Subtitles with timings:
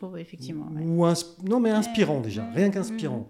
[0.00, 0.68] Oh, effectivement.
[0.72, 0.82] ouais.
[0.84, 1.04] Ou
[1.48, 3.28] non, mais inspirant déjà, Mm, rien mm, qu'inspirant.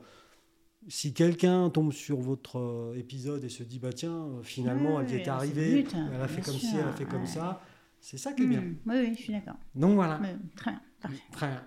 [0.87, 5.03] Si quelqu'un tombe sur votre euh, épisode et se dit, bah tiens, euh, finalement, Oui,
[5.07, 6.93] elle y oui, est arrivée, but, elle a fait bien comme ci, sûr, elle a
[6.93, 7.61] fait comme ça,
[8.01, 8.61] c'est ça qui est bien.
[8.61, 9.57] Mm, Oui, oui, je suis d'accord.
[9.75, 10.19] Donc voilà,
[10.57, 10.81] Très bien.
[11.03, 11.19] Parfait.
[11.33, 11.63] très bien.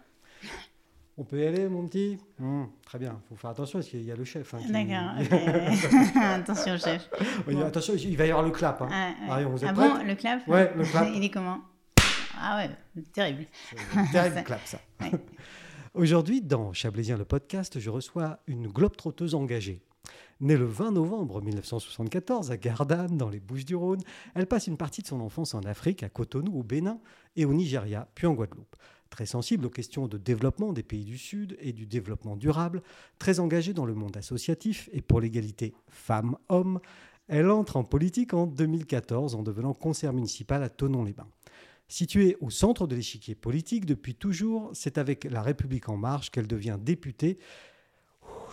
[1.18, 2.18] On peut y aller, mon petit?
[2.40, 4.54] Mm, Très bien, il faut faire attention parce qu'il y a le chef.
[4.54, 5.12] hein, qui- D'accord.
[5.22, 6.16] ok.
[6.16, 7.10] Attention, chef.
[7.48, 7.62] Oui, Bon.
[7.66, 8.82] Attention, il va y avoir le clap.
[8.82, 8.90] hein.
[8.92, 9.46] Ah, ouais.
[9.46, 10.48] Vous Ah bon, le clap?
[10.48, 11.08] Ouais, le clap.
[11.16, 11.60] Il est comment?
[12.44, 13.46] Ah ouais, terrible.
[14.12, 14.82] Terrible clap, ça.
[15.00, 15.12] Ouais.
[15.94, 19.84] Aujourd'hui, dans Chablaisien le podcast, je reçois une globe-trotteuse engagée.
[20.40, 24.02] Née le 20 novembre 1974 à Gardanne, dans les Bouches-du-Rhône,
[24.34, 27.00] elle passe une partie de son enfance en Afrique, à Cotonou, au Bénin
[27.36, 28.76] et au Nigeria, puis en Guadeloupe.
[29.12, 32.82] Très sensible aux questions de développement des pays du Sud et du développement durable,
[33.20, 36.80] très engagée dans le monde associatif et pour l'égalité femmes-hommes,
[37.28, 41.28] elle entre en politique en 2014 en devenant conseillère municipale à Tonon-les-Bains.
[41.92, 46.48] Située au centre de l'échiquier politique depuis toujours, c'est avec La République en marche qu'elle
[46.48, 47.38] devient députée,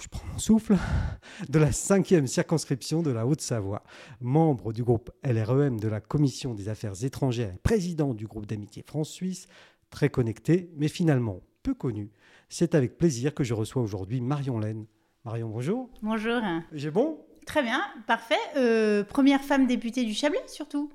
[0.01, 0.77] je prends mon souffle,
[1.49, 3.85] de la cinquième circonscription de la Haute-Savoie.
[4.21, 8.83] Membre du groupe LREM de la Commission des Affaires étrangères et président du groupe d'amitié
[8.85, 9.47] France-Suisse,
[9.89, 12.11] très connecté, mais finalement peu connu.
[12.49, 14.85] C'est avec plaisir que je reçois aujourd'hui Marion Laine.
[15.25, 15.89] Marion, bonjour.
[16.03, 16.41] Bonjour.
[16.73, 17.25] J'ai bon?
[17.47, 18.35] Très bien, parfait.
[18.57, 20.91] Euh, première femme députée du Chablais, surtout.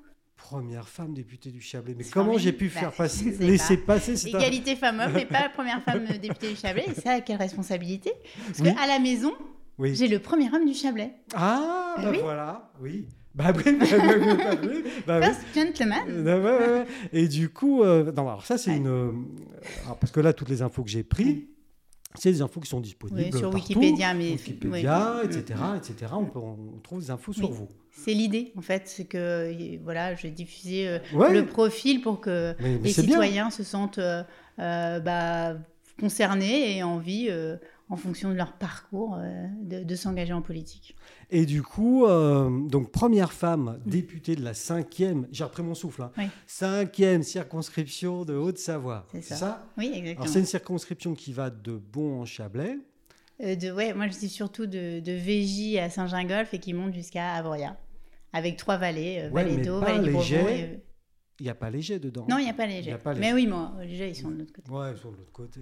[0.48, 1.94] Première femme députée du Chablais.
[1.96, 3.94] Mais comment j'ai pu Bah, faire passer, laisser pas.
[3.94, 6.84] passer cette Égalité femmes-hommes, mais pas la première femme députée du Chablais.
[6.86, 8.12] Et ça, quelle responsabilité
[8.46, 8.74] Parce Oui.
[8.74, 9.32] qu'à la maison,
[9.78, 9.94] Oui.
[9.94, 11.14] j'ai le premier homme du Chablais.
[11.34, 12.18] Ah, Ah bah oui.
[12.22, 13.06] voilà, oui.
[13.34, 15.22] Bah oui, bah oui, bah oui, bah.
[15.22, 16.02] First gentleman.
[16.08, 16.86] Euh, ouais, ouais, ouais.
[17.14, 19.10] Et du coup, euh, non, alors ça c'est une, euh,
[19.86, 21.38] alors, parce que là toutes les infos que j'ai prises,
[22.18, 23.56] c'est des infos qui sont disponibles Oui, sur partout.
[23.78, 25.26] Wikipédia, mais Wikipédia, oui.
[25.26, 26.12] etc., etc.
[26.16, 27.68] On, peut, on trouve des infos sur vous.
[27.90, 31.32] C'est l'idée, en fait, c'est que voilà, je diffusais euh, Ouais.
[31.32, 32.92] le profil pour que Mais, mais les bien.
[32.92, 34.22] citoyens se sentent euh,
[34.58, 35.54] euh, bah,
[36.00, 37.56] concernés et envie, euh,
[37.90, 40.96] en fonction de leur parcours, euh, de, de s'engager en politique.
[41.30, 46.02] Et du coup, euh, donc première femme députée de la cinquième, j'ai repris mon souffle,
[46.02, 46.24] hein, Oui.
[46.46, 49.06] cinquième circonscription de Haute-Savoie.
[49.12, 49.36] C'est ça.
[49.36, 49.66] ça?
[49.76, 50.26] Oui, exactement.
[50.26, 52.78] c'est une circonscription qui va de Bon en Chablais.
[53.42, 56.94] Euh, de, ouais, moi, je dis surtout de, de Végy à Saint-Gingolph et qui monte
[56.94, 57.76] jusqu'à Avoria,
[58.32, 60.36] avec trois vallées, euh, Ouais, vallée d'eau, vallée du léger.
[60.38, 60.80] Beauvau et-
[61.40, 62.26] Il n'y a pas léger dedans.
[62.30, 64.38] Non, il n'y a pas y a pas Mais oui, moi, léger, ils sont de
[64.38, 64.70] l'autre côté.
[64.70, 65.60] Ouais, sur l'autre côté.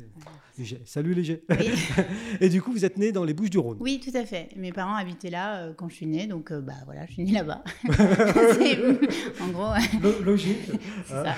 [0.58, 0.82] Léger.
[0.84, 1.44] Salut Léger.
[1.48, 1.70] Oui.
[2.42, 3.78] Et du coup, vous êtes né dans les Bouches-du-Rhône.
[3.80, 4.50] Oui, tout à fait.
[4.56, 7.24] Mes parents habitaient là euh, quand je suis née, donc euh, bah voilà, je suis
[7.24, 7.64] née là-bas.
[7.90, 9.72] C'est- en gros,
[10.22, 10.58] Logique.
[11.06, 11.34] ça.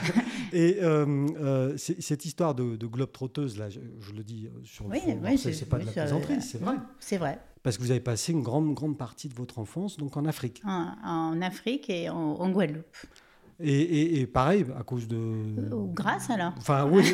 [0.53, 4.91] Et euh, cette histoire de, de globe trotteuse, là, je, je le dis sur le
[4.91, 6.75] Oui, oui, c'est pas de la plaisanterie, c'est vrai.
[6.99, 7.39] C'est vrai.
[7.63, 10.61] Parce que vous avez passé une grande, grande partie de votre enfance donc en Afrique.
[10.67, 12.85] En, en Afrique et en, en Guadeloupe.
[13.61, 15.17] Et, et- et pareil, à cause de.
[15.73, 16.53] Ou grâce alors.
[16.59, 17.05] Enfin, oui.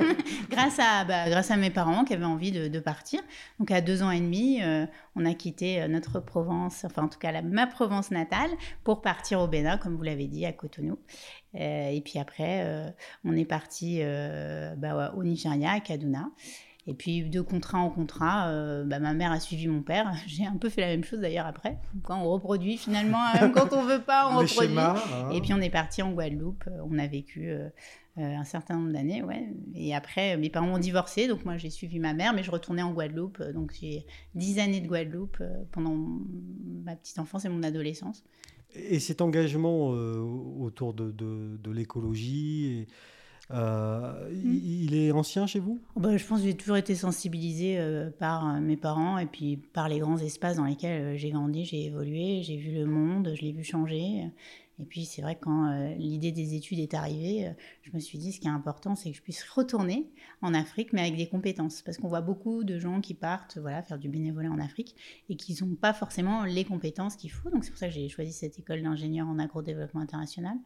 [0.50, 3.20] grâce à, bah, grâce à mes parents qui avaient envie de, de partir.
[3.58, 7.08] Donc à deux ans et demi, euh, on a quitté euh, notre Provence, enfin en
[7.08, 8.50] tout cas la, ma Provence natale,
[8.84, 10.98] pour partir au Bénin, comme vous l'avez dit, à Cotonou.
[11.54, 12.88] Euh, et puis après, euh,
[13.24, 16.28] on est parti euh, bah, au Nigeria, à Kaduna.
[16.88, 20.12] Et puis de contrat en contrat, euh, bah, ma mère a suivi mon père.
[20.26, 21.78] J'ai un peu fait la même chose d'ailleurs après.
[22.04, 24.68] Quand on reproduit finalement, même quand on veut pas, on les reproduit.
[24.68, 24.96] schémas.
[25.12, 25.30] hein.
[25.32, 26.64] Et puis on est parti en Guadeloupe.
[26.68, 27.68] Euh, On a vécu euh,
[28.18, 29.48] euh, un certain nombre d'années, ouais.
[29.74, 32.82] Et après, mes parents ont divorcé, donc moi j'ai suivi ma mère, mais je retournais
[32.82, 33.40] en Guadeloupe.
[33.40, 35.96] Euh, Donc j'ai dix années de Guadeloupe euh, pendant
[36.84, 38.22] ma petite enfance et mon adolescence.
[38.74, 42.86] Et cet engagement euh, autour de, de- de l'écologie, et,
[43.52, 44.58] euh, Hmm.
[44.64, 45.80] il, est ancien chez vous?
[45.96, 49.56] Bah, je pense que j'ai toujours été sensibilisée euh, par euh, mes parents et puis
[49.56, 53.42] par les grands espaces dans lesquels j'ai grandi, j'ai évolué, j'ai vu le monde, je
[53.42, 54.30] l'ai vu changer.
[54.78, 57.52] Et puis c'est vrai que quand euh, l'idée des études est arrivée, euh,
[57.82, 60.10] je me suis dit ce qui est important, c'est que je puisse retourner
[60.42, 61.80] en Afrique, mais avec des compétences.
[61.82, 64.94] Parce qu'on voit beaucoup de gens qui partent voilà, faire du bénévolat en Afrique
[65.30, 67.48] et qui n'ont pas forcément les compétences qu'il faut.
[67.50, 70.56] Donc c'est pour ça que j'ai choisi cette école d'ingénieur en agro-développement international.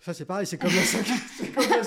[0.00, 0.82] Ça, c'est pareil, c'est comme la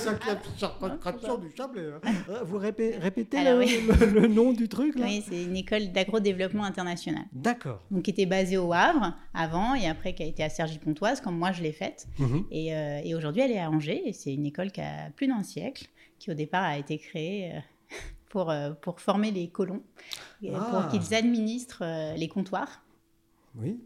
[0.58, 1.92] circonscription du Chablais.
[2.04, 2.12] hein.
[2.30, 3.80] Euh, Vous répé- répétez Alors, le, oui.
[3.88, 7.24] le- le nom du truc là Oui, c'est une école d'agro-développement international.
[7.32, 7.82] D'accord.
[7.90, 11.38] donc qui était basée au Havre avant et après qui a été à Cergy-Pontoise comme
[11.38, 12.08] moi je l'ai faite
[12.52, 15.28] et, euh, et aujourd'hui elle est à Angers et c'est une école qui a plus
[15.28, 15.88] d'un siècle
[16.20, 17.60] qui au départ a été créée euh,
[18.30, 19.82] pour, euh, pour former les colons
[20.44, 20.68] et Ah.
[20.70, 21.84] pour qu'ils administrent
[22.18, 22.84] les comptoirs
[23.56, 23.80] Oui.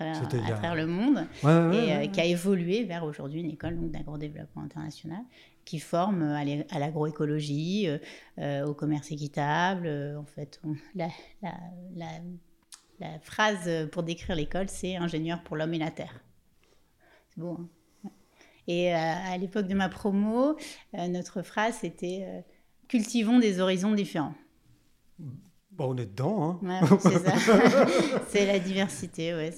[0.00, 0.12] À
[0.50, 3.90] travers, à le monde Ouais, ouais, et euh, qui a évolué vers aujourd'hui une école
[3.90, 5.22] d'agro-développement international
[5.64, 7.88] qui forme euh, à l'agroécologie,
[8.38, 9.88] euh, au commerce équitable.
[10.18, 11.08] en fait, on- la,
[11.42, 11.54] la-
[11.96, 12.20] la-
[13.00, 16.20] la phrase pour décrire l'école, c'est ingénieur pour l'homme et la terre.
[17.30, 17.56] C'est beau.
[17.58, 17.68] hein
[18.66, 20.56] et à l'époque de ma promo,
[20.94, 22.44] notre phrase c'était
[22.88, 24.32] cultivons des horizons différents.
[25.76, 26.60] Bon, on est dedans.
[26.64, 26.80] Hein.
[28.28, 29.34] c'est la diversité.
[29.34, 29.52] Ouais,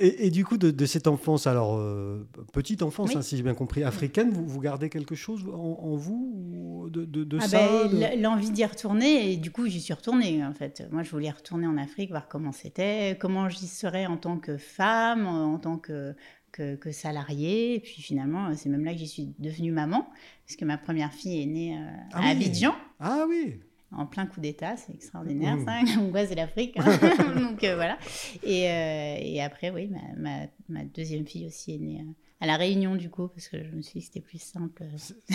[0.00, 3.54] et, et, du coup, de, cette enfance, alors euh, petite enfance, hein, si j'ai bien
[3.54, 8.50] compris, africaine, vous, vous gardez quelque chose en, vous de, de, ah ça ben, L'envie
[8.50, 10.88] d'y retourner, et du coup, j'y suis retournée en fait.
[10.90, 14.56] Moi, je voulais retourner en Afrique, voir comment c'était, comment j'y serais en tant que
[14.56, 16.16] femme, en tant que,
[16.50, 17.76] que, que salariée.
[17.76, 20.08] Et puis finalement, c'est même là que j'y suis devenue maman,
[20.46, 22.74] puisque ma première fille est née euh, ah à Abidjan.
[22.98, 23.60] Ah oui
[23.92, 25.64] en plein coup d'État, c'est extraordinaire mmh.
[25.64, 26.76] ça, l'angoisse c'est l'Afrique.
[26.78, 26.98] Hein.
[27.40, 27.98] Donc euh, voilà.
[28.42, 32.56] Et, euh, et, après, oui, ma, ma, deuxième fille aussi est née euh, à La
[32.56, 34.84] Réunion du coup, parce que je me suis dit que c'était plus simple.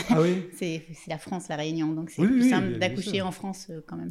[0.09, 3.97] Ah oui C'est la France, La Réunion, donc c'est plus simple d'accoucher en France quand
[3.97, 4.09] même.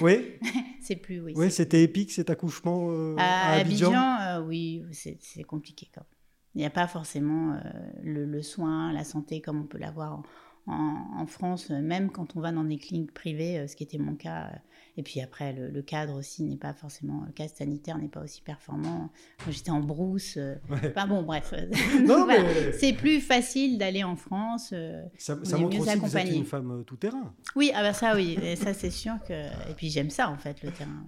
[0.00, 0.38] oui
[0.80, 1.32] C'est plus, oui.
[1.36, 4.44] Oui, c'était épique cet accouchement à, Abidjan.
[4.46, 6.16] oui, c'est compliqué quand même.
[6.56, 7.60] Il n'y a pas forcément
[8.02, 10.22] le, le, soin, la santé comme on peut l'avoir en
[10.70, 14.14] en, France, même quand on va dans des cliniques privées, euh, ce qui était mon
[14.14, 14.46] cas.
[14.46, 14.56] Euh,
[14.96, 18.42] et puis après, le, cadre aussi n'est pas forcément, le cadre sanitaire n'est pas aussi
[18.42, 19.10] performant.
[19.48, 20.36] J'étais en brousse.
[20.36, 21.54] Euh, enfin bon, bref.
[22.78, 24.74] C'est plus facile d'aller en France.
[25.18, 27.34] Ça, ça montre mieux aussi que vous êtes une femme tout terrain.
[27.56, 29.70] Oui, ah bah ça oui, et ça c'est sûr que.
[29.70, 31.04] Et puis j'aime ça en fait, le terrain.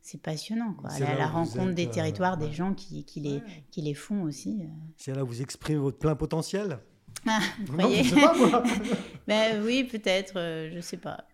[0.00, 0.90] C'est passionnant, quoi.
[0.90, 3.42] Aller à la rencontre des territoires, des gens qui, qui, les,
[3.72, 4.62] qui les font aussi.
[4.96, 6.78] C'est là où vous exprimez votre plein potentiel
[7.26, 8.02] ah, vous voyez
[9.26, 11.24] ben, Oui, peut-être, euh, je sais pas.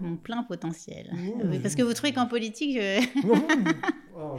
[0.00, 1.10] mon plein potentiel.
[1.62, 2.78] parce que vous trouvez qu'en politique.
[4.18, 4.38] Oh,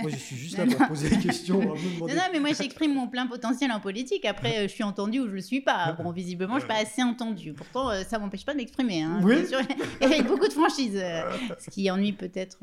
[0.00, 1.60] moi, je suis juste là pour poser des questions.
[1.60, 1.76] Non,
[2.08, 4.24] non, mais moi, j'exprime mon plein potentiel en politique.
[4.24, 5.92] Après, euh, je suis entendue ou je le suis pas.
[6.02, 7.52] Bon, visiblement, je suis pas assez entendue.
[7.52, 9.02] Pourtant, euh, ça m'empêche pas de m'exprimer.
[9.02, 9.34] Hein, oui.
[10.00, 10.98] Et avec beaucoup de franchise.
[11.58, 12.60] ce qui ennuie peut-être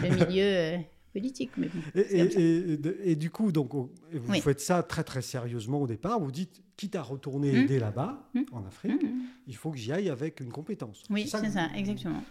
[0.00, 0.78] le milieu
[1.14, 1.52] politique.
[1.56, 6.20] Mais et, du coup, donc, vous faites ça très très sérieusement au départ.
[6.20, 7.56] Vous dites, quitte à retourner mmh.
[7.56, 8.40] aider là-bas, mmh.
[8.52, 11.04] en Afrique, mmh, il faut que j'y aille avec une compétence.
[11.08, 12.22] Oui, c'est ça, exactement.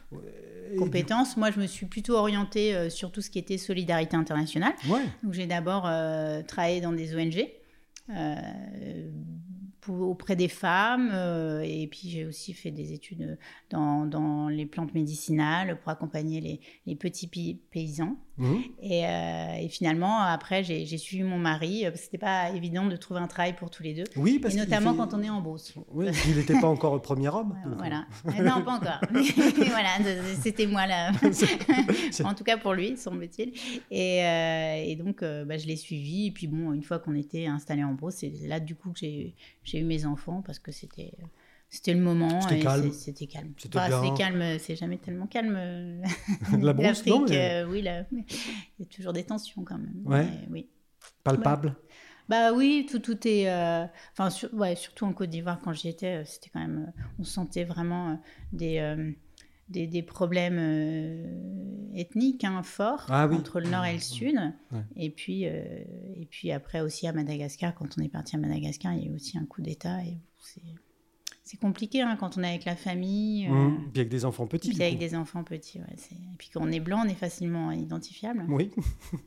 [0.78, 4.74] compétence, moi je me suis plutôt orientée euh, sur tout ce qui était solidarité internationale.
[5.24, 7.48] Donc j'ai d'abord euh, travaillé dans des ONG.
[8.10, 8.36] Euh,
[9.90, 11.12] auprès des femmes.
[11.14, 13.38] Euh, et puis j'ai aussi fait des études
[13.70, 17.28] dans, dans, les plantes médicinales pour accompagner les, les petits
[17.72, 18.18] paysans.
[18.38, 18.56] Mmh.
[18.82, 21.86] Et, euh, et, finalement, après, j'ai suivi mon mari.
[21.96, 24.06] C'était pas évident de trouver un travail pour tous les deux.
[24.16, 25.74] Oui, parce et notamment quand on est en Beauce.
[25.92, 27.56] Oui, il n'était pas encore le premier homme.
[27.78, 28.06] voilà.
[28.26, 29.02] non, pas encore.
[29.12, 29.90] voilà,
[30.42, 31.12] c'était moi là.
[32.24, 33.54] en tout cas pour lui, semble-t-il.
[33.92, 36.28] Et, euh, et, donc, bah, je l'ai suivi.
[36.28, 39.00] Et puis bon, une fois qu'on était installé en Beauce, c'est là du coup que
[39.00, 39.36] j'ai
[39.74, 41.14] j'ai eu mes enfants parce que c'était
[41.68, 42.42] c'était le moment.
[42.42, 42.92] C'était calme.
[42.92, 43.54] C'était calme.
[43.58, 44.60] C'était calme.
[44.60, 45.56] C'est jamais tellement calme.
[46.62, 50.04] la brousse, non euh, Oui, il y a toujours des tensions quand même.
[50.06, 50.28] Ouais.
[50.52, 50.70] oui.
[51.24, 51.76] Palpable?
[52.30, 53.50] Bah oui, tout, tout est.
[53.50, 53.86] Euh,
[54.16, 56.94] enfin, ouais, surtout en Côte d'Ivoire, quand j'y étais, euh, c'était quand même.
[57.18, 58.22] on sentait vraiment
[58.52, 59.16] des,
[59.74, 60.60] des, des, problèmes
[61.94, 64.40] ethniques hein, forts ah entre le nord et le sud.
[64.96, 69.04] Et, puis, et puis après aussi à Madagascar, quand on est parti à Madagascar, il
[69.04, 70.04] y a eu aussi un coup d'État.
[70.04, 70.62] Et c'est
[71.46, 73.48] c'est compliqué hein, quand on est avec la famille.
[73.48, 73.90] Euh, mmh.
[73.92, 74.70] Puis avec des enfants petits.
[74.70, 77.72] Puis avec des enfants petits, ouais, Et puis quand on est blanc, on est facilement
[77.72, 78.46] identifiable.
[78.48, 78.72] Oui.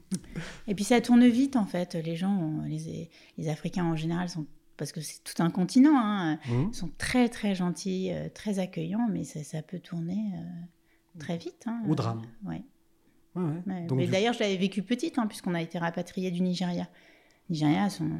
[0.66, 1.94] et puis ça tourne vite en fait.
[1.94, 4.46] Les gens, les, les Africains en général sont
[4.76, 6.72] parce que c'est tout un continent, hein, mmh.
[6.72, 11.64] sont très très gentils, euh, très accueillants, mais ça, ça peut tourner euh, très vite.
[11.66, 12.22] Hein, Au drame.
[12.46, 12.62] ouais.
[13.34, 13.86] Ouais, ouais.
[13.94, 16.88] mais d'ailleurs, je l'avais vécu petite, hein, puisqu'on a été rapatrié du Nigeria.
[17.48, 18.10] Nigériens sont,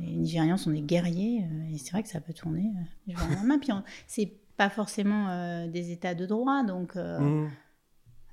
[0.00, 2.72] les Nigérians sont des guerriers euh, et c'est vrai que ça peut tourner.
[3.08, 3.70] Euh, puis
[4.06, 7.48] c'est pas forcément euh, des États de droit, donc mmh.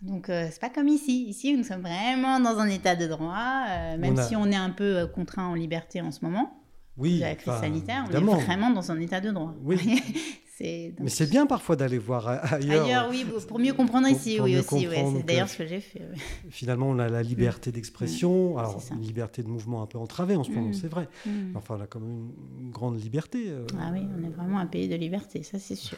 [0.01, 1.25] donc c'est pas comme ici.
[1.27, 3.65] Ici, nous sommes vraiment dans un État de droit,
[3.97, 6.62] même si on est un peu contraint en liberté en ce moment.
[6.97, 9.55] Oui, la crise sanitaire, on est vraiment dans un état de droit.
[9.61, 10.01] Oui.
[10.61, 12.85] Mais c'est bien parfois d'aller voir ailleurs.
[12.85, 14.87] Ailleurs, oui, pour mieux comprendre ici, oui aussi.
[14.89, 16.01] c'est d'ailleurs ce que j'ai fait.
[16.49, 17.73] Finalement, on a la liberté mm.
[17.73, 18.57] d'expression, mm.
[18.57, 20.73] alors une liberté de mouvement un peu entravée en ce moment, mm.
[20.73, 21.09] c'est vrai.
[21.55, 23.45] Enfin, on a quand même une grande liberté.
[23.49, 23.65] Euh.
[23.79, 25.97] Ah oui, on est vraiment un pays de liberté, ça c'est sûr.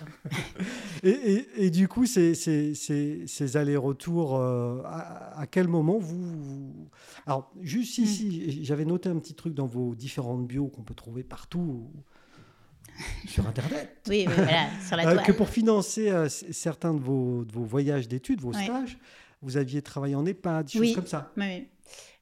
[1.03, 6.89] et, et, du coup, ces, ces, ces, allers-retours, euh, à, quel moment vous,
[7.25, 11.23] Alors, juste ici, j'avais noté un petit truc dans vos différentes bios qu'on peut trouver
[11.23, 11.89] partout
[13.27, 13.97] sur Internet.
[14.07, 15.25] oui, voilà, sur la euh, toile.
[15.25, 18.97] que pour financer euh, certains de vos, de vos voyages d'études, vos stages,
[19.41, 21.31] vous aviez travaillé en EHPAD, des choses comme ça.
[21.37, 21.67] Oui,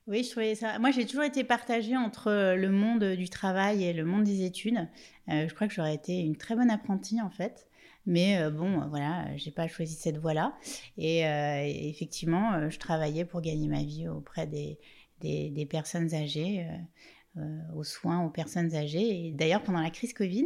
[0.08, 0.24] oui.
[0.24, 0.80] je trouvais ça.
[0.80, 4.44] Moi, j'ai toujours été partagée entre euh, le monde du travail et le monde des
[4.44, 4.88] études.
[5.28, 7.68] je crois que j'aurais été une très bonne apprentie, en fait.
[8.06, 10.58] Mais bon, voilà, j'ai pas choisi cette voie-là.
[10.98, 11.22] Et,
[11.88, 14.78] effectivement, je travaillais pour gagner ma vie auprès des,
[15.22, 16.68] des, des personnes âgées
[17.76, 19.28] aux soins aux personnes âgées.
[19.28, 20.46] Et d'ailleurs, pendant la crise Covid,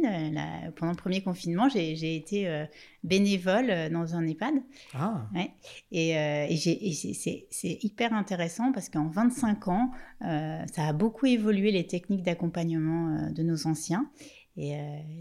[0.76, 2.66] pendant le premier confinement, j'ai été
[3.04, 4.54] bénévole dans un EHPAD.
[4.94, 5.28] Ah.
[5.34, 5.50] Ouais.
[5.92, 9.90] Et, et c'est hyper intéressant parce qu'en 25 ans,
[10.20, 14.10] ça a beaucoup évolué les techniques d'accompagnement de nos anciens.
[14.56, 14.76] Et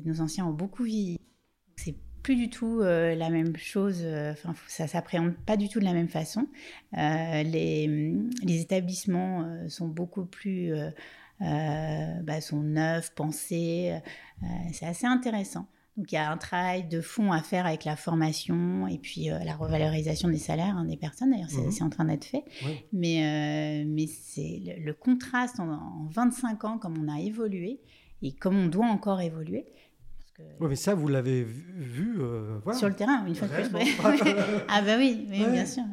[0.06, 1.20] nos anciens ont beaucoup vieilli.
[1.76, 1.96] C'est
[2.28, 5.86] plus du tout euh, la même chose, euh, enfin, ça s'appréhende pas du tout de
[5.86, 6.46] la même façon.
[6.98, 7.88] Euh, les,
[8.44, 10.74] les, établissements sont beaucoup plus.
[11.40, 14.00] Bah, sont neufs, pensés.
[14.74, 15.68] c'est assez intéressant.
[15.98, 19.30] Donc il y a un travail de fond à faire avec la formation et puis
[19.30, 21.32] la revalorisation des salaires hein, des personnes.
[21.32, 22.44] D'ailleurs, c'est mmh en train d'être fait.
[22.94, 27.80] Mais, mais c'est le, contraste en, en, 25 ans, comme on a évolué
[28.22, 29.66] et comme on doit encore évoluer,
[30.60, 33.70] oui, mais ça, vous l'avez vu, euh, Sur le terrain, une fois de plus.
[34.68, 35.84] ah bah oui, bien sûr.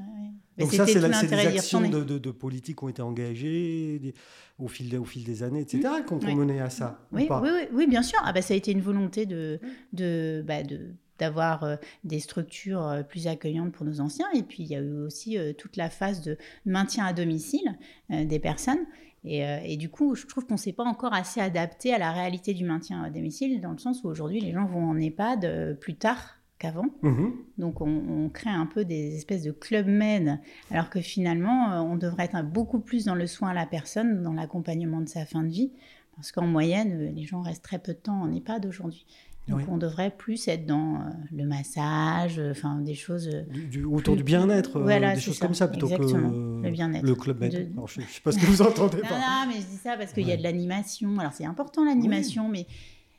[0.58, 4.14] Donc ça, c'est des actions de, de, politique qui ont été engagées
[4.58, 6.04] au fil, au fil des années, etc., mmh.
[6.06, 7.00] qui ont mené à ça.
[7.12, 8.20] Oui, oui, oui, bien sûr.
[8.24, 9.60] Ah bah, ça a été une volonté de,
[9.92, 14.26] de, bah, de d'avoir euh, des structures euh, plus accueillantes pour nos anciens.
[14.34, 17.78] Et puis, il y a eu aussi toute la phase de maintien à domicile
[18.10, 18.84] des personnes.
[19.26, 22.12] Euh, et, du coup, je trouve qu'on ne s'est pas encore assez adapté à la
[22.12, 25.44] réalité du maintien à domicile, dans le sens où aujourd'hui, les gens vont en EHPAD
[25.44, 26.86] euh, plus tard qu'avant.
[27.02, 27.32] Mhm.
[27.58, 30.40] Donc, on, crée un peu des espèces de club med,
[30.70, 34.22] alors que finalement, euh, on devrait être beaucoup plus dans le soin à la personne,
[34.22, 35.72] dans l'accompagnement de sa fin de vie,
[36.16, 39.06] parce qu'en moyenne, les gens restent très peu de temps en EHPAD aujourd'hui.
[39.48, 40.98] Donc on devrait plus être dans euh,
[41.30, 45.68] le massage, euh, enfin des choses euh, du, autour du bien-être, des choses comme ça
[45.68, 47.04] plutôt que le, bien-être.
[47.04, 47.52] le club med.
[47.52, 50.12] je ne sais pas ce que vous entendez non, Non, mais je dis ça parce
[50.14, 51.18] qu'il y a de l'animation.
[51.18, 52.66] Alors c'est important l'animation, mais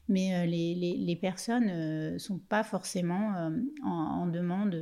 [0.08, 3.52] mais les, les, les, personnes ne sont pas forcément
[3.84, 4.76] en, demande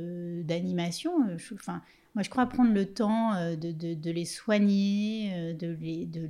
[0.44, 1.12] d'animation.
[1.54, 1.82] Enfin,
[2.14, 6.28] moi, je crois prendre le temps de, de, de les soigner, de les, de,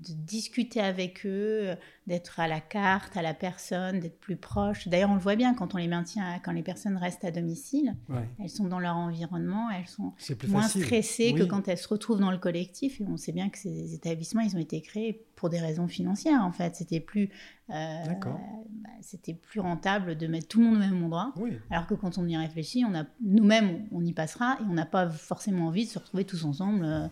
[0.00, 1.74] de discuter avec eux,
[2.06, 4.88] d'être à la carte, à la personne, d'être plus proche.
[4.88, 7.96] D'ailleurs, on le voit bien quand on les maintient, quand les personnes restent à domicile,
[8.38, 10.12] elles sont dans leur environnement, elles sont
[10.48, 13.00] moins stressées que quand elles se retrouvent dans le collectif.
[13.00, 16.42] Et on sait bien que ces établissements, ils ont été créés pour des raisons financières,
[16.42, 16.76] en fait.
[16.76, 17.30] C'était plus,
[17.68, 21.34] euh, bah, c'était plus rentable de mettre tout le monde au même endroit.
[21.70, 24.86] Alors que quand on y réfléchit, on a nous-mêmes, on y passera et on n'a
[24.86, 26.84] pas forcément envie de se retrouver tous ensemble.
[26.84, 27.08] Euh,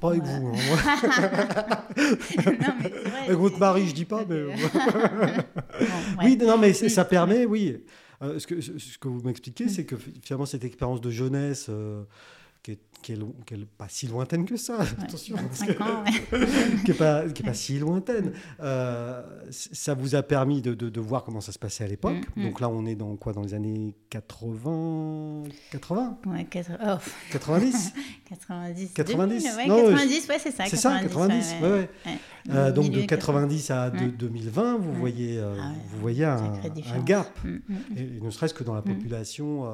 [0.00, 0.48] pas avec vous.
[0.48, 0.56] Hein,
[3.26, 4.44] avec votre mari, je dis pas, mais.
[6.22, 7.82] oui, non, mais ça permet, oui.
[8.20, 9.68] Euh, ce, que, ce que vous m'expliquez, mm.
[9.68, 11.70] c'est que finalement, cette expérience de jeunesse
[13.02, 18.32] qui est, pas si lointaine que ça, attention, qui n'est pas, pas, si lointaine.
[18.60, 22.16] Euh, ça vous a permis de, de, voir comment ça se passait à l'époque.
[22.36, 22.44] Mm, mm.
[22.44, 26.98] Donc là, on est dans quoi Dans les années 80 80 ouais, 80,
[27.32, 27.92] 90
[28.28, 30.64] 90 90 ouais, 90, ouais, c'est ça.
[30.66, 31.90] C'est ça, 90, ouais, ouais.
[32.50, 36.54] Euh, donc de 90 à 2020, vous voyez, euh, ah vous voyez un,
[36.94, 37.58] un gap, mm,
[37.96, 39.64] et, ne serait-ce que dans la population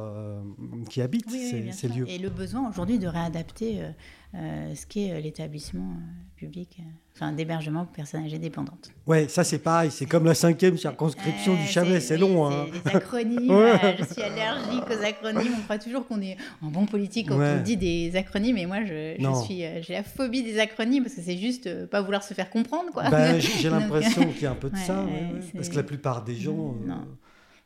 [0.90, 2.08] qui habite ces, lieux.
[2.08, 3.91] Et le besoin aujourd'hui de réadapter euh,
[4.35, 5.97] euh, ce qu'est euh, l'établissement
[6.37, 6.79] public
[7.14, 8.91] enfin d'hébergement pour personnes âgées dépendantes.
[9.07, 12.47] Ouais, ça c'est pareil, c'est comme la cinquième circonscription du Chavet, c'est long.
[12.47, 12.67] Hein.
[12.73, 13.49] Les acronymes,
[13.99, 15.53] je suis allergique aux acronymes.
[15.59, 18.85] On croit toujours qu'on est en bon politique quand on dit des acronymes, et moi
[18.85, 22.50] je, suis, j'ai la phobie des acronymes parce que c'est juste pas vouloir se faire
[22.50, 23.09] comprendre, quoi.
[23.11, 25.07] Ben, j'ai l'impression qu'il y a un peu de ça,
[25.55, 26.75] parce que la plupart des gens.
[26.85, 27.07] Non.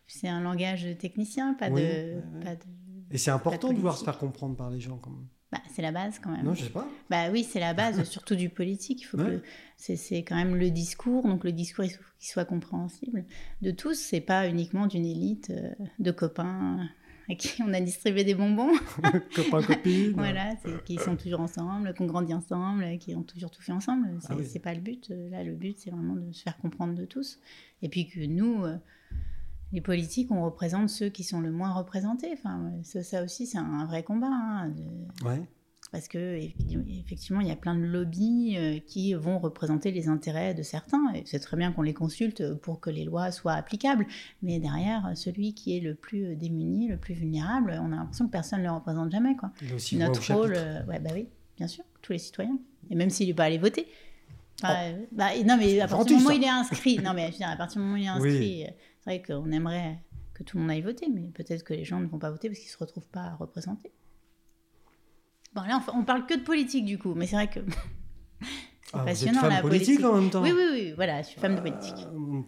[0.09, 2.65] C'est un langage technicien, pas, de, pas de.
[3.11, 5.27] Et c'est important de vouloir se faire comprendre par les gens, quand même.
[5.50, 6.45] Bah, c'est la base quand même.
[6.45, 6.87] Non, je sais pas.
[7.09, 9.00] Bah oui, c'est la base, surtout du politique.
[9.00, 9.43] Il faut que
[9.77, 13.25] c'est, quand même le discours, donc le discours il faut qu'il soit compréhensible
[13.62, 13.95] de tous.
[13.95, 16.87] C'est pas uniquement d'une élite euh, de copains
[17.31, 18.73] à qui on a distribué des bonbons.
[19.35, 20.12] copains copines.
[20.12, 24.19] voilà, qui sont toujours ensemble, qui ont grandi ensemble, qui ont toujours tout fait ensemble.
[24.21, 25.11] C'est, ah c'est pas le but.
[25.31, 27.41] Là, le but c'est vraiment de se faire comprendre de tous,
[27.81, 28.65] et puis que nous.
[28.65, 28.77] Euh,
[29.73, 32.31] les politiques, on représente ceux qui sont le moins représentés.
[32.33, 34.29] Enfin, ça, aussi, c'est un vrai combat.
[34.31, 34.73] Hein,
[35.91, 36.39] parce que
[37.01, 41.13] effectivement, il y a plein de lobbies euh, qui vont représenter les intérêts de certains.
[41.15, 44.07] Et c'est très bien qu'on les consulte pour que les lois soient applicables.
[44.43, 48.33] Mais derrière, celui qui est le plus démuni, le plus vulnérable, on a l'impression que
[48.33, 49.37] personne ne le représente jamais.
[49.37, 49.51] Quoi.
[49.93, 52.59] Notre rôle, euh, ouais, bah oui, bien sûr, tous les citoyens.
[52.91, 53.87] Et même s'il n'est pas allé voter.
[54.63, 54.75] Bah,
[55.13, 57.81] bah, non, mais à partir du moment où il est inscrit, non, mais à partir
[57.81, 58.67] du moment où il est inscrit,
[59.00, 60.02] c'est vrai qu'on aimerait
[60.35, 62.49] que tout le monde aille voter, mais peut-être que les gens ne vont pas voter
[62.49, 63.93] parce qu'ils ne se retrouvent pas représentés.
[65.55, 67.61] Bon, là, on, parle que de politique du coup, mais c'est vrai que.
[68.40, 68.47] c'est
[68.93, 70.43] ah, passionnant vous êtes femme la politique, en même temps.
[70.43, 72.07] Oui, oui, oui, voilà, je suis femme de politique.
[72.07, 72.43] Euh,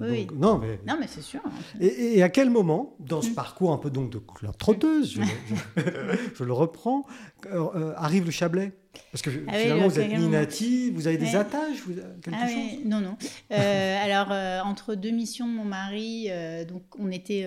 [0.00, 0.80] euh, oui, Non, mais.
[0.86, 1.40] Non, mais c'est sûr.
[1.80, 3.34] Et, à quel moment, dans ce hmm.
[3.34, 5.20] parcours un peu donc de couleur trotteuse,
[6.34, 7.06] je, le reprends,
[7.46, 8.72] euh, arrive le Chablais?
[9.12, 10.26] Parce que Ah oui, finalement, le vous êtes carrément.
[10.26, 11.34] Ninati, vous avez des Ouais.
[11.36, 13.16] attaches, vous- quelque Ah chose ouais, non, non.
[13.52, 17.46] Euh, alors, euh, entre deux missions de mon mari, euh, donc on était,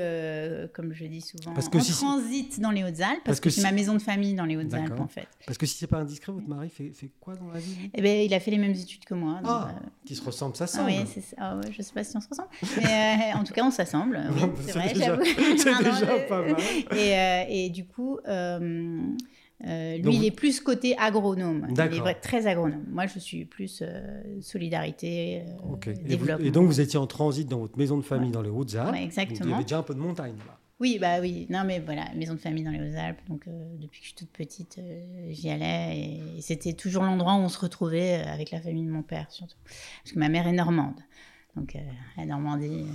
[0.73, 3.43] comme je dis souvent, Parce que en si- transit dans les Hautes-Alpes, parce, Parce que
[3.45, 5.27] que, c'est si- ma maison de famille dans les Hautes-Alpes, en fait.
[5.45, 8.01] Parce que si c'est pas indiscret, votre mari fait, fait quoi dans la vie Eh
[8.01, 9.33] ben, il a fait les mêmes études que moi.
[9.41, 9.71] donc, Ah,
[10.05, 10.89] qui se ressemble, ça ah semble.
[10.91, 11.35] oui, c'est ça.
[11.39, 12.49] Ah ouais, je sais pas si on se ressemble.
[12.77, 14.19] Mais en tout cas, on s'assemble.
[14.31, 15.23] oui, c'est vrai, déjà- j'avoue.
[15.57, 16.55] c'est déjà pas mal.
[16.95, 18.17] Et, et du coup,
[19.65, 21.67] euh, lui, Donc il est plus côté agronome.
[21.69, 22.83] Il est très agronome.
[22.89, 25.87] Moi, je suis plus euh, solidarité, euh, Ok.
[25.87, 26.45] Et, vous- développement.
[26.45, 28.33] et donc vous étiez en transit dans votre maison de famille Ouais.
[28.33, 28.91] dans les Hautes-Alpes.
[28.91, 29.55] Ouais, Donc, Il y exactement.
[29.55, 30.59] avait déjà un peu de montagne là.
[30.79, 31.47] Oui, bah oui.
[31.49, 33.17] Non, mais voilà, maison de famille dans les Hautes-Alpes.
[33.29, 33.45] Donc,
[33.79, 34.79] depuis que je suis toute petite,
[35.29, 35.97] j'y allais.
[35.97, 39.25] Et, et c'était toujours l'endroit où on se retrouvait avec la famille de mon père,
[39.31, 39.57] surtout.
[40.03, 40.93] Parce que ma mère est normande.
[41.57, 41.79] Donc, euh,
[42.17, 42.85] la Normandie,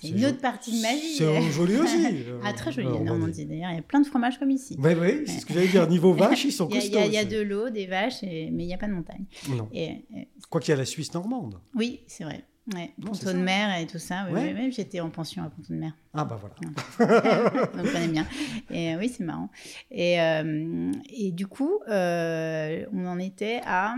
[0.00, 1.16] c'est une autre partie de ma vie.
[1.18, 1.96] C'est joli aussi.
[2.44, 3.44] ah, très jolie, la Normandie.
[3.44, 4.76] D'ailleurs, il y a plein de fromages comme ici.
[4.78, 5.88] Oui, oui, c'est ce que j'allais dire.
[5.88, 6.94] Niveau vache, ils sont il costauds.
[6.98, 8.86] y a- il y a de l'eau, des vaches, et- mais il n'y a pas
[8.86, 9.24] de montagne.
[9.50, 9.68] Non.
[9.72, 11.58] Et, euh, Quoi qu'il y a la Suisse normande.
[11.74, 12.44] oui, c'est vrai.
[12.74, 14.24] Ouais, Ponton de mer et tout ça.
[14.30, 14.54] Oui, Ouais.
[14.56, 15.92] oui, j'étais en pension à Ponton de mer.
[16.14, 16.54] Ah bah voilà.
[17.74, 18.26] Donc, on connaît bien.
[18.70, 19.50] Et euh, oui, c'est marrant.
[19.90, 23.96] Et, euh, et du coup, euh, on en était à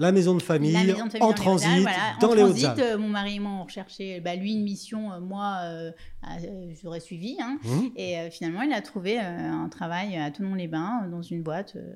[0.00, 1.96] La maison de famille, la maison de famille en transit, voilà.
[2.20, 5.12] dans en les transit, euh, mon mari et moi, on recherchait, bah, lui, une mission,
[5.12, 5.90] euh, moi, euh,
[6.24, 7.36] euh, j'aurais suivi.
[7.42, 7.58] hein.
[7.64, 11.42] Hum, Et euh, finalement, il a trouvé euh, un travail à Tonon-les-Bains, euh, dans une
[11.42, 11.74] boîte.
[11.74, 11.94] euh,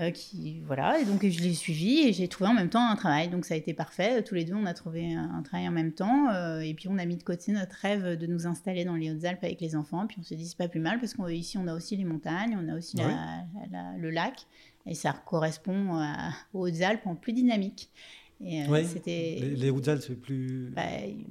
[0.00, 2.94] euh, qui voilà et donc je l'ai suivi et j'ai trouvé en même temps un
[2.96, 5.68] travail donc ça a été parfait tous les deux on a trouvé un, un travail
[5.68, 8.46] en même temps euh, et puis on a mis de côté notre rêve de nous
[8.46, 10.98] installer dans les Hautes-Alpes avec les enfants puis on s'est dit c'est pas plus mal
[10.98, 13.12] parce qu'ici on a aussi les montagnes on a aussi la- Ouais.
[13.70, 14.46] la- le lac
[14.86, 17.90] et ça correspond à- aux Hautes-Alpes en plus dynamique
[18.44, 18.84] et euh, Ouais.
[18.84, 20.70] c'était Les, les Hautes-Alpes, c'est plus.
[20.74, 20.82] bah,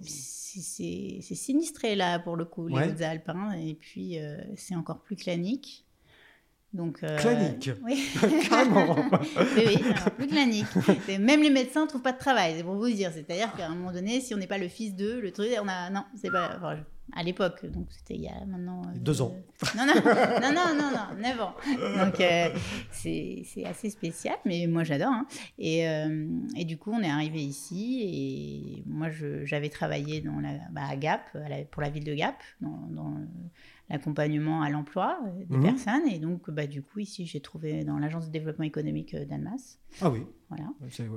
[0.02, 2.88] c'est- c'est c'est sinistré là pour le coup, les Ouais.
[2.90, 3.30] Hautes-Alpes.
[3.30, 5.86] hein, et puis euh, c'est encore plus clanique.
[6.74, 7.70] Donc, euh, Clanique.
[7.84, 8.02] Oui,
[8.50, 8.96] Carrément.
[8.96, 9.28] oui,
[9.58, 10.66] oui, alors, plus clanique.
[11.20, 13.12] Même les médecins ne trouvent pas de travail, c'est pour vous dire.
[13.14, 15.68] C'est-à-dire qu'à un moment donné, si on n'est pas le fils d'eux, le truc, on
[15.68, 15.90] a.
[15.90, 16.56] Non, c'est pas.
[16.56, 18.82] enfin, je- à l'époque, donc c'était il y a maintenant.
[18.86, 19.36] euh, Deux ans.
[19.78, 21.54] Non, non, non, non, non, non, 9 ans.
[22.04, 22.50] Donc euh,
[22.92, 25.12] c'est assez spécial, mais moi j'adore.
[25.12, 25.28] hein.
[25.60, 29.10] Et, euh, et du coup, on est arrivé ici et moi
[29.44, 31.22] j'avais travaillé dans la, bah, à Gap,
[31.72, 33.14] pour la ville de Gap, dans, dans
[33.90, 35.64] l'accompagnement à l'emploi euh, des Mhm.
[35.64, 36.08] personnes.
[36.10, 39.78] Et donc, bah, du coup, ici j'ai trouvé dans l'agence de développement économique d'Almas.
[40.02, 40.24] Ah oui.
[40.50, 40.66] Voilà.
[40.90, 41.08] C'est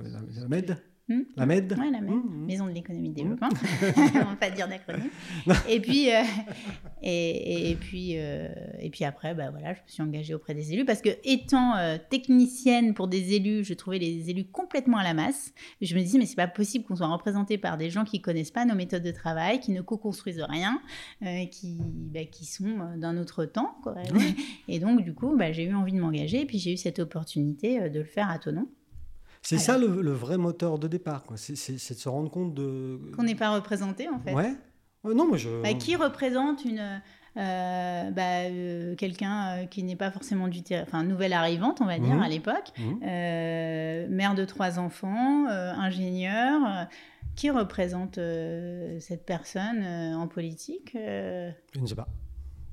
[0.41, 0.77] la MED.
[1.07, 1.21] Hmm.
[1.37, 1.71] La MED.
[1.79, 2.13] Ouais, la même.
[2.13, 2.47] Hum, hum.
[2.47, 3.51] Maison de l'économie de développement.
[4.15, 5.11] On va pas dire d'acronyme.
[5.69, 6.23] et puis, euh,
[7.03, 10.73] et, et puis, euh, et puis après, bah voilà, je me suis engagée auprès des
[10.73, 15.05] élus parce que étant euh, technicienne pour des élus, je trouvais les élus complètement à
[15.05, 15.53] la masse.
[15.83, 18.51] Je me disais mais c'est pas possible qu'on soit représenté par des gens qui connaissent
[18.51, 20.81] pas nos méthodes de travail, qui ne co-construisent rien,
[21.51, 21.77] qui,
[22.15, 23.77] bah, qui sont d'un autre temps.
[23.83, 23.95] quoi.
[24.69, 26.99] Et donc du coup, bah, j'ai eu envie de m'engager et puis j'ai eu cette
[26.99, 28.67] opportunité de le faire à Tonon.
[29.47, 31.25] C'est ça le, le vrai moteur de départ.
[31.37, 32.99] C'est de se rendre compte de.
[33.15, 34.33] Qu'on n'est pas représenté en fait.
[34.33, 34.55] Ouais.
[35.05, 35.63] Ouais, non, moi je.
[35.63, 37.01] Bah, qui représente une
[37.37, 41.85] euh, bah, euh, quelqu'un euh, qui n'est pas forcément du terrain, enfin nouvelle arrivante, on
[41.85, 42.23] va dire Mhm.
[42.23, 43.01] à l'époque, Mhm.
[44.15, 46.87] mère de trois enfants, ingénieur.
[47.37, 48.15] qui représente
[49.01, 52.07] cette personne en politique Je ne sais pas.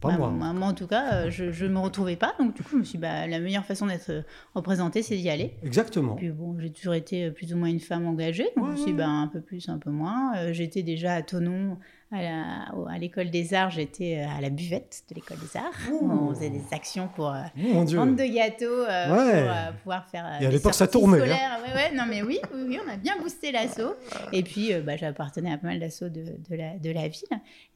[0.02, 0.54] Pas bah, moi.
[0.54, 2.34] moi, en tout cas, euh, je ne me retrouvais pas.
[2.40, 4.22] Donc, du coup, je me suis dit, bah, la meilleure façon d'être euh,
[4.56, 5.54] représentée, c'est d'y aller.
[5.64, 6.16] Exactement.
[6.16, 8.76] Puis bon, j'ai toujours été euh, plus ou moins une femme engagée, donc je me
[8.78, 10.52] suis dit, bah, un peu plus, un peu moins.
[10.52, 11.78] J'étais déjà à Tonon,
[12.12, 15.72] à l'école des arts, j'étais euh, à la buvette de l'école des arts.
[16.02, 17.98] On faisait des actions pour euh, Oh, mon Dieu.
[17.98, 19.42] vendre de gâteaux, euh, Ouais.
[19.44, 20.26] pour euh, pouvoir faire.
[20.42, 21.58] Et à l'époque, ça tournait, hein.
[21.66, 23.94] Ouais, ouais, non, mais oui, oui, oui, on a bien boosté l'assaut.
[24.34, 27.24] Et puis, bah, j'appartenais à pas mal d'assauts de, de la, de la ville.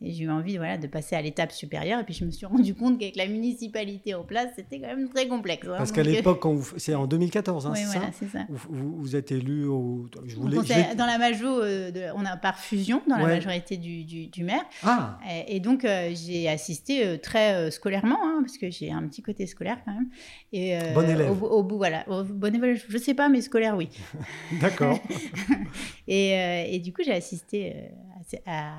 [0.01, 1.99] Et j'ai eu envie voilà, de passer à l'étape supérieure.
[2.01, 5.09] Et puis, je me suis rendu compte qu'avec la municipalité en place, c'était quand même
[5.09, 5.67] très complexe.
[5.67, 5.75] hein.
[5.77, 8.39] Parce qu'à l'époque, vous- c'est en 2014, hein, oui, voilà, ça ça.
[8.49, 10.05] vous, vous- vous êtes élu au.
[10.25, 10.57] Je voulais.
[10.97, 14.63] dans la majo, de- on a par fusion dans la majorité du, du, du maire.
[14.83, 18.91] Ah, Et, et donc, euh, j'ai assisté euh, très euh, scolairement, hein, parce que j'ai
[18.91, 20.09] un petit côté scolaire quand même.
[20.53, 21.31] Et, euh, Bon élève.
[21.31, 22.03] Au, bout- au bout, voilà.
[22.09, 23.89] Au, bon élève, je sais pas, mais scolaire, oui.
[24.61, 24.99] d'accord.
[26.07, 27.87] Et, euh, et du coup, j'ai assisté euh,
[28.45, 28.73] à,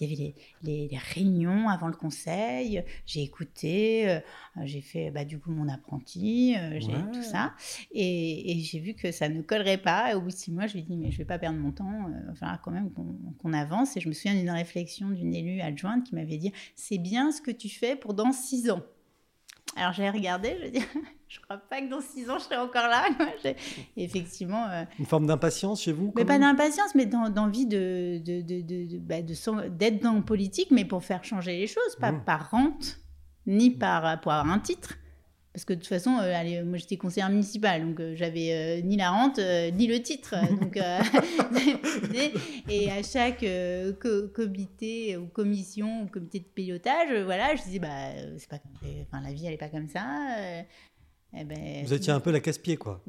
[0.00, 4.20] Il y avait les, les- les réunions avant le conseil, j'ai écouté, euh,
[4.64, 7.10] j'ai fait bah, du coup mon apprenti, euh, j'ai Ouais.
[7.12, 7.54] tout ça.
[7.92, 10.10] Et, et j'ai vu que ça ne collerait pas.
[10.12, 11.58] Et au bout de six mois, je me suis dit, mais je vais pas perdre
[11.58, 13.96] mon temps, euh, il va falloir quand même qu'on qu'on avance.
[13.96, 17.40] Et je me souviens d'une réflexion d'une élue adjointe qui m'avait dit, c'est bien ce
[17.40, 18.82] que tu fais pour dans six ans.
[19.76, 20.84] Alors j'ai regardé, je dis,
[21.28, 23.04] je crois pas que dans six ans je serai encore là.
[23.96, 28.40] Effectivement, euh, Une forme d'impatience chez vous mais pas d'impatience, mais d'en- d'envie de, de,
[28.42, 32.12] de, de- de- bah, d'être dans le politique, mais pour faire changer les choses, pas
[32.12, 32.24] Mmh.
[32.24, 32.98] par rente,
[33.46, 34.94] ni par, pour avoir un titre,
[35.52, 38.80] Parce que de toute façon, euh, allez, moi j'étais conseillère municipale, donc euh, j'avais euh,
[38.80, 40.34] ni la rente ni le titre.
[40.60, 40.76] donc,
[42.70, 43.44] et à chaque
[44.34, 48.60] comité ou commission ou comité de pilotage, voilà, je disais, bah, c'est pas,
[49.02, 50.04] enfin, la vie elle est pas comme ça.
[51.34, 53.02] Eh ben, vous étiez un peu la casse-pied, quoi.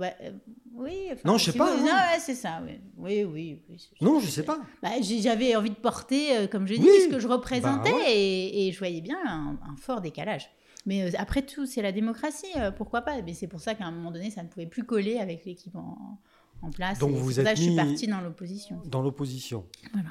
[0.76, 1.10] oui.
[1.26, 1.78] non, je sais pas.
[1.78, 2.62] non, c'est ça.
[2.98, 3.90] Oui, oui, oui.
[4.02, 4.60] non, je sais pas.
[4.82, 8.72] Bah, j'avais envie de porter, comme je dis, ce que je représentais, bah, et, et,
[8.74, 10.50] je voyais bien un fort décalage.
[10.86, 13.86] Mais euh, après tout, c'est la démocratie, euh, pourquoi pas Mais c'est pour ça qu'à
[13.86, 16.20] un moment donné, ça ne pouvait plus coller avec l'équipe en,
[16.74, 17.00] place.
[17.00, 18.82] Donc vous êtes là, je suis partie dans l'opposition.
[18.86, 19.66] Dans l'opposition.
[19.92, 20.10] Voilà.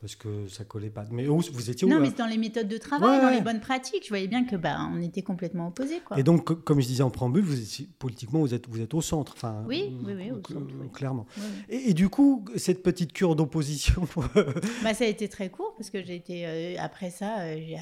[0.00, 1.04] Parce que ça collait pas.
[1.10, 3.60] Mais où vous étiez où Non, mais dans les méthodes de travail, dans les bonnes
[3.60, 4.02] pratiques.
[4.02, 6.00] Je voyais bien que bah, on était complètement opposés.
[6.04, 6.18] Quoi.
[6.18, 9.00] Et donc, comme je disais en préambule, vous étiez, politiquement, vous êtes, vous êtes au
[9.00, 9.32] centre.
[9.34, 11.26] Enfin, oui, oui, oui, au centre, clairement.
[11.70, 14.06] Et, et, du coup, cette petite cure d'opposition.
[14.82, 17.78] bah, ça a été très court parce que j'ai été euh, après ça, j'ai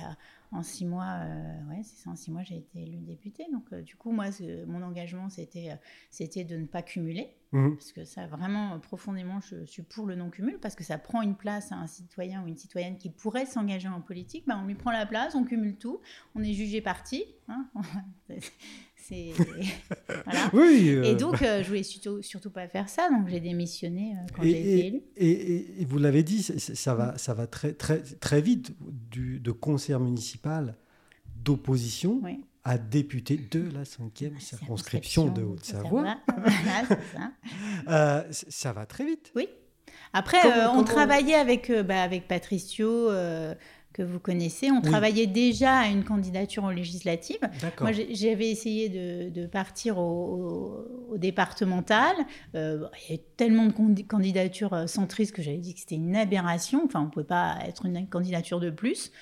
[0.52, 3.46] en six mois, euh, ouais, c'est ça, en six mois, j'ai été élue députée.
[3.52, 4.26] Donc, euh, du coup, moi,
[4.66, 5.76] mon engagement, c'était, euh,
[6.10, 7.34] c'était de ne pas cumuler.
[7.52, 7.74] Mmh.
[7.74, 11.36] Parce que ça, vraiment, profondément, je suis pour le non-cumul, parce que ça prend une
[11.36, 14.44] place à un citoyen ou une citoyenne qui pourrait s'engager en politique.
[14.46, 16.00] Ben, on lui prend la place, on cumule tout,
[16.34, 17.24] on est jugé parti.
[17.48, 17.68] Hein
[20.52, 21.14] Oui, Et euh.
[21.14, 24.50] donc, euh, je voulais surtout, surtout pas faire ça, donc j'ai démissionné euh, quand j'ai
[24.50, 25.02] été élue.
[25.16, 28.72] Et, vous l'avez dit, ça va, ça va très, très, très vite
[29.10, 30.76] du, de concert municipal
[31.36, 32.22] d'opposition
[32.64, 36.16] à député de la cinquième circonscription de Haute-Savoie.
[37.86, 38.26] ça.
[38.30, 39.32] ça va très vite.
[39.34, 39.48] Oui.
[40.12, 40.38] Après,
[40.68, 43.10] on travaillait avec, bah, avec Patricio
[43.92, 44.70] que vous connaissez.
[44.70, 47.40] On travaillait déjà à une candidature aux législatives.
[47.80, 52.16] Moi, j'avais essayé de, partir au, départemental.
[52.54, 56.16] Euh, il y avait tellement de candidatures euh, centristes que j'avais dit que c'était une
[56.16, 56.82] aberration.
[56.84, 59.12] Enfin, on ne pouvait pas être une candidature de plus.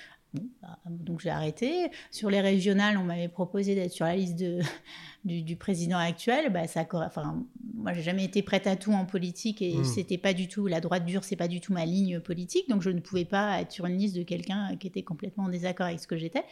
[0.61, 1.91] Bah, donc j'ai arrêté.
[2.09, 4.59] Sur les régionales, on m'avait proposé d'être sur la liste de,
[5.25, 6.51] du, président actuel.
[6.51, 9.83] Bah, ça, enfin, moi, j'ai jamais été prête à tout en politique et hmm.
[9.83, 12.69] c'était pas du tout la droite dure, c'est pas du tout ma ligne politique.
[12.69, 15.49] Donc je ne pouvais pas être sur une liste de quelqu'un qui était complètement en
[15.49, 16.43] désaccord avec ce que j'étais.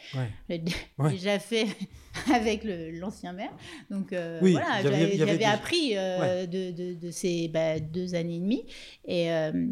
[0.48, 0.58] J'ai
[1.10, 1.66] déjà fait
[2.34, 3.52] avec l'ancien maire.
[3.90, 8.64] Donc euh, voilà, j'avais appris euh, de, de, ces bah, deux années et demie
[9.06, 9.66] et, euh,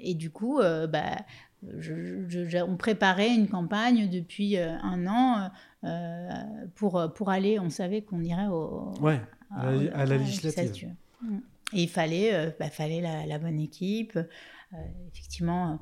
[0.00, 1.16] et du coup, bah
[1.62, 5.50] on préparait une campagne depuis euh, un an
[5.84, 6.28] euh,
[6.74, 8.92] pour, pour aller, on savait qu'on irait au,
[9.50, 10.90] à, la, législature.
[11.22, 11.38] Mm.
[11.72, 14.18] Et il fallait, euh, bah, fallait la, bonne équipe.
[15.12, 15.80] effectivement,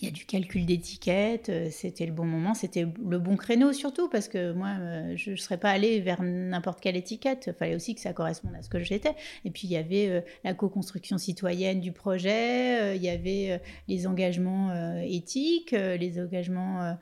[0.00, 3.72] il y a du calcul d'étiquette, euh, c'était le bon moment, c'était le bon créneau
[3.72, 7.52] surtout, parce que moi, euh, je ne serais pas allée vers n'importe quelle étiquette, il
[7.52, 9.14] fallait aussi que ça corresponde à ce que j'étais.
[9.44, 14.06] Et puis, il y avait euh, la co-construction citoyenne du projet, il y avait les
[14.06, 16.96] engagements éthiques, les engagements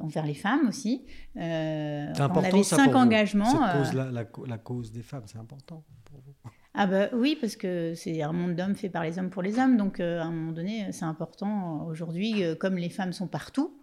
[0.00, 1.04] envers les femmes aussi.
[1.36, 3.60] on avait cinq engagements.
[3.92, 6.34] la, la cause des femmes, c'est important pour vous
[6.74, 9.58] ah bah oui, parce que c'est un monde d'hommes fait par les hommes pour les
[9.58, 9.76] hommes.
[9.76, 13.76] Donc euh, à un moment donné, c'est important aujourd'hui, euh, comme les femmes sont partout,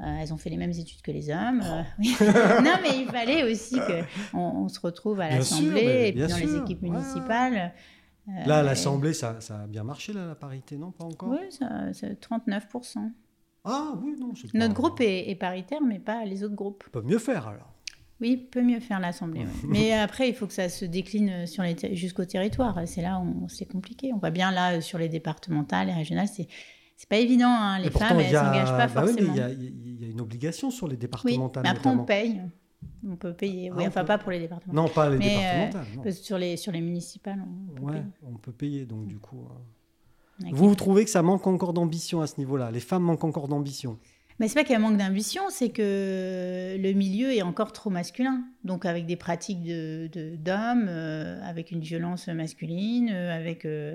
[0.00, 1.60] euh, elles ont fait les mêmes études que les hommes.
[1.98, 3.76] non, mais il fallait aussi
[4.32, 7.74] qu'on on se retrouve à l'Assemblée et puis dans les équipes municipales.
[8.46, 11.30] Là, à l'Assemblée, ça, ça, a bien marché, là, la parité, non Pas encore?
[11.30, 13.10] Oui, c'est 39%.
[13.64, 14.32] Ah oui, non.
[14.54, 16.84] Notre groupe est, est, paritaire, mais pas les autres groupes.
[16.86, 17.74] Ils peuvent mieux faire alors.
[18.20, 19.46] Oui, peut mieux faire l'Assemblée.
[19.68, 22.78] Mais après, il faut que ça se décline sur les jusqu'au territoire.
[22.86, 24.12] C'est là où c'est compliqué.
[24.12, 26.48] On voit bien là sur les départementales, les régionales, c'est
[27.00, 27.48] c'est pas évident.
[27.48, 27.78] Hein.
[27.78, 29.32] Les femmes, elles s'engagent pas bah forcément.
[29.34, 31.62] il y, a une obligation sur les départementales.
[31.64, 32.42] Oui, mais après on paye.
[33.08, 33.70] On peut payer.
[33.70, 34.84] oui, ah, enfin pas pour les départementales.
[34.84, 36.12] Non, pas les euh, départementales.
[36.12, 38.04] Sur les sur les municipales, on peut, payer.
[38.22, 38.84] on peut payer.
[38.84, 42.70] Donc du coup, euh, vous, vous trouvez que ça manque encore d'ambition à ce niveau-là?
[42.70, 43.98] Les femmes manquent encore d'ambition?
[44.40, 47.72] Mais c'est pas qu'il y a un manque d'ambition, c'est que le milieu est encore
[47.72, 48.42] trop masculin.
[48.64, 53.66] Donc avec des pratiques d'hommes, euh, avec une violence masculine, euh, avec...
[53.66, 53.94] Euh,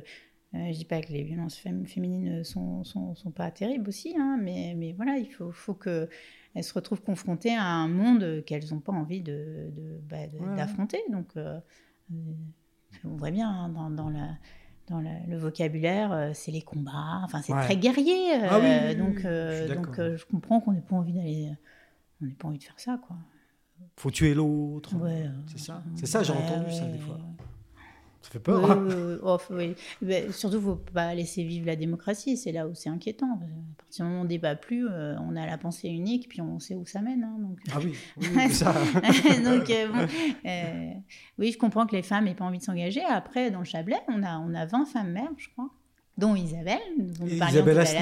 [0.53, 4.73] je dis pas que les violences féminines sont, sont, sont, pas terribles aussi, hein, mais,
[4.77, 6.07] mais voilà, il faut, faut qu'elles
[6.61, 10.99] se retrouvent confrontées à un monde qu'elles n'ont pas envie d'affronter.
[11.09, 11.59] De, bah, Donc,
[13.03, 14.37] on voit bien hein, dans, dans la
[14.87, 17.21] dans le, vocabulaire, euh, c'est les combats.
[17.23, 18.33] Enfin, c'est très guerrier.
[18.33, 21.51] Ah euh, donc, euh, je donc je comprends qu'on n'ait pas envie d'aller,
[22.21, 23.15] on n'ait pas envie de faire ça, quoi.
[23.97, 24.91] Faut tuer l'autre.
[25.47, 25.83] c'est ça.
[25.95, 27.19] C'est ça, j'ai entendu ça des fois.
[28.25, 28.71] Ça fait peur.
[28.71, 28.87] Hein.
[29.21, 29.75] Oh, oui,
[30.31, 32.37] surtout, il ne faut pas laisser vivre la démocratie.
[32.37, 33.33] C'est là où c'est inquiétant.
[33.33, 36.27] À partir du moment où on ne débat plus, euh, on a la pensée unique,
[36.27, 37.23] puis on sait où ça mène.
[37.23, 37.59] Hein, donc...
[37.71, 38.73] Ah oui, oui ça.
[39.43, 40.07] donc, euh, bon,
[40.47, 40.93] euh,
[41.37, 43.03] oui, je comprends que les femmes n'aient pas envie de s'engager.
[43.03, 45.69] Après, dans le Chablais, on a, on a 20 femmes mères, je crois.
[46.17, 47.99] Dont Isabelle, dont nous Isabelle Asni,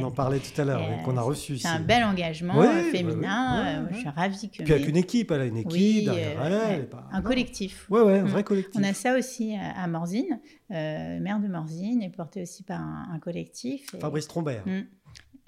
[0.00, 1.58] on en parlait tout à l'heure, ouais, qu'on a euh, reçu.
[1.58, 3.64] C'est un bel engagement Ouais, euh, ouais, féminin.
[3.64, 4.62] ouais, euh, ouais, Je suis ravie que.
[4.62, 6.88] Puis avec mes- une équipe, elle a une équipe Oui, derrière euh, elle.
[6.88, 7.26] pas- un non.
[7.28, 7.86] collectif.
[7.90, 8.28] Ouais, ouais, un Mm.
[8.28, 8.74] vrai collectif.
[8.80, 10.38] On a ça aussi à Morzine,
[10.70, 13.94] euh, maire de Morzine, est porté aussi par un, un collectif.
[13.94, 14.62] et- Fabrice Trombert.
[14.66, 14.82] Mm.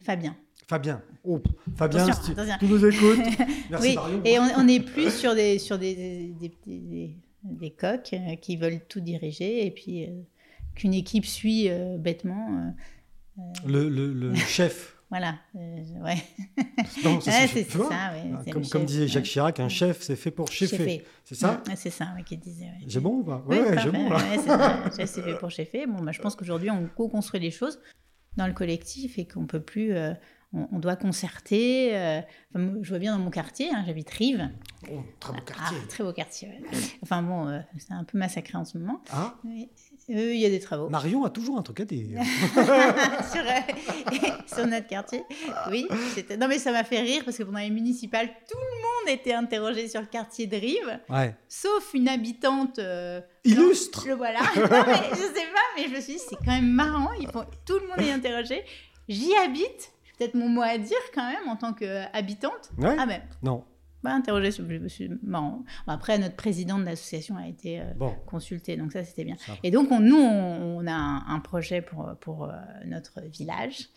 [0.03, 0.37] Fabien.
[0.69, 1.01] Fabien.
[1.25, 1.41] Oh,
[1.77, 2.57] Fabien, Attention, tu, attention.
[2.61, 3.19] tu nous écoutes.
[3.71, 4.21] Merci oui, Marion.
[4.25, 5.95] et on, on est plus sur des, sur des,
[6.39, 7.17] des, des, des-
[7.85, 10.09] euh, qui veulent tout diriger et puis euh,
[10.75, 12.73] qu'une équipe suit euh, bêtement.
[13.39, 14.97] euh, Le, le- le chef.
[15.11, 15.37] voilà.
[15.57, 16.17] euh, ouais.
[17.05, 19.25] Non, ça, Ouais, c'est- ça, ouais, Ah, comme, disait Jacques.
[19.25, 21.05] Chirac, un chef, c'est fait pour cheffer.
[21.25, 22.67] C'est ça Ouais, C'est ça ouais, qu'il disait.
[22.67, 22.85] ouais.
[22.87, 24.19] J'ai bon ou pas Oui, Ouais, j'ai bon là.
[24.35, 24.85] c'est ça.
[24.97, 25.87] Chef, c'est fait pour cheffer.
[25.87, 27.81] Bon, bah, je pense qu'aujourd'hui, on co-construit les choses
[28.37, 29.93] dans le collectif et qu'on peut plus.
[29.93, 30.13] euh,
[30.55, 31.95] on, on doit concerter.
[31.97, 32.21] euh,
[32.55, 34.49] enfin, je vois bien dans mon quartier, hein, j'habite Rive.
[34.91, 35.77] Oh, très beau quartier.
[35.83, 36.49] Ah, très beau quartier.
[37.03, 39.03] Enfin bon, euh, c'est un peu massacré en ce moment.
[39.13, 39.69] Ah, Oui,
[40.11, 40.89] euh, il y a des travaux.
[40.89, 42.21] Marion a toujours un truc à dire.
[42.55, 45.23] sur, euh, sur notre quartier.
[45.71, 45.87] Oui,
[46.39, 49.35] non mais ça m'a fait rire parce que pendant les municipales, tout le monde était
[49.35, 51.35] interrogé sur le quartier de Rive, Ouais.
[51.49, 52.79] sauf une habitante.
[52.79, 54.41] euh, Illustre Le voilà.
[54.41, 54.47] Non,
[54.87, 57.11] mais je sais pas, mais je me suis dit, c'est quand même marrant.
[57.21, 57.45] Il faut...
[57.67, 58.63] Tout le monde est interrogé.
[59.09, 59.91] J'y habite.
[60.05, 62.71] J'ai peut-être mon mot à dire quand même en tant qu'habitante.
[62.79, 63.65] Ouais Ah ben, Non.
[64.05, 65.11] Interrogé, sur- suis.
[65.23, 68.15] Bon, après, notre président de l'association a été euh, Bon.
[68.27, 69.37] consulté, donc ça c'était bien.
[69.63, 72.53] Et donc on- nous, on, on a un, un projet pour, pour euh,
[72.87, 73.89] notre village.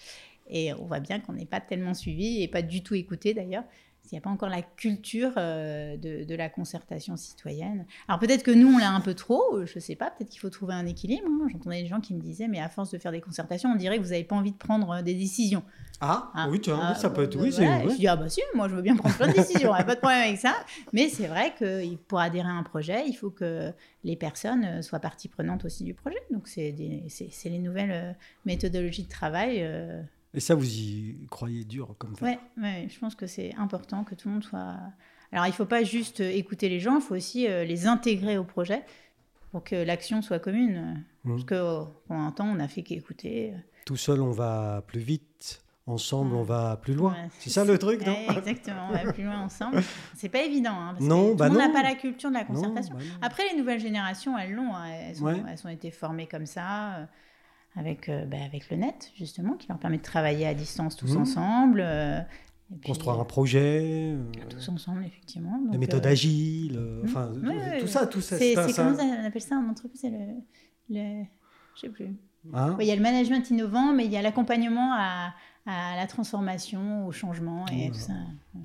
[0.49, 3.63] Et on voit bien qu'on n'est pas tellement suivi et pas du tout écouté d'ailleurs.
[4.05, 7.85] Il n'y a pas encore la culture euh, de, de la concertation citoyenne.
[8.09, 10.41] Alors peut-être que nous, on l'a un peu trop, je ne sais pas, peut-être qu'il
[10.41, 11.27] faut trouver un équilibre.
[11.27, 11.47] hein.
[11.49, 13.97] J'entendais des gens qui me disaient, mais à force de faire des concertations, on dirait
[13.99, 15.63] que vous n'avez pas envie de prendre euh, des décisions.
[16.01, 17.37] Ah, Ah, oui, tiens, ah, ça peut être.
[17.37, 17.63] bah, Oui, c'est.
[17.65, 17.85] voilà.
[17.85, 17.91] ouais.
[17.93, 19.93] Je dis, ah bah si, moi je veux bien prendre plein de décisions, a pas
[19.95, 20.55] de problème avec ça.
[20.93, 23.71] Mais c'est vrai que pour adhérer à un projet, il faut que
[24.03, 26.17] les personnes euh, soient partie prenante aussi du projet.
[26.31, 26.75] Donc c'est
[27.07, 28.13] c'est c'est les nouvelles euh,
[28.45, 29.57] méthodologies de travail.
[29.61, 30.01] euh.
[30.33, 34.03] Et ça, vous y croyez dur comme ça Ouais, ouais, je pense que c'est important
[34.03, 34.77] que tout le monde soit.
[35.31, 38.43] Alors il ne faut pas juste écouter les gens, il faut aussi les intégrer au
[38.43, 38.83] projet
[39.51, 41.03] pour que l'action soit commune.
[41.25, 41.33] Mhm.
[41.33, 43.53] Parce que euh, pendant un temps, on n'a fait qu'écouter.
[43.85, 45.60] Tout seul, on va plus vite.
[45.87, 47.11] Ensemble, on va plus loin.
[47.13, 49.81] Ouais, c'est ça le truc, non Ouais, Exactement, on va plus loin ensemble.
[50.15, 51.57] C'est pas évident, hein, parce Non, que bah non.
[51.57, 52.95] n'a pas la culture de la Non, concertation.
[52.95, 53.15] bah non.
[53.21, 55.41] Après, les nouvelles générations, elles l'ont, hein, elles, sont- Ouais.
[55.49, 57.05] elles ont été formées comme ça, euh,
[57.75, 61.15] avec, euh, bah, avec le net, justement, qui leur permet de travailler à distance tous
[61.15, 61.21] Mhm.
[61.23, 61.81] ensemble.
[61.83, 64.15] euh, et puis, Construire un projet,
[64.49, 65.57] Tous ensemble, effectivement.
[65.57, 68.37] des Donc, méthodes euh, agiles, euh, enfin, Ouais, tout ça, tout ça.
[68.37, 70.41] C'est comment ça, on appelle ça en entreprise le.
[70.95, 71.23] le...
[71.75, 72.15] Je sais plus.
[72.53, 72.77] hein?
[72.79, 75.33] Il y a le management innovant, mais il y a l'accompagnement à,
[75.65, 78.13] à la transformation, au changement et tout ça.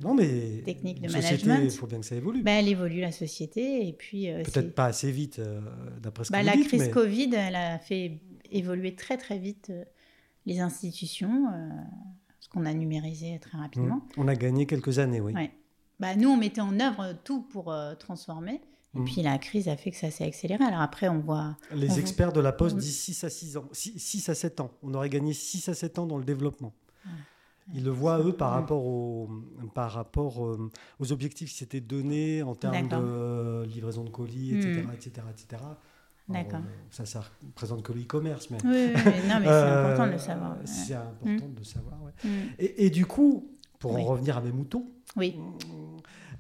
[0.03, 1.61] non, mais Technique de management.
[1.65, 2.43] il faut bien que ça évolue.
[2.43, 5.61] Bah, elle évolue la société et puis euh, Peut-être pas assez vite, euh,
[6.01, 9.17] d'après ce bah, que vous la dites, crise mais- Covid, elle a fait évoluer très
[9.19, 9.85] très vite euh,
[10.47, 11.47] les institutions,
[12.41, 13.97] ce qu'on a numérisé très rapidement.
[13.97, 14.09] Mm.
[14.19, 15.33] On a gagné quelques années, oui.
[15.35, 15.51] Ouais.
[16.01, 18.61] Bah, nous, on mettait en œuvre tout pour transformer.
[18.95, 19.05] Et Mm.
[19.05, 20.65] puis la crise a fait que ça s'est accéléré.
[20.65, 21.57] Alors après, on voit.
[21.75, 24.61] Les On- experts de la Poste on- disent 6 à 6 ans, 6, à 7
[24.61, 24.71] ans.
[24.83, 26.73] On aurait gagné 6 à 7 ans dans le développement.
[27.75, 28.55] Ils le voient, eux, par Mm.
[28.55, 29.29] rapport, au,
[29.75, 34.83] par rapport euh, aux objectifs qui s'étaient donnés en termes de livraison de colis, etc.
[34.87, 34.93] Mm.
[34.95, 35.63] etc., etc.
[36.29, 36.59] D'accord.
[36.61, 38.59] euh, ça, ça représente que l'e-commerce, mais...
[38.65, 40.57] Oui, oui, oui, non, mais c'est Euh, important de le savoir.
[40.65, 42.13] C'est important de le savoir, ouais.
[42.25, 42.29] Mm.
[42.61, 44.01] Et, et du coup, pour Oui.
[44.03, 45.37] en revenir à mes moutons, Oui.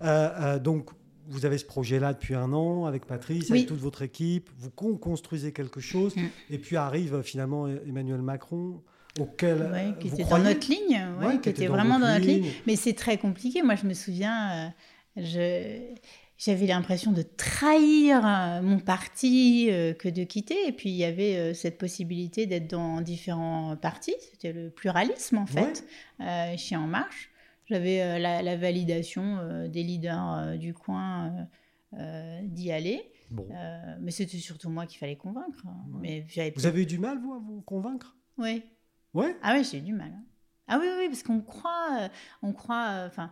[0.02, 0.04] euh,
[0.40, 0.90] euh, donc
[1.28, 3.58] vous avez ce projet-là depuis un an avec Patrice, Oui.
[3.58, 6.20] avec toute votre équipe, vous con- construisez quelque chose, Mm.
[6.50, 8.80] et puis arrive euh, finalement Emmanuel Macron,
[9.20, 12.06] auquel Ouais, qui vous était croyez dans notre ligne, ouais, Ouais, qui était vraiment dans
[12.06, 12.42] notre ligne.
[12.42, 12.52] ligne.
[12.66, 13.62] Mais c'est très compliqué.
[13.62, 14.68] Moi, je me souviens,
[15.16, 15.94] euh, je,
[16.38, 20.68] j'avais l'impression de trahir euh, mon parti euh, que de quitter.
[20.68, 24.14] Et puis, il y avait euh, cette possibilité d'être dans différents partis.
[24.32, 25.84] C'était le pluralisme, en fait,
[26.20, 27.30] euh, chez En Marche.
[27.68, 31.48] J'avais la, la validation des leaders du coin
[31.92, 33.02] d'y aller.
[33.32, 33.48] Bon.
[34.00, 35.64] Mais c'était surtout moi qu'il fallait convaincre.
[35.94, 36.24] Ouais.
[36.38, 38.14] Mais Vous avez eu du mal, vous, à vous convaincre?
[38.38, 38.62] Oui.
[39.16, 40.12] Ouais Ah oui, j'ai eu du mal.
[40.14, 40.22] hein.
[40.68, 42.08] Ah oui, oui, parce qu'on croit, euh,
[42.42, 43.30] on croit, euh, enfin,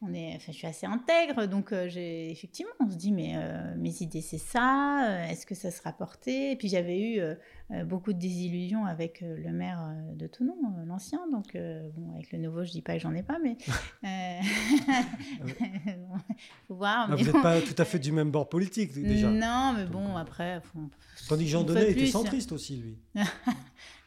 [0.00, 3.32] on est, enfin, je suis assez intègre, donc euh, j'ai, effectivement, on se dit, mais
[3.36, 6.52] euh, mes idées, c'est ça, est-ce que ça sera porté?
[6.52, 10.54] Et puis j'avais eu euh, beaucoup de désillusions avec le maire de Tonon,
[10.86, 13.56] l'ancien, donc euh, bon, avec le nouveau, je dis pas que j'en ai pas, mais
[15.96, 16.16] bon,
[16.68, 17.06] faut voir.
[17.10, 17.32] Ah, mais Vous bon.
[17.38, 19.30] n'êtes pas tout à fait du même bord politique, déjà.
[19.30, 20.90] Non, mais bon, après, faut-
[21.28, 22.98] Tandis que Jean Donnet était centriste aussi, lui.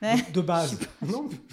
[0.01, 0.17] Ouais.
[0.17, 0.71] De, de base.
[0.71, 0.85] je sais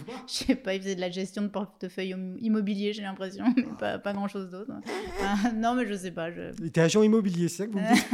[0.04, 0.12] pas.
[0.26, 3.62] Je sais pas, il faisait de la gestion de portefeuille im- immobilier, j'ai l'impression, mais
[3.78, 4.72] pas, pas grand chose d'autre.
[5.22, 6.30] Ah, non, mais je sais pas.
[6.32, 6.50] Je...
[6.58, 8.06] Il était agent immobilier, c'est ça que vous me dites?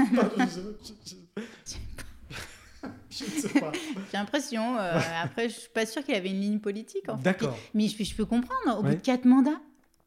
[3.11, 3.25] J'ai
[4.13, 4.77] l'impression.
[4.79, 7.09] euh, après, je suis pas sûre qu'il avait une ligne politique.
[7.09, 7.23] En fait.
[7.25, 7.59] D'accord.
[7.75, 8.79] Mais je, je peux comprendre.
[8.79, 9.61] Au bout de quatre mandats.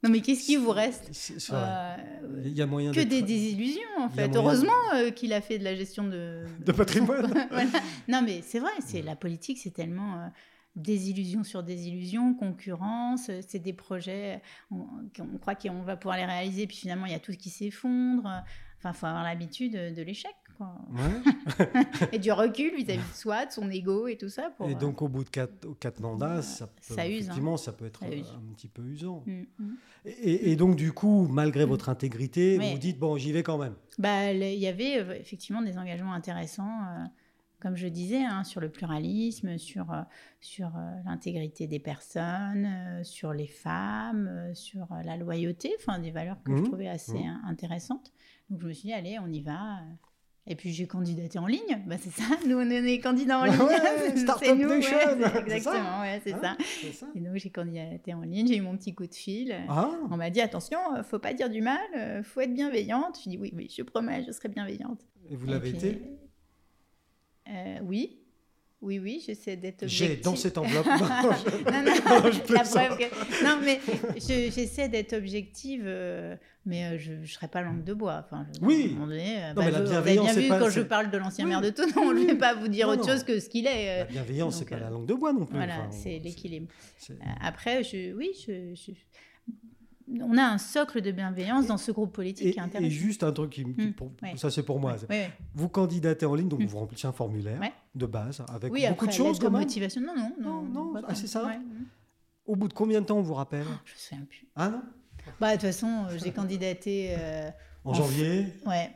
[0.04, 1.12] Non, mais qu'est-ce qui vous reste.
[1.52, 1.96] Euh,
[2.44, 4.36] Il y a moyen Que des désillusions, en fait.
[4.36, 7.32] Heureusement euh, qu'il a fait de la gestion de, De patrimoine.
[7.52, 7.70] Voilà.
[8.08, 10.28] Non, mais c'est vrai, c'est la politique, c'est tellement euh,
[10.76, 14.86] désillusion sur désillusion, concurrence, c'est des projets, on,
[15.20, 18.44] on croit qu'on va pouvoir les réaliser, puis finalement il y a tout qui s'effondre.
[18.80, 20.34] Enfin, faut avoir l'habitude de, de l'échec.
[20.60, 22.08] Ouais.
[22.12, 24.52] Et du recul vis-à-vis de soi, de son ego et tout ça.
[24.58, 27.18] Pour, Et euh, donc, au bout de quatre, quatre mandats, ça, peut, Ça use, hein.
[27.22, 29.24] effectivement, ça peut être Ça un petit peu usant.
[29.26, 29.76] mm, mm.
[30.06, 33.76] Et, et donc, du coup, malgré votre intégrité, vous dites, bon, j'y vais quand même.
[34.00, 37.06] Bah, il y avait euh, effectivement des engagements intéressants, euh,
[37.60, 40.02] comme je disais, hein, sur le pluralisme, sur, euh,
[40.40, 46.00] sur euh, l'intégrité des personnes, euh, sur les femmes, euh, sur euh, la loyauté, enfin
[46.00, 46.66] des valeurs que je Mhm.
[46.66, 48.12] trouvais assez hein, intéressantes.
[48.50, 49.82] Donc je me suis dit, allez, on y va.
[50.48, 53.52] Et puis j'ai candidaté en ligne, bah, c'est ça, nous on est candidats en Ouais,
[53.52, 53.62] ligne.
[53.62, 53.78] ouais,
[54.10, 56.58] C'est Startup nous, ouais, Nation, ça exactement, ouais, c'est ça.
[56.82, 59.56] c'est ça Et donc j'ai candidaté en ligne, j'ai eu mon petit coup de fil.
[59.70, 63.20] Ah, On m'a dit attention, euh, faut pas dire du mal, euh, faut être bienveillante.
[63.24, 65.06] Je dis oui, oui, je promets, je serai bienveillante.
[65.30, 66.02] et vous l'avez été
[67.50, 68.21] euh, Oui,
[68.82, 70.26] oui, oui, j'essaie d'être J'ai objective.
[70.26, 70.86] dans cette enveloppe.
[70.86, 73.80] Non, je- Non, non, Non, je la preuve que- non, mais
[74.16, 78.24] je- j'essaie d'être objective, euh, mais euh, je ne serai pas langue de bois.
[78.26, 78.84] Enfin, je- Oui.
[78.84, 80.48] à un moment donné, euh, Non, bah, mais la je- vous avez bienveillance, bien vu
[80.50, 81.50] pas- quand je parle de l'ancien Oui.
[81.52, 83.86] maire de Tonon, je ne vais pas vous dire autre chose que ce qu'il est.
[84.00, 85.58] La euh, bienveillance, c'est pas la langue de bois non plus.
[85.58, 86.68] voilà, Enfin, c'est l'équilibre.
[87.40, 88.92] Après, je, oui, je, je-
[90.22, 92.90] on a un socle de bienveillance dans ce groupe politique Et, qui est et intéressant.
[92.90, 94.36] juste un truc qui, me- qui- pour- ouais.
[94.36, 94.94] ça c'est pour moi.
[94.94, 95.32] Ouais, ouais.
[95.56, 96.66] Vous candidatez en ligne, donc Mm.
[96.66, 97.72] vous remplissez un formulaire Ouais.
[97.96, 99.52] de base avec Oui, beaucoup après, de choses même.
[99.54, 101.60] motivation, non, non, Non, non, pas ah, c'est ça Ouais.
[102.46, 104.48] Au bout de combien de temps on vous rappelle Je me souviens plus.
[104.56, 104.82] Ah non
[105.40, 107.50] Bah, de toute façon, euh, j'ai candidaté, euh,
[107.86, 108.92] En En janvier ouais,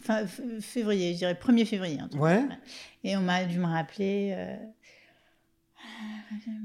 [0.00, 2.00] fin f- février, je dirais 1er février.
[2.00, 2.38] un truc Ouais.
[2.40, 2.56] comme ça.
[3.04, 4.32] Et on m'a dû me rappeler.
[4.36, 4.56] euh,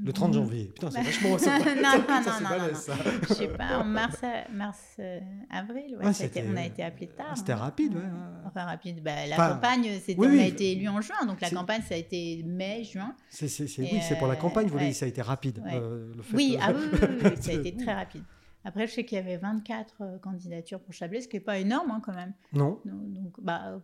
[0.04, 0.64] Le 30 janvier.
[0.74, 1.38] Putain, c'est vachement.
[1.38, 1.46] c'est-
[1.76, 2.94] non, ça, non, ça, non, non, balèze, non, ça.
[3.28, 5.20] Je sais pas, en mars, à- mars euh,
[5.50, 7.36] avril, ouais, Ouais, ça a été- c'était- on a été appelé tard.
[7.36, 7.56] C'était hein.
[7.56, 8.02] rapide, ouais.
[8.46, 9.02] Enfin, rapide.
[9.02, 10.40] Bah, la Enfin, campagne, c'était, oui, on oui.
[10.40, 13.14] a été élu en juin, donc la campagne, ça a été mai, juin.
[13.30, 14.90] C'est, c'est, c'est- Et oui, c'est pour la euh, campagne, vous voulez ouais.
[14.90, 15.62] dire, ça a été rapide.
[15.66, 16.98] Euh, le fait Oui, ah oui,
[17.40, 18.22] ça a été très rapide.
[18.64, 21.58] Après, je sais qu'il y avait 24 euh, candidatures pour Chablais, ce qui n'est pas
[21.58, 22.32] énorme hein, quand même.
[22.52, 23.80] Non Donc, donc, bah,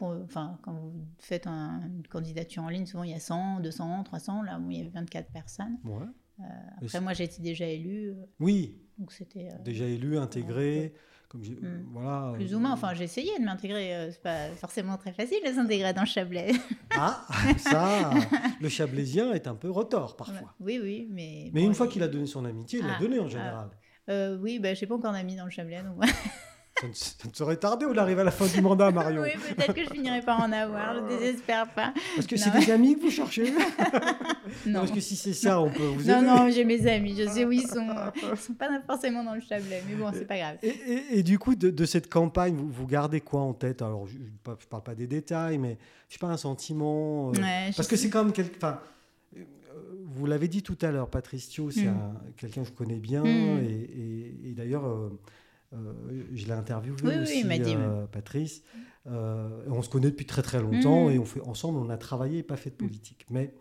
[0.00, 3.60] pour- enfin, quand vous faites un- une candidature en ligne, souvent il y a 100,
[3.60, 4.42] 200, 300.
[4.42, 5.78] Là, bon, il y avait 24 personnes.
[5.84, 6.06] Ouais.
[6.40, 10.94] Et Après, moi, j'ai été déjà élue, euh, Oui, donc c'était euh, déjà élu, intégré.
[11.28, 11.86] Comme j'ai- Mm.
[11.92, 12.32] voilà.
[12.34, 12.72] plus euh, ou moins.
[12.72, 13.94] Enfin, j'ai essayé de m'intégrer.
[13.94, 16.50] euh, c'est pas forcément très facile de s'intégrer dans Chablais.
[16.92, 17.24] Ah,
[17.58, 18.10] ça,
[18.60, 20.54] le Chablaisien est un peu retors parfois.
[20.58, 21.50] oui, oui, mais.
[21.54, 23.26] Mais bon, une fois il- qu'il a donné son amitié, il l'a Ah, donné en
[23.26, 23.28] ah.
[23.28, 23.70] général.
[24.08, 26.00] Euh, oui, bah, j'ai pas encore d'amis dans le Chablais, donc.
[26.80, 29.22] Ça, ne, ça ne serait tardé, on arrive à la fin du mandat, Marion.
[29.22, 30.94] oui, peut-être que je finirai par en avoir.
[30.96, 31.92] Je désespère pas.
[32.16, 33.52] Parce que c'est des amis que vous cherchez
[34.66, 34.80] Non.
[34.80, 36.26] Parce que si c'est ça, on peut vous Non, aider.
[36.26, 37.14] non, j'ai mes amis.
[37.16, 37.86] Je sais où ils sont.
[38.32, 40.56] Ils sont pas forcément dans le Chablais, mais bon, c'est pas grave.
[40.62, 43.82] Et, et- et du coup, de, de cette campagne, vous, vous gardez quoi en tête?
[43.82, 47.28] Alors, je ne parle pas des détails, mais je sais pas, un sentiment.
[47.30, 48.32] euh, Ouais, parce que c'est quand même.
[48.32, 48.80] quel- Enfin,
[49.36, 49.42] euh,
[50.06, 51.88] vous l'avez dit tout à l'heure, Patrice Thio, c'est Mm.
[51.88, 53.22] un- quelqu'un que je connais bien.
[53.22, 53.60] Mm.
[53.64, 55.10] Et, et- et d'ailleurs, euh,
[55.72, 55.92] euh,
[56.32, 58.62] je l'ai interviewé Oui, oui, aussi, dit, euh, Patrice.
[59.06, 61.12] Euh, on se connaît depuis très très longtemps Mm.
[61.12, 63.26] et on fait, ensemble, on a travaillé et pas fait de politique.
[63.30, 63.54] Mais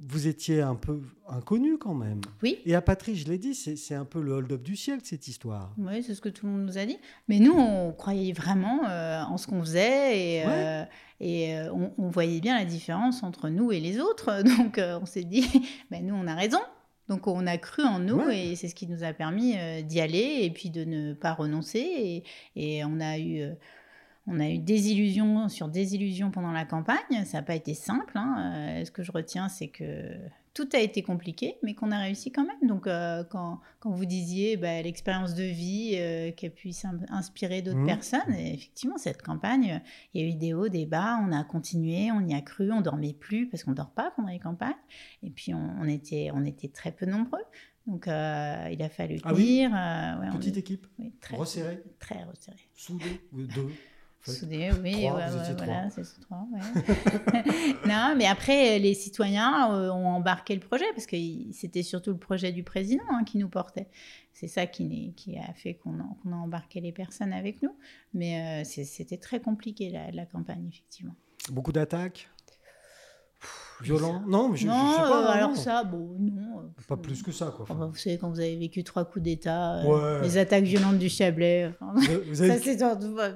[0.00, 2.20] vous étiez un peu inconnu quand même.
[2.44, 2.58] Oui.
[2.64, 5.74] Et à Patrice, je l'ai dit, c'est un peu le hold-up du ciel, cette histoire.
[5.76, 6.98] Oui, c'est ce que tout le monde nous a dit.
[7.26, 10.88] Mais nous, on croyait vraiment en ce qu'on faisait et, Ouais.
[11.20, 14.42] et on, on voyait bien la différence entre nous et les autres.
[14.58, 15.44] Donc, on s'est dit,
[15.90, 16.60] ben, nous, on a raison.
[17.08, 18.48] Donc, on a cru en nous Ouais.
[18.48, 21.32] et c'est ce qui nous a permis euh, d'y aller et puis de ne pas
[21.32, 21.78] renoncer.
[21.80, 22.24] Et,
[22.56, 23.40] et on a eu.
[23.40, 23.54] euh,
[24.30, 27.24] on a eu des illusions sur des illusions pendant la campagne.
[27.24, 28.12] Ça n'a pas été simple.
[28.16, 28.52] hein.
[28.80, 30.14] Euh, ce que je retiens, c'est que
[30.58, 32.68] tout a été compliqué, mais qu'on a réussi quand même.
[32.68, 36.98] Donc, euh, quand, quand vous disiez bah, l'expérience de vie euh, qui a pu s'in-
[37.10, 37.86] inspirer d'autres Mhm.
[37.86, 39.80] personnes, et effectivement, cette campagne,
[40.14, 42.72] il y a eu des hauts, des bas, on a continué, on y a cru,
[42.72, 44.74] on dormait plus parce qu'on dort pas pendant les campagnes.
[45.22, 47.44] Et puis, on, on était, on était très peu nombreux.
[47.86, 49.70] Donc, euh, il a fallu Ah oui tenir.
[49.74, 52.58] euh, ouais, on Petite est- équipe, oui, très, resserrée, très resserré.
[52.74, 53.70] soudée, ou deux.
[54.22, 56.60] Soudés, oui, Trois, ouais, vous ouais, étiez voilà, c'est ce trois, ouais.
[57.88, 61.16] non, mais après, les citoyens euh, ont embarqué le projet parce que
[61.52, 63.88] c'était surtout le projet du président hein, qui nous portait.
[64.32, 67.74] C'est ça qui, a fait qu'on a, embarqué les personnes avec nous.
[68.12, 71.14] Mais euh, c'était très compliqué la, la campagne, effectivement.
[71.50, 72.28] Beaucoup d'attaques?
[73.82, 75.22] Violents Non, mais je, je non, sais pas.
[75.28, 75.54] euh, alors non.
[75.54, 76.58] ça, bon, non.
[76.60, 77.66] euh, Pas plus que ça, quoi.
[77.68, 81.08] Enfin, vous savez, quand vous avez vécu trois coups d'État, euh, les attaques violentes du
[81.08, 82.76] Chablais, enfin, Vous, avez, c'est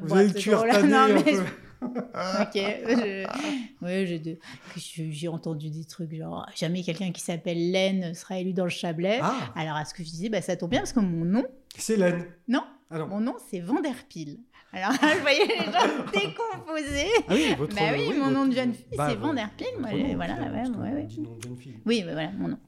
[0.03, 1.38] vous avez le cuir tanné mais peu.
[1.82, 2.55] ok.
[2.55, 3.84] Je...
[3.84, 4.38] Ouais, j'ai de...
[4.76, 9.18] j'ai entendu des trucs genre jamais quelqu'un qui s'appelle Laine sera élu dans le Chablais.
[9.22, 11.45] Ah, Alors à ce que je disais, bah, ça tombe bien parce que mon nom,
[11.76, 12.24] c'est Laine.
[12.49, 13.09] non, Ah non.
[13.09, 14.38] mon nom c'est Vanderpil.
[14.72, 17.10] Alors je voyais les gens décomposés.
[17.28, 19.92] Ah oui, votre Bah oui, mon votre- nom de jeune fille, bah, c'est votre Moi,
[19.92, 21.08] nom, voilà, ouais, ouais, ouais.
[21.18, 21.76] nom de jeune fille.
[21.84, 22.58] Oui, bah, voilà, mon nom.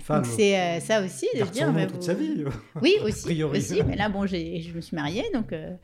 [0.00, 0.22] Femme.
[0.22, 1.70] Donc c'est euh, ça aussi de dire.
[1.72, 2.44] bah, toute vous- sa vie.
[2.80, 3.82] Oui, aussi, aussi.
[3.86, 5.74] Mais là, bon, j'ai- je me suis mariée, donc, euh,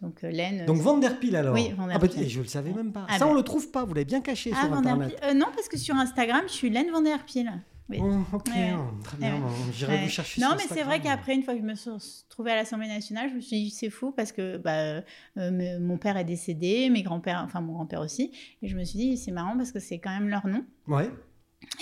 [0.00, 0.64] donc euh, Laine.
[0.66, 1.54] Donc c'est- Vanderpil alors.
[1.54, 2.08] Oui, Ah Vanderpil.
[2.16, 3.06] bah, et je le savais même pas.
[3.08, 3.30] Ah ça bah.
[3.30, 3.84] on le trouve pas.
[3.84, 5.16] Vous l'avez bien caché Ah, sur internet.
[5.24, 7.52] Euh, non, parce que sur Instagram, je suis Laine Vanderpil.
[7.90, 7.98] Oui.
[8.02, 8.74] Oh, ok, Ouais.
[9.02, 9.36] très bien.
[9.36, 9.48] Ouais.
[9.72, 10.02] J'irai Ouais.
[10.04, 10.40] vous chercher.
[10.42, 12.88] Non, sur mais c'est vrai qu'après, une fois que je me suis retrouvée à l'Assemblée
[12.88, 15.00] nationale, je me suis dit, c'est fou parce que bah, euh,
[15.36, 18.30] me- mon père est décédé, mes grands-pères, enfin mon grand-père aussi.
[18.62, 20.64] Et je me suis dit, c'est marrant parce que c'est quand même leur nom.
[20.86, 21.10] Ouais.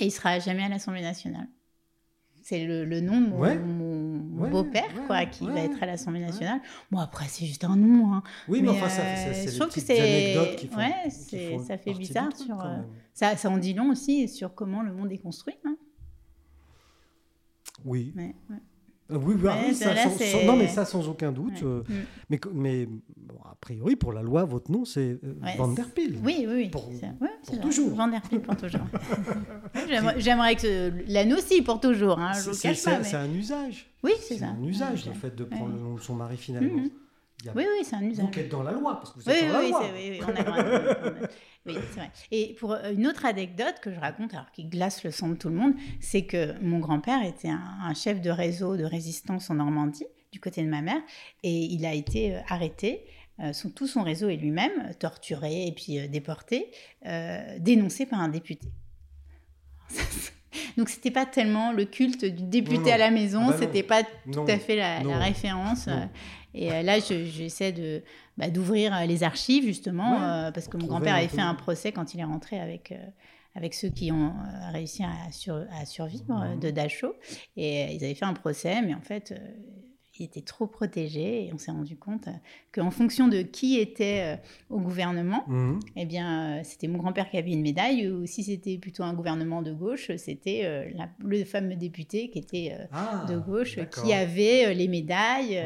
[0.01, 1.49] Et il sera jamais à l'Assemblée nationale.
[2.43, 6.21] C'est le, le nom de mon, Ouais, beau-père, ouais, quoi, qui va être à l'Assemblée
[6.21, 6.61] nationale.
[6.93, 8.13] Bon, après, c'est juste un nom.
[8.15, 8.23] hein.
[8.47, 10.77] Oui, mais, Mais, enfin, ça, euh, c'est- des petites anecdotes qui font.
[10.77, 12.77] ouais, qui c'est- font ça fait bizarre sur, euh.
[13.15, 15.57] Ça, ça en dit long aussi sur comment le monde est construit.
[15.65, 15.77] hein.
[17.85, 18.13] Oui.
[18.17, 18.57] Ouais, ouais.
[19.09, 21.63] Oui, bah, oui, ça, ça, là, sans- non, mais ça sans aucun doute.
[21.63, 21.65] Ouais.
[21.69, 21.95] euh, Mm.
[22.29, 26.19] mais mais bon, a priori, pour la loi, votre nom, c'est euh, Ouais, Vanderpil.
[26.25, 26.69] Oui, oui, oui.
[26.71, 27.95] Pour- ouais, toujours.
[27.95, 28.81] Vanderpil pour toujours.
[30.19, 32.19] J'aimerais- que l'anneau aussi pour toujours.
[32.19, 32.69] Hein, je C'est
[33.13, 33.87] mais- un usage.
[34.03, 34.49] Oui, c'est C'est ça.
[34.49, 36.75] un usage, le fait de prendre le nom de son mari finalement.
[36.75, 36.91] Mhm.
[37.49, 38.27] A Oui, oui, c'est un usage.
[38.33, 39.83] vous êtes dans la loi, parce que vous êtes oui, dans la oui, loi.
[39.85, 41.29] c'est- oui, oui, on a
[41.67, 42.11] oui, c'est vrai.
[42.31, 45.35] Et pour euh, une autre anecdote que je raconte, alors qui glace le sang de
[45.35, 49.51] tout le monde, c'est que mon grand-père était un, un chef de réseau de résistance
[49.51, 51.01] en Normandie, du côté de ma mère,
[51.43, 53.05] et il a été euh, arrêté.
[53.41, 56.71] euh, son- tout son réseau et lui-même torturé et puis euh, déporté,
[57.07, 58.69] euh, dénoncé par un député.
[60.77, 62.93] Donc c'était pas tellement le culte du député Non, non.
[62.93, 63.57] à la maison, non.
[63.59, 64.45] c'était pas Non.
[64.45, 65.89] tout à fait la, référence.
[66.55, 68.03] Et là, je- j'essaie de
[68.37, 71.55] bah, d'ouvrir euh, les archives justement Ouais, euh, parce que mon grand-père avait fait un
[71.55, 72.93] procès quand il est rentré avec.
[72.93, 72.97] euh,
[73.59, 74.35] avec ceux qui ont
[74.75, 77.15] réussi à, sur- à survivre de Dachau.
[77.57, 79.33] Et ils avaient fait un procès, mais en fait,
[80.21, 81.47] il était trop protégé.
[81.47, 82.33] Et on s'est rendu compte euh,
[82.73, 84.37] qu'en fonction de qui était euh,
[84.71, 85.81] au gouvernement, Mhm.
[85.97, 89.15] eh bien, euh, c'était mon grand-père qui avait une médaille, ou si c'était plutôt un
[89.15, 90.93] gouvernement de gauche, c'était
[91.25, 95.63] le fameux député qui était Ah, de gauche, qui avait les médailles,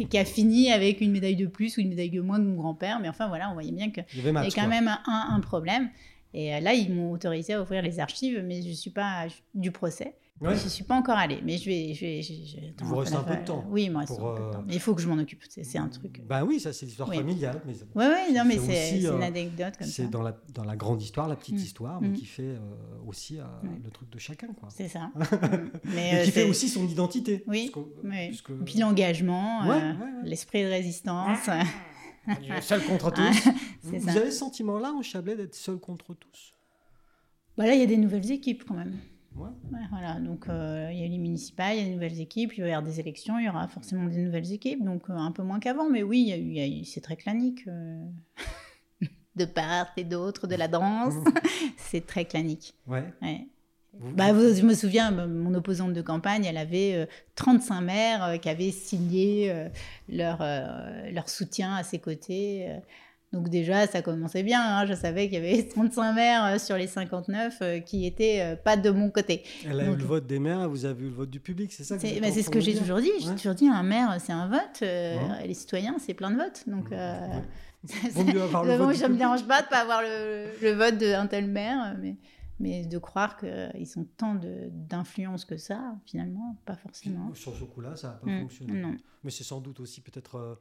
[0.00, 2.44] et qui a fini avec une médaille de plus ou une médaille de moins que
[2.44, 3.00] mon grand-père.
[3.00, 5.90] Mais enfin, voilà, on voyait bien qu'il Il y avait quand même un, un problème.
[6.34, 9.70] Et là, ils m'ont autorisé à ouvrir les archives, mais je ne suis pas du
[9.70, 10.14] procès.
[10.42, 10.56] Ouais.
[10.56, 11.94] Je ne suis pas encore allée, mais je vais...
[11.94, 14.16] Je vais je- je- Il vous reste un peu de temps Oui, il me reste
[14.16, 14.64] pour, un peu de euh, temps.
[14.66, 16.22] Mais il faut que je m'en occupe, c'est un truc...
[16.26, 17.16] Ben oui, ça c'est l'histoire Oui.
[17.16, 17.62] familiale.
[17.66, 19.92] Mais Oui, oui, non, mais c'est c'est euh, une anecdote comme ça.
[19.92, 21.58] c'est dans la, dans la grande histoire, la petite Mm.
[21.58, 22.12] histoire, mais Mm.
[22.14, 22.58] qui fait euh,
[23.06, 23.44] aussi euh,
[23.84, 24.48] le truc de chacun.
[24.58, 24.68] Quoi.
[24.70, 25.10] C'est ça.
[25.16, 25.70] Mm.
[25.94, 27.44] mais Et euh, qui fait aussi son identité.
[27.46, 27.70] Oui,
[28.28, 30.10] puisque- Et puis l'engagement, Ouais, euh, ouais, ouais.
[30.24, 31.48] l'esprit de résistance.
[32.28, 33.20] Est seul contre tous.
[33.20, 33.30] Ah,
[33.82, 34.12] vous c'est vous ça.
[34.20, 36.54] avez ce sentiment-là en Chablais d'être seul contre tous?
[37.58, 38.96] Bah là, il y a des nouvelles équipes quand même.
[39.36, 39.48] Ouais.
[39.72, 42.52] Ouais, voilà, donc euh, il y a les municipales, il y a des nouvelles équipes,
[42.56, 45.14] il va y avoir des élections, il y aura forcément des nouvelles équipes, donc euh,
[45.14, 47.66] un peu moins qu'avant, mais oui, y a y a c'est très clanique.
[47.68, 48.04] euh,
[49.36, 51.14] de part et d'autre, de la danse,
[51.78, 52.74] c'est très clanique.
[52.86, 53.04] Ouais.
[53.22, 53.46] Ouais.
[53.94, 57.80] Vous- Bah, vous- je me souviens, m- mon opposante de campagne, elle avait euh, 35
[57.80, 59.68] maires euh, qui avaient signé euh,
[60.08, 62.68] leur, euh, leur soutien à ses côtés.
[63.32, 64.60] Donc déjà, ça commençait bien.
[64.62, 64.86] hein.
[64.86, 68.56] Je savais qu'il y avait 35 maires euh, sur les 59 euh, qui étaient euh,
[68.56, 69.42] pas de mon côté.
[69.66, 71.72] Elle a eu Donc- le vote des maires, vous avez eu le vote du public,
[71.72, 73.10] c'est ça C'est bah, c'est ce que j'ai toujours dit.
[73.20, 73.34] J'ai Ouais.
[73.36, 74.60] toujours dit, un maire, c'est un vote.
[74.82, 75.46] euh, Ouais.
[75.46, 76.64] Les citoyens, c'est plein de votes.
[76.66, 76.96] Donc, Ouais.
[76.96, 79.78] ça- Vaut mieux avoir le ça- vote moi, du ça me dérange pas de pas
[79.80, 82.16] avoir le, le vote d'un tel maire, mais,
[82.60, 84.36] mais de croire qu'ils ont tant
[84.70, 87.32] d'influence que ça, finalement, pas forcément.
[87.34, 88.80] Sur ce coup-là, ça n'a pas Mm, fonctionné.
[88.80, 88.96] non.
[89.24, 90.58] Mais c'est sans doute aussi peut-être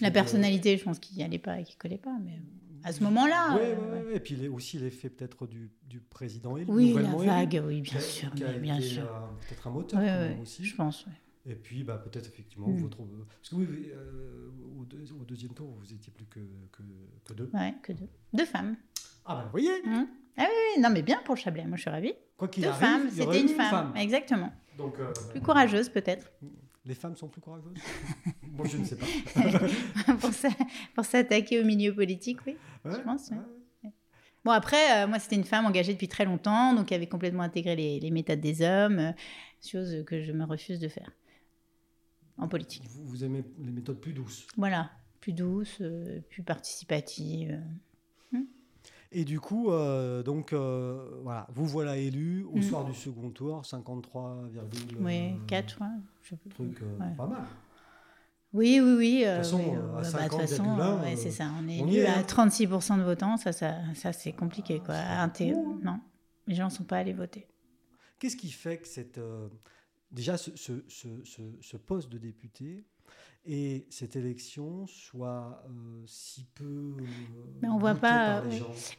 [0.00, 2.40] La de- personnalité, je pense qu'il n'y allait pas et qu'il collait pas, mais
[2.84, 3.56] à ce moment-là.
[3.56, 4.16] Ouais, euh, ouais.
[4.16, 7.80] Et puis les- aussi l'effet peut-être du, du président élu, Oui, la élu, vague, oui,
[7.80, 9.02] bien sûr, bien sûr.
[9.04, 10.64] euh, peut-être un moteur aussi.
[10.64, 11.04] je pense.
[11.48, 12.76] Et puis bah, peut-être effectivement Mm.
[12.78, 12.98] votre...
[12.98, 14.50] Parce que oui, oui, euh,
[14.80, 16.40] au, deux- au deuxième tour, vous étiez plus que,
[16.72, 16.82] que,
[17.24, 17.50] que deux.
[17.54, 18.08] Ouais, que deux.
[18.32, 18.76] Deux femmes.
[19.24, 20.08] Ah bah vous voyez, Hein
[20.38, 22.12] ah oui, oui, non, mais bien pour Chablais, moi je suis ravie.
[22.36, 23.92] quoi qu'il Deux arrive, femmes, c'était une femme.
[23.96, 24.52] Exactement.
[24.76, 26.30] Donc, euh, Plus courageuse peut-être.
[26.86, 27.76] Les femmes sont plus courageuses?
[28.44, 29.06] Bon, je ne sais pas.
[30.20, 30.48] pour s'a-
[30.94, 32.56] pour s'attaquer au milieu politique, oui.
[32.84, 33.36] Ouais, pense, ouais.
[33.84, 33.90] ouais.
[34.44, 37.42] Bon, après, euh, moi, c'était une femme engagée depuis très longtemps, donc qui avait complètement
[37.42, 39.12] intégré les, les méthodes des hommes, euh,
[39.68, 41.10] chose que je me refuse de faire
[42.38, 42.84] en politique.
[42.88, 44.46] Vous, vous aimez les méthodes plus douces?
[44.56, 47.60] Voilà, plus douce, euh, plus participative.
[49.18, 52.62] Et du coup, euh, donc euh, voilà, vous voilà élu au Mm.
[52.62, 54.42] soir du second tour, 53,
[55.00, 55.86] Oui, euh, 4, ouais.
[56.22, 56.50] je sais plus.
[56.50, 57.14] truc euh, Ouais.
[57.16, 57.44] pas mal.
[58.52, 59.18] Oui, oui, oui.
[59.20, 61.50] De toute façon, à 50, c'est ça.
[61.58, 62.98] On est, on à 36% hein.
[62.98, 63.38] de votants.
[63.38, 64.80] Ça, ça, ça c'est compliqué.
[64.80, 64.96] Quoi.
[64.96, 65.32] Hein.
[65.82, 65.98] Non,
[66.46, 67.46] les gens ne sont pas allés voter.
[68.18, 69.18] Qu'est-ce qui fait que cette,
[70.10, 71.08] déjà ce, ce, ce,
[71.62, 72.84] ce, poste de député
[73.48, 77.04] et cette élection soit euh, si peu euh,
[77.62, 78.42] Mais on voit pas,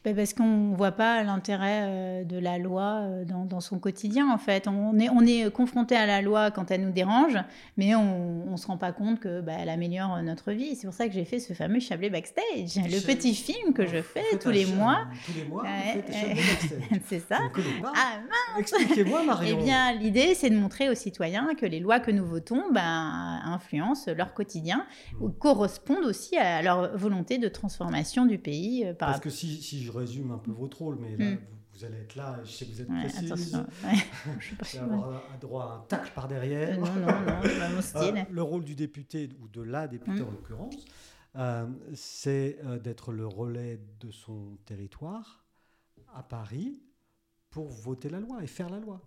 [0.05, 4.37] ben parce qu'on voit pas l'intérêt euh, de la loi dans, dans, son quotidien en
[4.37, 4.69] fait.
[4.69, 7.37] On est, on est confronté à la loi quand elle nous dérange,
[7.75, 10.77] mais on, ne se rend pas compte que bah, elle améliore notre vie.
[10.77, 14.01] C'est pour ça que j'ai fait ce fameux Chablais backstage, le petit film que je
[14.01, 15.07] fais tous les mois.
[15.25, 15.65] Tous les mois,
[17.05, 17.39] c'est ça.
[17.83, 19.57] Ah, Expliquez-moi Marion.
[19.59, 23.41] Eh bien, l'idée c'est de montrer aux citoyens que les lois que nous votons ben,
[23.43, 24.85] influencent leur quotidien
[25.19, 28.85] ou correspondent aussi à leur volonté de transformation du pays.
[28.85, 31.39] Euh, Parce que si, si, je résume un peu votre rôle, mais là, hmm.
[31.73, 33.31] vous, allez être là, je sais que vous êtes précise.
[33.31, 34.79] Attention, ouais.
[34.81, 36.77] avoir un droit à un tacle par derrière.
[36.77, 38.25] Euh, non, non, non, c'est pas mon style.
[38.29, 40.27] le rôle du député, ou de la députée hmm.
[40.27, 40.85] en l'occurrence,
[41.35, 45.45] euh, c'est d'être le relais de son territoire
[46.13, 46.79] à Paris
[47.49, 49.01] pour voter la loi et faire la loi.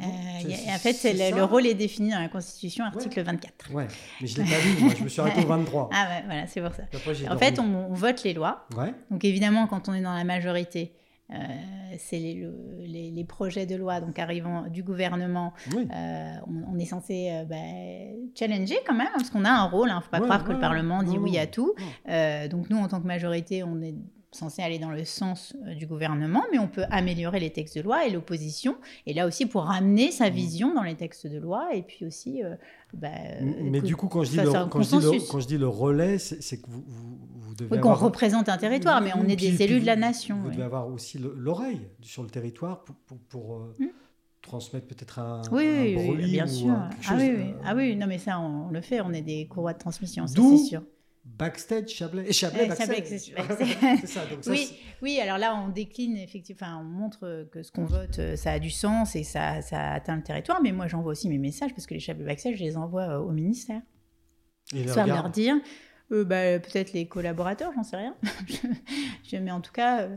[0.00, 3.72] Euh, en fait, le, rôle est défini dans la Constitution, article 24.
[3.72, 3.86] Ouais,
[4.20, 5.90] mais je ne l'ai pas vu, moi, je me suis arrêté au 23.
[5.92, 6.84] Ah ouais, voilà, c'est pour ça.
[7.32, 8.66] en fait, on, vote les lois.
[8.76, 8.94] Ouais.
[9.10, 10.92] Donc évidemment, quand on est dans la majorité,
[11.30, 11.36] euh,
[11.98, 15.52] c'est les, les, projets de loi donc arrivant du gouvernement.
[15.74, 17.56] Euh, on, est censé bah,
[18.38, 19.88] challenger quand même, parce qu'on a un rôle.
[19.88, 21.74] Il hein, ne faut pas croire que le Parlement dit oui à tout.
[22.06, 23.94] donc nous, en tant que majorité, on est
[24.38, 27.82] censé aller dans le sens euh, du gouvernement, mais on peut améliorer les textes de
[27.82, 28.76] loi et l'opposition,
[29.06, 30.32] et là aussi pour ramener sa mmh.
[30.32, 32.42] vision dans les textes de loi, et puis aussi...
[32.42, 32.54] Euh,
[32.94, 33.08] bah,
[33.42, 35.68] mais du coup, quand je, dis le, quand, je dis le, quand je dis le
[35.68, 39.62] relais, c'est que vous, vous, devez oui, qu'on représente un territoire, mais on est des
[39.62, 40.38] élus de la nation.
[40.42, 42.96] Vous devez avoir aussi l'oreille sur le territoire pour...
[43.28, 43.86] pour, euh, mmh.
[44.40, 46.72] transmettre peut-être un, oui, un oui, bien sûr.
[46.72, 47.54] ah, oui, oui.
[47.64, 50.56] ah oui, non mais ça on, le fait, on est des courroies de transmission, c'est
[50.56, 50.82] sûr.
[51.36, 53.32] Backstage Chablais et Chablais backstage.
[54.04, 54.70] ça, oui,
[55.02, 58.58] oui, alors là on décline effectivement, on montre que ce qu'on vote, euh, ça a
[58.58, 60.60] du sens et ça, ça atteint le territoire.
[60.62, 63.18] Mais moi j'envoie aussi mes messages parce que les Chablais backstage, je les envoie euh,
[63.18, 63.82] au ministère.
[64.74, 65.56] Et leur dire,
[66.12, 68.16] euh, bah, peut-être les collaborateurs, j'en sais rien.
[69.24, 70.08] je, mais en tout cas,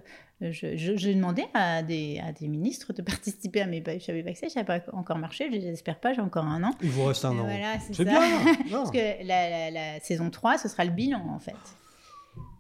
[0.41, 4.51] j'ai demandé à des, à des ministres de participer à mes Chablis Backstage.
[4.51, 5.49] Ça n'a pas encore marché.
[5.51, 6.13] J'espère pas.
[6.13, 6.71] J'ai encore un an.
[6.81, 7.43] Il vous reste un an.
[7.43, 8.21] Voilà, c'est bien.
[8.71, 11.55] Parce que la, la, saison 3, ce sera le bilan, en fait.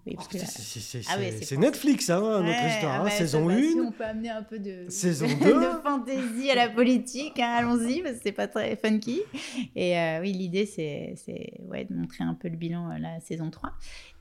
[0.03, 3.05] C'est Netflix, hein, notre histoire.
[3.05, 3.09] Hein.
[3.09, 3.61] saison 1.
[3.61, 5.33] Si on peut amener un peu de, saison 2.
[5.45, 9.21] de fantaisie à la politique, hein, allons-y, parce que c'est pas très funky.
[9.75, 11.15] Et euh, oui, l'idée, c'est
[11.69, 13.71] ouais, de montrer un peu le bilan euh, la saison 3.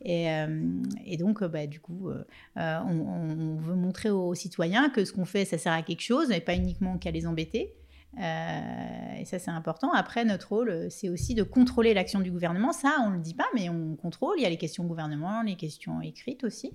[0.02, 0.62] Et, euh,
[1.06, 2.10] et donc, bah, du coup,
[2.56, 6.40] on, veut montrer aux citoyens que ce qu'on fait, ça sert à quelque chose, et
[6.40, 7.72] pas uniquement qu'à les embêter.
[8.18, 9.92] Euh, et ça, c'est important.
[9.92, 12.72] Après, notre rôle, c'est aussi de contrôler l'action du gouvernement.
[12.72, 14.36] Ça, on ne le dit pas, mais on contrôle.
[14.38, 16.72] Il y a les questions gouvernement, les questions écrites aussi.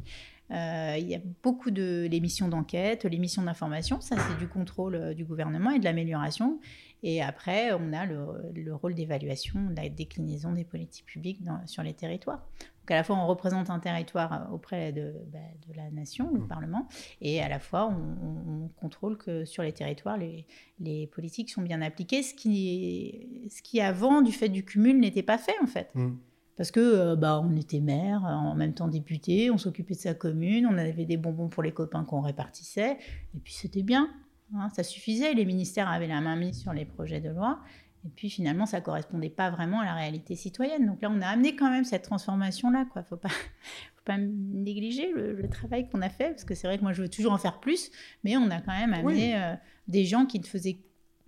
[0.52, 4.00] Euh, il y a beaucoup de les missions d'enquête, les missions d'information.
[4.00, 6.60] Ça, c'est du contrôle euh, du gouvernement et de l'amélioration.
[7.08, 12.40] Et après, on a le, rôle d'évaluation, la déclinaison des politiques publiques sur les territoires.
[12.60, 15.38] Donc à la fois, on représente un territoire euh, auprès de, bah,
[15.68, 16.48] de la nation, le mmh.
[16.48, 16.88] Parlement,
[17.22, 20.48] et à la fois, on, contrôle que sur les territoires, les,
[20.80, 25.24] les, politiques sont bien appliquées, ce qui, ce qui avant, du fait du cumul, n'était
[25.24, 25.92] pas fait en fait.
[25.94, 26.16] Mmh.
[26.58, 30.16] Parce que euh, bah, on était maire, en même temps député, on s'occupait de sa
[30.16, 32.98] commune, on avait des bonbons pour les copains qu'on répartissait,
[33.36, 34.10] et puis c'était bien.
[34.54, 37.60] Hein, ça suffisait, les ministères avaient la main mise sur les projets de loi.
[38.06, 40.86] Et puis finalement, ça correspondait pas vraiment à la réalité citoyenne.
[40.86, 42.86] Donc là, on a amené quand même cette transformation-là.
[42.96, 46.68] Il ne faut pas, faut pas négliger le, travail qu'on a fait, parce que c'est
[46.68, 47.90] vrai que moi, je veux toujours en faire plus,
[48.24, 49.56] mais on a quand même amené euh,
[49.88, 50.78] des gens qui ne faisaient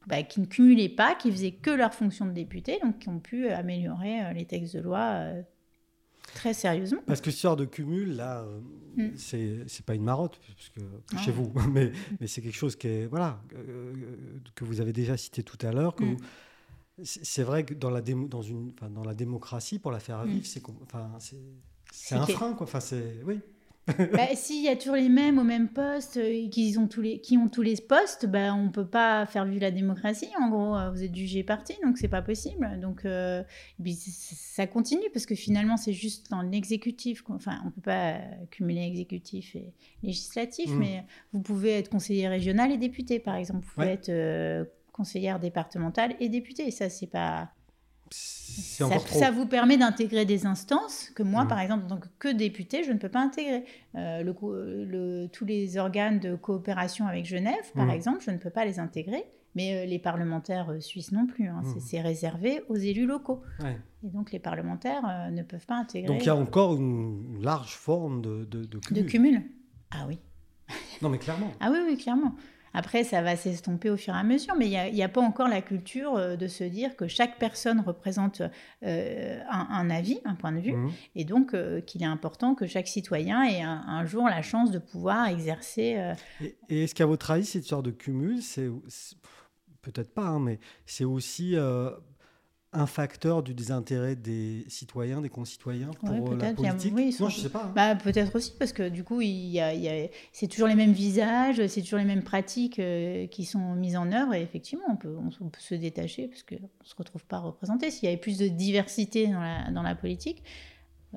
[0.07, 3.19] bah, qui ne cumulaient pas, qui faisaient que leur fonction de député, donc qui ont
[3.19, 5.41] pu améliorer euh, les textes de loi euh,
[6.33, 7.01] très sérieusement.
[7.05, 8.43] Parce que ce genre de cumul, là,
[8.97, 9.65] euh, mm.
[9.67, 10.81] c'est pas une marotte, parce que,
[11.15, 11.17] ah.
[11.23, 13.93] chez vous, mais, mais c'est quelque chose qui est, voilà, euh,
[14.55, 15.95] que vous avez déjà cité tout à l'heure.
[15.99, 16.17] Mm.
[17.03, 20.29] C'est vrai que dans la, dans, une, dans la démocratie, pour la faire mm.
[20.29, 21.11] vivre, c'est enfin,
[22.11, 22.53] un frein.
[22.53, 22.65] Quoi.
[22.65, 22.79] Enfin,
[23.25, 23.39] oui.
[24.13, 27.19] bah, S'il y a toujours les mêmes au même poste, euh, qui ont tous les,
[27.19, 30.29] qui ont tous les postes, bah, on ne peut pas faire vivre la démocratie.
[30.41, 32.79] En gros, euh, vous êtes jugé parti, donc c'est pas possible.
[32.81, 33.43] Donc euh,
[33.95, 37.23] ça continue parce que finalement, c'est juste dans l'exécutif.
[37.29, 38.19] Enfin, on ne peut pas
[38.51, 39.73] cumuler exécutif et
[40.03, 40.77] législatif, mm.
[40.77, 43.65] mais vous pouvez être conseiller régional et député, par exemple.
[43.65, 46.67] Vous pouvez être conseillère départementale et député.
[46.67, 47.51] Et ça, c'est pas
[48.11, 51.47] ça, vous permet d'intégrer des instances que moi, mmh.
[51.47, 53.65] par exemple, en tant que député, je ne peux pas intégrer.
[53.95, 57.91] Euh, le, tous les organes de coopération avec Genève, par mmh.
[57.91, 59.23] exemple, je ne peux pas les intégrer.
[59.55, 61.47] Mais les parlementaires suisses non plus.
[61.47, 61.61] Hein.
[61.63, 61.79] Mmh.
[61.79, 63.41] C'est réservé aux élus locaux.
[63.59, 63.75] Ouais.
[64.03, 66.07] Et donc les parlementaires ne peuvent pas intégrer.
[66.07, 69.03] Donc il y a encore une large forme de, de, de cumul.
[69.03, 69.41] De cumul.
[69.89, 70.19] Ah oui.
[71.01, 71.51] non mais clairement.
[71.59, 72.35] Ah oui, oui, clairement.
[72.77, 75.47] Après, ça va s'estomper au fur et à mesure, mais il n'y a, pas encore
[75.47, 78.43] la culture euh, de se dire que chaque personne représente
[78.83, 80.91] euh, un, avis, un point de vue, Mmh.
[81.15, 84.69] et donc euh, qu'il est important que chaque citoyen ait un, un jour la chance
[84.69, 85.95] de pouvoir exercer.
[85.97, 88.69] euh, Et, et est-ce qu'à votre avis, cette sorte de cumul, c'est
[89.81, 91.55] peut-être pas, hein, mais c'est aussi
[92.77, 96.93] un facteur du désintérêt des citoyens, des concitoyens pour Ouais, euh, la y a- politique?
[96.95, 97.63] oui, Non, sans- je sais pas.
[97.65, 97.71] hein.
[97.75, 100.67] Bah, peut-être aussi, parce que du coup, il y a, il y a- c'est toujours
[100.67, 104.41] les mêmes visages, c'est toujours les mêmes pratiques euh, qui sont mises en œuvre, et
[104.41, 107.89] effectivement, on peut, on, on peut se détacher parce qu'on ne se retrouve pas représenté.
[107.91, 110.43] S'il y avait plus de diversité dans la, dans la politique,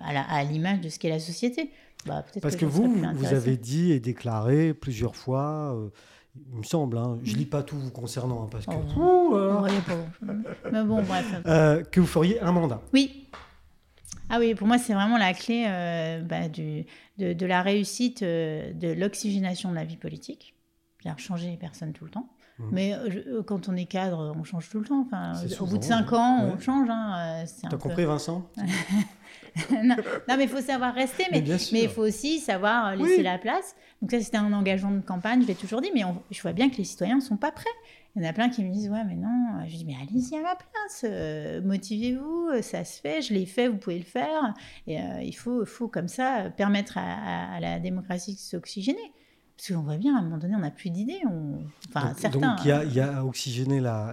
[0.00, 1.70] à la- à l'image de ce qu'est la société,
[2.06, 5.90] bah, peut-être Parce que serais vous, vous avez dit et déclaré plusieurs fois, euh,
[6.36, 9.30] il me semble, hein, je lis pas tout vous concernant, hein, parce que, Oh.
[9.32, 10.30] Ouh bon.
[10.72, 11.26] Mais bon, bref.
[11.46, 12.80] Euh, que vous feriez un mandat.
[12.92, 13.28] Oui.
[14.28, 16.84] Ah oui, pour moi, c'est vraiment la clé euh, bah, du,
[17.18, 20.54] de, de la réussite euh, de l'oxygénation de la vie politique.
[21.02, 22.28] C'est-à-dire changer les personnes tout le temps.
[22.60, 22.68] Mhm.
[22.70, 25.04] Mais euh, euh, quand on est cadre, on change tout le temps.
[25.04, 26.52] Enfin, au bout de cinq ans, ouais.
[26.54, 26.88] on change.
[26.90, 27.42] Hein.
[27.42, 28.48] euh, T'as peu- compris, Vincent?
[29.72, 29.96] non,
[30.28, 31.40] non, mais il faut savoir rester, mais
[31.72, 33.22] il faut aussi savoir laisser Oui.
[33.22, 33.74] la place.
[34.00, 36.52] Donc ça, c'était un engagement de campagne, je l'ai toujours dit, mais on- je vois
[36.52, 37.64] bien que les citoyens ne sont pas prêts.
[38.16, 39.60] Il y en a plein qui me disent, ouais, mais non.
[39.68, 43.68] Je dis, mais allez-y à ma place, euh, motivez-vous, ça se fait, je l'ai fait,
[43.68, 44.52] vous pouvez le faire.
[44.88, 49.12] Et euh, il faut, faut comme ça permettre à, la démocratie de s'oxygéner.
[49.56, 51.20] Parce qu'on voit bien, à un moment donné, on n'a plus d'idées.
[51.30, 51.58] On...
[51.88, 52.38] Enfin, Donc, certains.
[52.40, 53.22] donc, il y a, il y a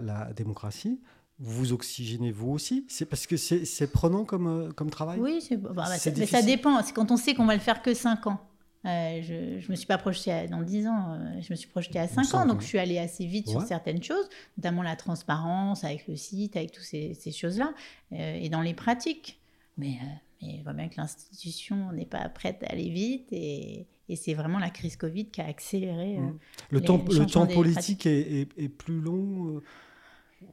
[0.01, 0.99] la démocratie.
[1.39, 2.85] Vous oxygénez vous aussi?
[2.87, 5.19] C'est parce que c'est prenant comme, euh, comme travail?
[5.19, 5.85] Oui, bah, bah,
[6.19, 6.81] mais ça dépend.
[6.81, 8.39] C'est quand on sait qu'on va le faire que 5 ans.
[8.85, 9.33] Euh, je
[9.65, 12.07] ne me suis pas projetée à- dans 10 ans, euh, je me suis projetée à
[12.07, 15.83] 5 semble ans, donc je suis allée assez vite sur certaines choses, notamment la transparence
[15.83, 17.73] avec le site, avec toutes ces, ces choses-là,
[18.13, 19.39] euh, et dans les pratiques.
[19.77, 19.97] Mais,
[20.41, 24.35] mais on voit bien que l'institution n'est pas prête à aller vite, et, et c'est
[24.35, 26.17] vraiment la crise Covid qui a accéléré.
[26.17, 26.37] euh, Mm.
[26.69, 27.25] Le temps, le
[27.55, 29.61] politique est, est- est plus long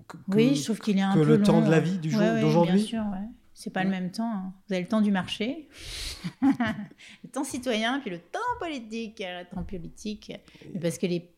[0.09, 1.99] que, Oui, que- je trouve qu'il est un que peu le temps de la vie
[1.99, 3.27] du jour ouais, d'aujourd'hui Bien sûr, ouais.
[3.57, 4.29] C'est pas le même temps.
[4.33, 4.53] hein.
[4.67, 5.69] Vous avez le temps du marché,
[6.43, 9.23] le temps citoyen, puis le temps politique.
[9.25, 10.33] Le temps politique,
[10.81, 11.31] parce que les,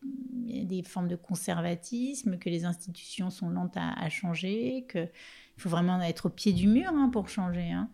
[0.47, 4.87] il y a des formes de conservatisme, que les institutions sont lentes à, à changer,
[4.91, 5.11] qu'il
[5.59, 7.71] faut vraiment être au pied du mur hein, pour changer.
[7.71, 7.91] hein.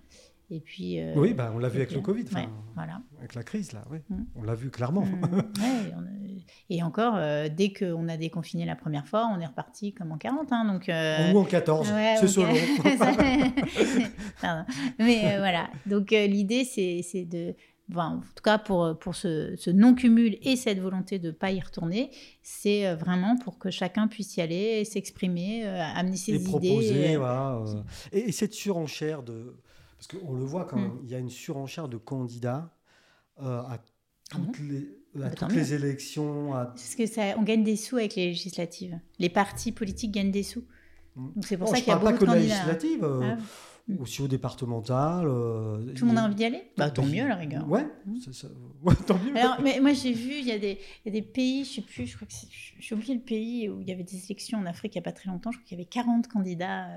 [0.55, 1.01] Et puis.
[1.01, 3.01] euh, Oui, bah, on l'a vu avec puis, le Covid, ouais, voilà.
[3.19, 3.99] avec la crise, là, oui.
[4.11, 4.23] Mm.
[4.37, 5.07] On l'a vu clairement.
[5.07, 6.23] Mm, ouais, on a-
[6.69, 10.19] et encore, euh, dès qu'on a déconfiné la première fois, on est reparti comme en
[10.19, 10.53] 40.
[10.53, 12.53] hein, donc, euh, Ou en 14, Ouais, c'est selon.
[14.99, 15.71] Mais euh, voilà.
[15.87, 17.55] Donc euh, l'idée, c'est de.
[17.91, 21.53] enfin, en tout cas, pour, pour ce, ce non-cumul et cette volonté de ne pas
[21.53, 22.11] y retourner,
[22.43, 26.45] c'est vraiment pour que chacun puisse y aller, s'exprimer, amener ses et idées.
[26.45, 27.63] proposer, voilà.
[28.13, 29.57] et, et cette surenchère de...
[30.09, 32.75] Parce qu'on le voit quand même, il y a une surenchère de candidats
[33.41, 33.79] euh, à Ah
[34.31, 34.79] toutes, les,
[35.15, 35.73] à Bah, tant toutes les mieux.
[35.75, 36.55] élections.
[36.55, 38.99] à- Parce que ça, on gagne des sous avec les législatives.
[39.21, 40.65] Les partis politiques gagnent des sous.
[41.15, 41.33] Mm.
[41.37, 42.49] Donc c'est pour Bon, ça je qu'il y a parle pas beaucoup que de de
[42.49, 42.73] la candidats.
[42.73, 45.27] législative, euh, Ah, aussi au départemental.
[45.29, 46.63] euh, Tout le monde a envie d'y aller?
[46.77, 47.69] Bah tant mieux à la rigueur.
[47.69, 48.17] Ouais, Mm.
[48.33, 48.49] ça.
[48.83, 49.37] Ouais, tant mieux.
[49.37, 51.75] Alors, mais moi j'ai vu, il y, a des, il y a des pays, je
[51.75, 52.35] sais plus, je crois que
[52.81, 55.05] j'ai oublié le pays où il y avait des élections en Afrique il n'y a
[55.05, 56.89] pas très longtemps, je crois qu'il y avait 40 candidats.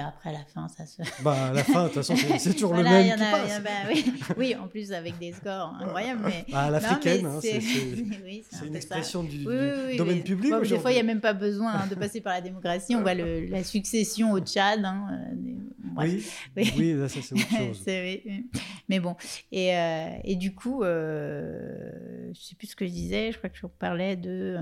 [0.00, 1.02] Après à la fin, ça se.
[1.22, 3.22] Bah, à la fin, de toute façon, c'est toujours Voilà, le y même en qui
[3.22, 3.52] a- il y passe.
[3.52, 6.20] en a- bah oui, oui, en plus avec des scores incroyables.
[6.24, 6.44] Mais...
[6.50, 7.58] Bah, à l'africaine, hein, c'est
[8.24, 8.76] oui, un une ça.
[8.76, 9.54] expression du, Oui,
[9.88, 10.50] oui, domaine public.
[10.50, 12.94] bon, des fois, il n'y a même pas besoin hein, de passer par la démocratie.
[12.96, 14.84] On voit le- la succession au Tchad.
[14.84, 15.56] hein, euh, des-.
[15.94, 16.24] Oui,
[16.56, 16.72] Oui.
[16.78, 17.84] oui, là, ça c'est autre chose.
[18.88, 19.14] Mais bon,
[19.50, 21.90] et, euh, et du coup, euh,
[22.34, 24.60] je sais plus ce que je disais, je crois que je parlais de, euh,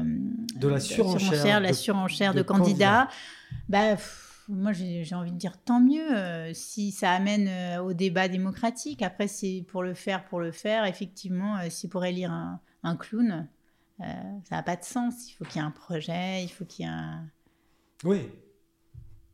[0.57, 3.09] De la surenchère la de- surenchère de, de candidats.
[3.69, 7.93] Bah, pff, moi, j'ai envie de dire tant mieux euh, si ça amène euh, au
[7.93, 9.03] débat démocratique.
[9.03, 10.85] Après, c'est pour le faire, pour le faire.
[10.85, 13.49] Effectivement, euh, si pour élire un, un clown,
[13.99, 15.31] ça n'a pas de sens.
[15.31, 17.29] Il faut qu'il y ait un projet, il faut qu'il y ait un...
[18.05, 18.29] Oui.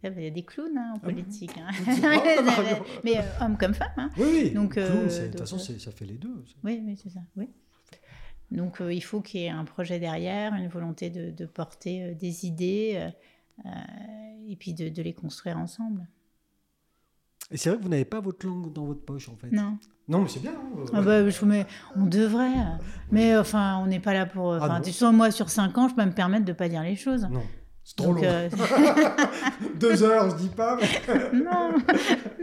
[0.02, 1.56] Il y a des clowns hein, en Ah politique.
[1.58, 1.70] hein.
[2.42, 2.84] Mario.
[3.04, 3.88] Mais hommes comme femmes.
[3.96, 4.10] hein.
[4.18, 4.50] Oui, oui.
[4.50, 6.44] Donc, Clown, de toute façon, ça fait les deux.
[6.64, 7.20] Oui, oui, c'est ça.
[7.36, 7.48] Oui.
[8.50, 12.46] Donc, il faut qu'il y ait un projet derrière, une volonté de, de porter des
[12.46, 13.10] idées
[13.64, 16.06] et puis de, de les construire ensemble.
[17.50, 19.50] Et c'est vrai que vous n'avez pas votre langue dans votre poche, en fait.
[19.52, 19.78] Non.
[20.08, 20.52] Non, mais c'est bien.
[20.52, 21.64] hein, euh, Ah bah, je, mais
[21.96, 22.58] on devrait.
[22.58, 22.82] euh,
[23.12, 24.52] Mais enfin, on n'est pas là pour.
[24.54, 26.82] Ah Enfin, sais, moi, sur 5 ans, je peux me permettre de ne pas dire
[26.82, 27.22] les choses.
[27.30, 27.42] Non,
[27.84, 28.28] c'est trop Donc, long.
[28.28, 28.48] euh,
[29.80, 30.76] Deux heures, je dis pas.
[30.76, 31.74] mais- non,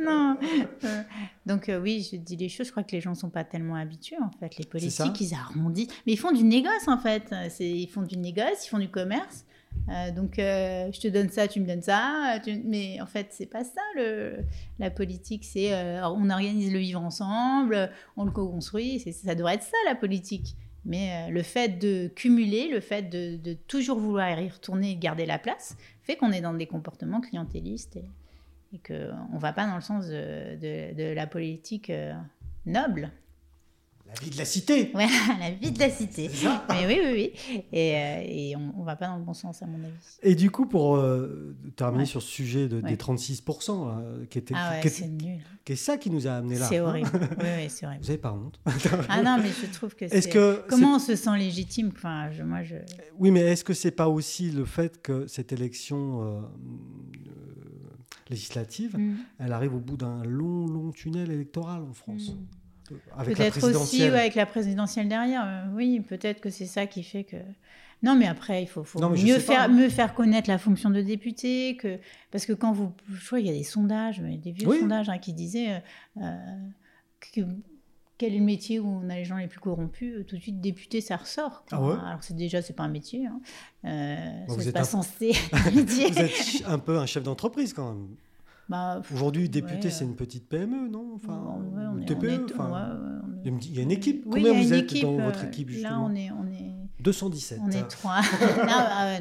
[0.01, 0.37] non.
[0.85, 1.01] Euh,
[1.45, 2.67] donc euh, oui, je dis les choses.
[2.67, 4.57] Je crois que les gens sont pas tellement habitués en fait.
[4.57, 7.33] Les politiques, ils arrondissent, mais ils font du négoce en fait.
[7.59, 9.45] Ils font du négoce, ils font du commerce.
[9.89, 12.39] Euh, donc, euh, je te donne ça, tu me donnes ça.
[12.43, 14.37] tu- Mais en fait, c'est pas ça le...
[14.79, 15.43] la politique.
[15.43, 18.99] C'est euh, on organise le vivre ensemble, on le co-construit.
[18.99, 20.55] Ça devrait être ça la politique.
[20.85, 25.25] Mais euh, le fait de cumuler, le fait de, toujours vouloir y retourner et garder
[25.25, 28.09] la place, fait qu'on est dans des comportements clientélistes et,
[28.73, 32.13] et qu'on ne va pas dans le sens de, la politique euh,
[32.65, 33.11] noble.
[34.13, 34.91] La vie de la cité.
[34.95, 35.07] Ouais,
[35.39, 36.29] la vie de la cité.
[36.69, 37.63] Mais oui, oui, oui.
[37.71, 39.93] Et, euh, et on ne va pas dans le bon sens, à mon avis.
[40.21, 42.05] Et du coup, pour euh, terminer Ouais.
[42.05, 42.89] sur ce sujet de, Ouais.
[42.89, 45.39] des 36%, là, qui, était, Ah ouais, c'est nul.
[45.65, 46.67] qui est ça qui nous a amené là.
[46.67, 47.09] C'est horrible.
[47.39, 48.01] Oui, oui, c'est horrible.
[48.01, 48.59] Vous n'avez pas honte
[49.09, 50.29] Ah non, mais je trouve que c'est...
[50.69, 51.91] Comment on se sent légitime?
[51.95, 52.75] Enfin, je, Moi, je...
[53.17, 56.41] oui, mais est-ce que c'est pas aussi le fait que cette élection euh,
[57.27, 57.31] euh,
[58.29, 59.15] législative, Mm.
[59.39, 62.45] elle arrive au bout d'un long, long tunnel électoral en France, Mm.
[63.17, 65.43] Avec la Peut-être aussi ouais, avec la présidentielle derrière.
[65.45, 67.37] euh, oui, peut-être que c'est ça qui fait que.
[68.01, 69.67] Non, mais après, il faut, faut Non, mieux, faire, hein.
[69.69, 71.77] mieux faire connaître la fonction de député.
[71.77, 71.99] Que...
[72.31, 72.91] Parce que quand vous.
[73.13, 74.79] Je vois, il y a des sondages, des vieux Oui.
[74.81, 75.79] sondages hein, qui disaient euh,
[76.21, 76.35] euh,
[77.33, 77.41] que.
[78.19, 80.61] Quel est le métier où on a les gens les plus corrompus Tout de suite,
[80.61, 81.65] député, ça ressort.
[81.71, 83.25] Ah ouais Alors, c'est déjà, c'est pas un métier.
[83.25, 83.41] Hein.
[83.85, 86.09] Euh, Bon, vous êtes pas un- censé être un métier.
[86.11, 88.07] Vous êtes un peu un chef d'entreprise quand même.
[88.69, 91.33] Bah, Aujourd'hui, député, ouais, c'est une petite PME, non enfin,
[91.73, 92.97] ouais, on une est- TPE, on est- enfin, ouais,
[93.45, 94.23] on il y a une- équipe.
[94.25, 96.47] Oui, Combien a vous êtes équipe, dans euh, votre équipe, Là, justement on est, on
[96.47, 97.59] est, 217.
[97.61, 98.21] on est trois.
[98.69, 99.17] ah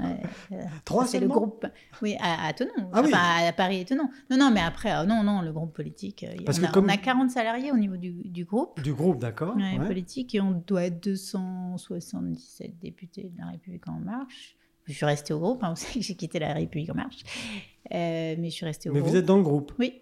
[0.00, 1.66] euh, Trois c'est le groupe.
[2.02, 2.70] Oui, à, à Thonon.
[2.92, 3.08] Ah oui.
[3.12, 4.08] enfin, à Paris et Thonon.
[4.30, 6.22] Non, non, mais après, euh, non, non, le groupe politique.
[6.24, 8.80] euh, Parce on, que a, comme- on a 40 salariés au niveau du, du groupe.
[8.80, 9.56] Du groupe, d'accord.
[9.86, 14.56] politique et on doit être 277 députés de la République en marche.
[14.92, 17.18] Je suis restée au groupe, hein, vous savez que j'ai quitté la République en marche.
[17.94, 19.10] Euh, mais je suis restée au Mais groupe.
[19.12, 19.72] vous êtes dans le groupe.
[19.78, 19.94] Oui.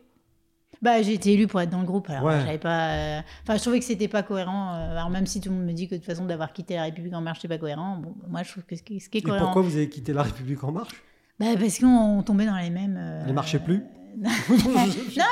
[0.82, 2.08] Bah, j'ai été élue pour être dans le groupe.
[2.08, 2.40] Alors, Ouais.
[2.44, 2.92] j'avais pas.
[2.94, 4.74] euh, Enfin, je trouvais que c'était pas cohérent.
[4.74, 6.74] euh, Alors, même si tout le monde me dit que de toute façon, d'avoir quitté
[6.76, 7.96] la République en marche, c'est pas cohérent.
[7.98, 9.44] Bon, moi, je trouve que ce qui, est Et cohérent.
[9.46, 11.02] pourquoi vous avez quitté la République en marche?
[11.38, 12.96] Bah, Parce qu'on tombait dans les mêmes.
[12.98, 13.82] euh, Elle marchait plus?
[14.18, 14.30] Non,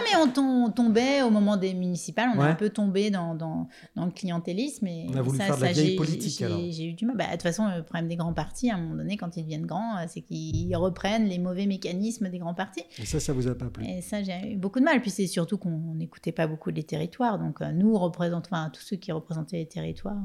[0.05, 2.31] mais on, tom- on tombait au moment des municipales.
[2.35, 2.47] On Ouais.
[2.47, 4.87] a un peu tombé dans, dans, dans le clientélisme.
[4.87, 6.61] Et On a voulu ça, faire de la ça, vieille politique, j'ai- alors.
[6.71, 7.17] J'ai eu du mal.
[7.17, 9.43] Bah, de toute façon, le problème des grands partis, à un moment donné, quand ils
[9.43, 12.85] deviennent grands, euh, c'est qu'ils reprennent les mauvais mécanismes des grands partis.
[12.99, 15.01] Et ça, ça vous a pas plu Et ça, j'ai eu beaucoup de mal.
[15.01, 17.39] Puis c'est surtout qu'on n'écoutait pas beaucoup les territoires.
[17.39, 20.21] Donc euh, nous, représentons, enfin, tous ceux qui représentaient les territoires,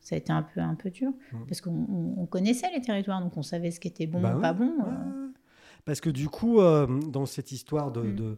[0.00, 1.10] ça a été un peu, un peu dur.
[1.48, 4.36] Parce qu'on on- on connaissait les territoires, donc on savait ce qui était bon Bah
[4.36, 4.66] ou pas bon.
[4.66, 4.84] ouais.
[4.88, 5.26] euh.
[5.86, 8.14] Parce que du coup, euh, dans cette histoire de, Mm.
[8.16, 8.36] de,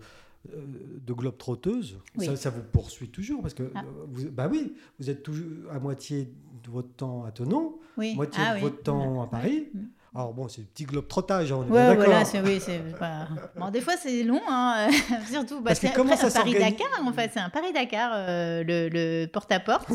[0.55, 0.61] euh,
[1.05, 2.27] de globe trotteuse, Oui.
[2.27, 3.83] ça, ça vous poursuit toujours parce que Ah.
[4.07, 6.33] vous, bah oui, vous êtes toujours à moitié
[6.63, 8.15] de votre temps à Tenon, Oui.
[8.15, 8.61] moitié Ah de oui.
[8.63, 9.69] votre temps à Paris.
[9.75, 9.79] Mm.
[10.15, 12.05] Alors bon, c'est le petit globe trottage, on est Ouais, d'accord.
[12.07, 13.29] voilà, c'est oui, c'est pas.
[13.57, 14.89] Bon, des fois c'est long, hein,
[15.31, 17.73] surtout bah, Parce que c'est comment ça un Paris Dakar en fait, c'est un Paris
[17.73, 19.89] Dakar, euh, le, le porte à porte.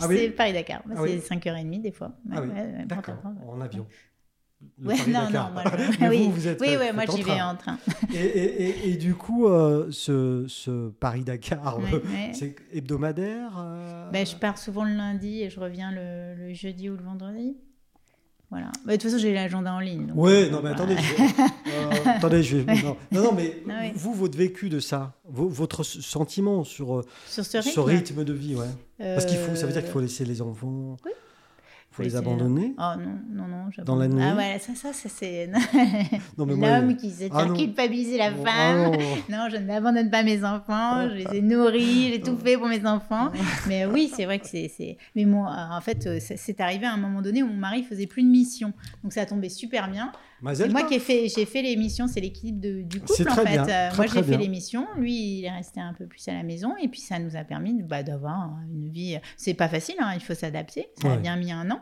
[0.00, 1.18] Ah c'est Paris Dakar, Ah c'est oui.
[1.18, 2.12] 5h30 des fois.
[2.30, 3.16] Ouais, ouais, D'accord,
[3.46, 3.86] en avion.
[4.78, 5.62] Le Ouais, non, non, moi,
[6.10, 7.78] oui, vous, vous êtes oui, ouais, moi j'y vais en train.
[8.12, 12.00] Et, et- et- et du coup, euh, ce, ce Paris-Dakar, Ouais, euh,
[12.34, 16.90] c'est hebdomadaire euh, Ben, je pars souvent le lundi et je reviens le, le jeudi
[16.90, 17.56] ou le vendredi.
[18.50, 18.72] Voilà.
[18.84, 20.08] De toute façon, j'ai l'agenda en ligne.
[20.08, 20.74] donc, Ouais, non, mais voilà.
[20.74, 24.80] attendez, je vais- attendez, je vais- non, non, non, mais Ah vous, votre vécu de
[24.80, 27.70] ça, vo- votre sentiment sur Sur ce rythme.
[27.70, 28.66] ce rythme de vie, ouais.
[28.98, 31.12] Parce qu'il faut, ça veut dire qu'il faut laisser les enfants, Oui.
[31.92, 32.74] Il faut les abandonner.
[32.78, 33.84] Oh non, non, non.
[33.84, 35.48] Dans la nuit Ah ouais, ça, ça, ça c'est
[36.38, 37.54] Non, l'homme qui sait Ah non.
[37.54, 38.92] culpabiliser la Oh, femme.
[38.94, 42.44] oh, Non, je n'abandonne pas mes enfants, je les ai nourris, j'ai tout Oh.
[42.44, 43.30] fait pour mes enfants.
[43.68, 44.96] Mais oui, c'est vrai que c'est.
[45.16, 47.54] Mais moi, euh, en fait, euh, c'est- c'est arrivé à un moment donné où mon
[47.56, 48.72] mari faisait plus de mission.
[49.02, 50.12] Donc ça a tombé super bien.
[50.42, 53.58] Mazel C'est moi qui ai fait, j'ai fait l'émission, c'est l'équilibre du couple en fait.
[53.58, 56.42] Euh, très, moi j'ai fait l'émission, lui il est resté un peu plus à la
[56.42, 59.18] maison et puis ça nous a permis bah, d'avoir une vie.
[59.36, 60.88] C'est pas facile, hein, il faut s'adapter.
[61.00, 61.80] Ça a bien mis un an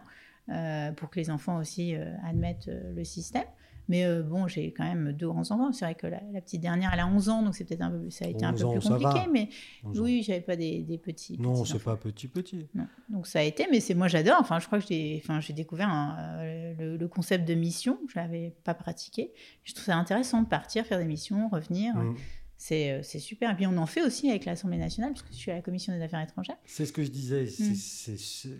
[0.50, 3.44] euh, pour que les enfants aussi euh, admettent euh, le système.
[3.88, 5.72] Mais euh, bon, j'ai quand même deux grands enfants.
[5.72, 7.90] C'est vrai que la, la petite dernière, elle a 11 ans, donc c'est peut-être un
[7.90, 9.28] peu, ça a été un 11 peu ans, plus compliqué.
[9.32, 9.48] Mais
[9.84, 10.02] 11 ans.
[10.04, 11.38] oui, j'avais pas des, des petits.
[11.38, 12.66] Non, petits c'est pas petit petit.
[12.74, 12.86] Non.
[13.08, 14.38] Donc ça a été, mais c'est moi j'adore.
[14.40, 17.98] Enfin, je crois que j'ai, enfin, j'ai découvert un, euh, le, le concept de mission.
[18.08, 19.32] Je l'avais pas pratiqué.
[19.64, 21.94] Je trouve ça intéressant de partir, faire des missions, revenir.
[21.96, 22.14] Mm.
[22.60, 23.52] C'est, euh, c'est super.
[23.52, 25.92] Et puis on en fait aussi avec l'Assemblée nationale, puisque je suis à la commission
[25.96, 26.56] des affaires étrangères.
[26.66, 27.74] C'est ce que je disais, c'est Mm.
[27.76, 28.16] c'est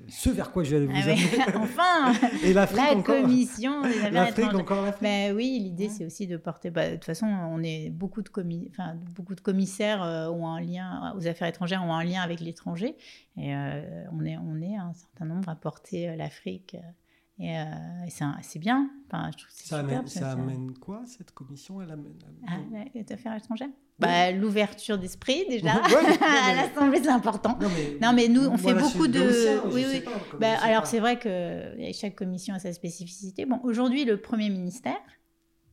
[0.08, 1.56] ce vers quoi je vais aller vous Ah ouais, amener.
[1.56, 2.12] enfin,
[2.44, 4.60] Et l'Afrique la encore commission des affaires L'Afrique étrangères.
[4.60, 5.90] encore l'Afrique Ben oui, l'idée Ouais.
[5.90, 6.70] c'est aussi de porter.
[6.70, 10.46] bah, de toute façon, on est beaucoup de commis, enfin beaucoup de commissaires euh, ont
[10.46, 12.96] un lien aux affaires étrangères ont un lien avec l'étranger
[13.36, 16.76] et euh, on est on est un certain nombre à porter euh, l'Afrique
[17.40, 17.64] Et, euh,
[18.06, 18.10] et
[18.42, 18.90] c'est bien.
[19.06, 21.80] Enfin, je trouve Ça, superbe, amène, ça ça- amène quoi, cette commission?
[21.80, 22.14] Amène,
[22.46, 22.58] Ah,
[22.94, 23.68] les affaires étrangères?
[23.98, 25.74] Bah, L'ouverture d'esprit, déjà.
[25.76, 27.58] Ouais, ouais, à l'Assemblée, c'est important.
[27.60, 30.00] Non, mais, Non, mais nous, on fait beaucoup de- oui, oui.
[30.00, 33.44] pas, Bah, alors, c'est vrai que chaque commission a sa spécificité.
[33.46, 34.96] Bon, aujourd'hui, le premier ministère,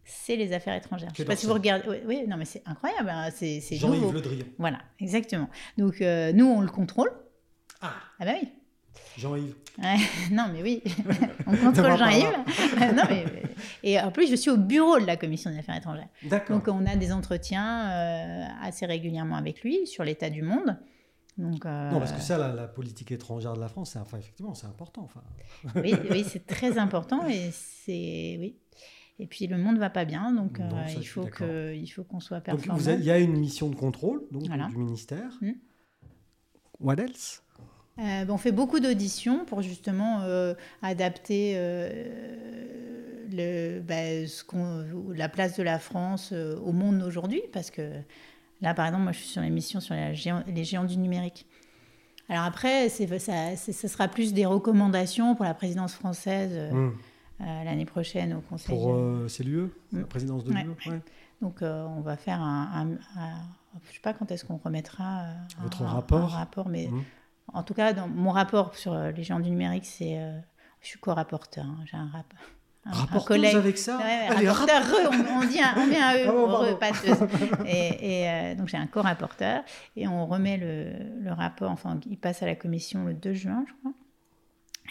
[0.04, 1.10] c'est les affaires étrangères.
[1.14, 1.88] Je sais pas si vous regardez.
[1.90, 3.10] Oui, oui, non, mais c'est incroyable.
[3.10, 4.12] hein, C'est nouveau.
[4.12, 4.46] Le Drian.
[4.60, 5.50] Voilà, exactement.
[5.78, 7.12] Donc, euh, nous, on le contrôle.
[7.82, 8.50] Ah, Ah, bah oui.
[9.18, 9.56] Jean-Yves.
[9.82, 9.98] Ouais,
[10.32, 10.82] non, mais oui,
[11.48, 12.38] on contrôle Jean-Yves.
[12.96, 13.26] non, mais,
[13.84, 16.08] et en plus, je suis au bureau de la commission des affaires étrangères.
[16.24, 16.58] D'accord.
[16.58, 20.78] Donc, on a des entretiens euh, assez régulièrement avec lui sur l'état du monde.
[21.38, 24.54] Donc, euh, Non, parce que ça, la, la politique étrangère de la France, enfin, effectivement,
[24.54, 25.02] c'est important.
[25.04, 25.22] Enfin,
[25.76, 28.56] oui, oui c'est très important et c'est oui.
[29.18, 31.88] Et puis le monde va pas bien, donc Non, euh, ça, il faut que il
[31.88, 32.78] faut qu'on soit donc, performant.
[32.78, 34.68] vous avez- il y a une mission de contrôle donc, Voilà.
[34.68, 35.32] du ministère.
[35.42, 35.52] Mm.
[36.82, 37.42] What else?
[38.00, 44.86] Euh, on fait beaucoup d'auditions pour justement euh, adapter euh, le, ben, ce qu'on-
[45.16, 47.42] la place de la France au monde aujourd'hui.
[47.54, 47.90] Parce que
[48.62, 51.46] là, par exemple, moi, je suis sur l'émission sur la géant- les géants du numérique.
[52.28, 56.94] Alors après, ça, sera plus des recommandations pour la présidence française euh, Mm.
[57.42, 58.76] euh, l'année prochaine au Conseil.
[58.76, 58.98] Pour
[59.30, 60.00] c'est l'UE, Mm.
[60.00, 60.64] la présidence de Ouais.
[60.64, 61.00] l'UE ouais.
[61.42, 62.98] Donc, on va faire un.
[63.16, 65.26] un- un- je sais pas quand est-ce qu'on remettra
[65.62, 67.04] Votre rapport un rapport, mais Mm.
[67.56, 70.18] En tout cas, dans mon rapport sur euh, les géants du numérique, c'est.
[70.20, 70.38] euh,
[70.82, 71.66] je suis co-rapporteur.
[71.66, 72.32] hein, J'ai un, rap,
[72.86, 73.56] un, Rapporteuse collègue.
[73.56, 76.26] avec ça Ouais, ouais, Allez, rapporteur, re, on, on dit un, on met un E,
[76.28, 76.78] Ah bon, re, pardon.
[76.78, 77.68] pas de E.
[77.68, 79.64] Et, et, euh, donc j'ai un co-rapporteur
[79.96, 80.92] et on remet le,
[81.24, 83.94] le rapport, enfin il passe à la commission le 2 juin, je crois.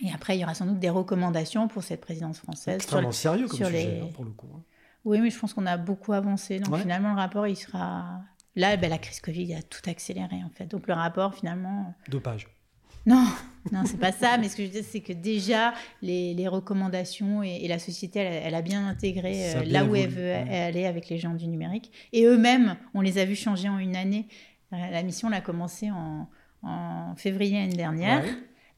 [0.03, 2.65] Et après, il y aura sans doute des recommandations pour cette présidence française.
[2.65, 4.49] sur extrêmement sérieux comme sur sujet, les- hein, pour le coup.
[4.53, 4.63] hein.
[5.05, 6.59] oui, mais je pense qu'on a beaucoup avancé.
[6.59, 6.81] Donc Ouais.
[6.81, 8.21] finalement, le rapport, il sera.
[8.57, 10.67] Là, ben, la crise Covid a tout accéléré, en fait.
[10.67, 11.95] Donc le rapport, finalement.
[12.09, 12.49] Deux pages.
[13.07, 13.27] Non,
[13.73, 14.39] non, c'est pas ça.
[14.39, 17.79] Mais ce que je veux dire, c'est que déjà, les, les recommandations et, et la
[17.79, 21.19] société, elle, elle a bien intégré euh, bien là où elle veut aller avec les
[21.19, 21.91] gens du numérique.
[22.13, 24.27] Et eux-mêmes, on les a vus changer en une année.
[24.71, 26.29] La mission, elle a commencé en,
[26.63, 28.25] en février l'année dernière.
[28.25, 28.31] Ouais.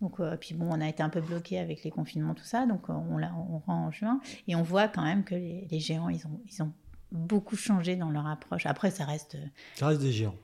[0.03, 2.67] Donc, euh, puis bon, on a été un peu bloqué avec les confinements, tout ça.
[2.67, 4.21] Donc, euh, on, l'a- on rend en juin.
[4.47, 6.71] Et on voit quand même que les, les géants, ils ont, ils ont
[7.13, 8.67] beaucoup changé dans leur approche.
[8.67, 9.39] Après, ça reste.
[9.77, 10.35] Ça reste des géants.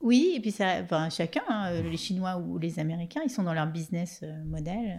[0.00, 4.20] Oui, et puis chacun, hein, les Chinois ou les Américains, ils sont dans leur business
[4.22, 4.98] euh, model.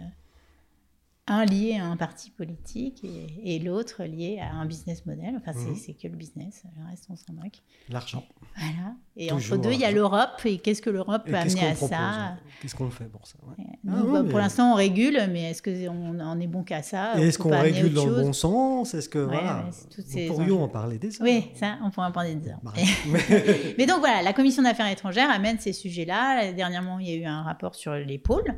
[1.30, 5.34] Un lié à un parti politique et, et l'autre lié à un business model.
[5.36, 5.76] Enfin, c'est- Mhm.
[5.76, 6.62] c'est que le business.
[6.78, 7.60] Le reste, on s'en moque.
[7.90, 8.24] L'argent.
[8.56, 8.94] Voilà.
[9.16, 9.96] Et Toujours entre deux, il y a l'argent.
[9.96, 10.40] l'Europe.
[10.46, 13.64] Et qu'est-ce que l'Europe peut amener à propose ça Qu'est-ce qu'on fait pour ça ouais.
[13.84, 17.18] Nous, Ah, bah, Pour l'instant, on régule, mais est-ce qu'on en est bon qu'à ça
[17.18, 18.94] Et est-ce qu'on régule dans le bon sens?
[18.94, 20.64] Est-ce que Ouais, voilà, ouais, nous ces pourrions enjeux.
[20.64, 21.22] en parler des heures.
[21.28, 22.60] Oui, ça, on pourrait en parler des heures.
[22.62, 22.72] Bah,
[23.78, 26.52] Mais donc voilà, la commission d'affaires étrangères amène ces sujets-là.
[26.52, 28.54] Dernièrement, il y a eu un rapport sur les pôles.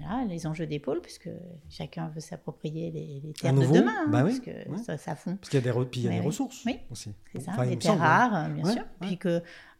[0.00, 1.28] Voilà, les enjeux des pôles, puisque
[1.68, 4.78] chacun veut s'approprier les, les terres nouveau de demain, hein, Bah oui, parce que ouais.
[4.78, 5.36] ça, ça fond.
[5.36, 7.12] Parce qu'il y a des, puis il y a des ressources Oui, aussi.
[7.32, 8.82] C'est ça, Enfin, les terres semble, rares, bien Ouais, sûr.
[9.02, 9.06] ouais.
[9.08, 9.18] Puis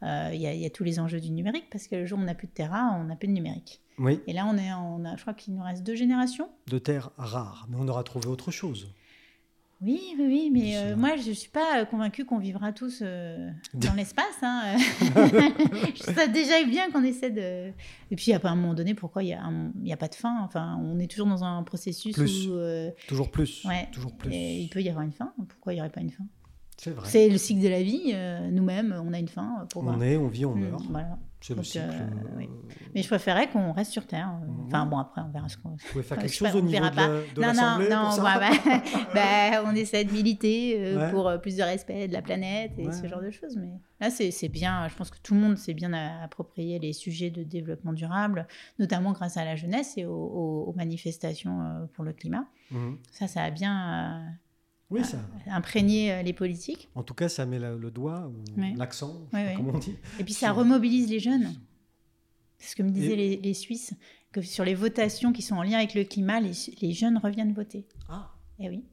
[0.02, 2.06] euh, il y, a- il y a tous les enjeux du numérique, parce que le
[2.06, 3.80] jour où on n'a plus de terres rares, on n'a plus de numérique.
[3.98, 6.48] Oui, Et là, on est, on a, je crois qu'il nous reste deux générations.
[6.68, 7.66] de terres rares.
[7.68, 8.94] Mais on aura trouvé autre chose.
[9.82, 12.98] Oui, oui, oui, mais euh, moi, je ne suis pas euh, convaincue qu'on vivra tous
[13.02, 14.26] euh, dans l'espace.
[14.42, 14.76] Hein.
[14.78, 17.72] je ça déjà bien qu'on essaie de...
[18.10, 20.78] Et puis, à un moment donné, pourquoi il n'y a, un- pas de fin Enfin,
[20.82, 22.48] on est toujours dans un processus Plus.
[22.48, 22.52] où...
[22.52, 23.64] euh, Toujours plus.
[23.64, 24.30] ouais, Toujours plus.
[24.34, 25.32] et il peut y avoir une fin.
[25.48, 26.24] Pourquoi il n'y aurait pas une fin?
[26.76, 27.08] C'est vrai.
[27.08, 28.14] C'est le cycle de la vie.
[28.52, 29.66] Nous-mêmes, on a une fin.
[29.70, 30.82] Pour On est, on vit, on Mm, meurt.
[30.90, 31.18] voilà.
[31.42, 31.84] C'est le Donc, cycle.
[31.88, 32.48] euh, euh, oui.
[32.94, 34.28] Mais je préférais qu'on reste sur Terre.
[34.28, 34.66] Mhm.
[34.66, 35.70] Enfin, bon, après, on verra ce qu'on...
[35.70, 37.06] Vous pouvez faire quelque chose au on niveau verra de pas.
[37.08, 38.82] de non, non, non, pour ça bah, bah,
[39.14, 41.10] bah, on essaie de militer euh, Ouais.
[41.10, 42.92] pour plus de respect de la planète et Ouais.
[42.92, 43.56] ce genre de choses.
[43.56, 43.70] Mais
[44.00, 44.86] là, c'est bien.
[44.88, 48.46] Je pense que tout le monde s'est bien approprié les sujets de développement durable,
[48.78, 52.44] notamment grâce à la jeunesse et aux, manifestations pour le climat.
[52.70, 52.98] Mhm.
[53.12, 54.24] Ça, ça a bien
[54.90, 55.18] Oui, ça.
[55.18, 56.88] euh, imprégné euh, les politiques.
[56.94, 58.74] En tout cas, ça met la- le doigt ou Ouais.
[58.76, 59.96] l'accent, Ouais, comment on dit.
[60.18, 61.54] Et puis, ça remobilise les jeunes.
[62.58, 63.94] C'est ce que me disaient les, les Suisses,
[64.32, 67.52] que sur les votations qui sont en lien avec le climat, les, les jeunes reviennent
[67.54, 67.86] voter.
[68.08, 68.84] Ah, Eh oui.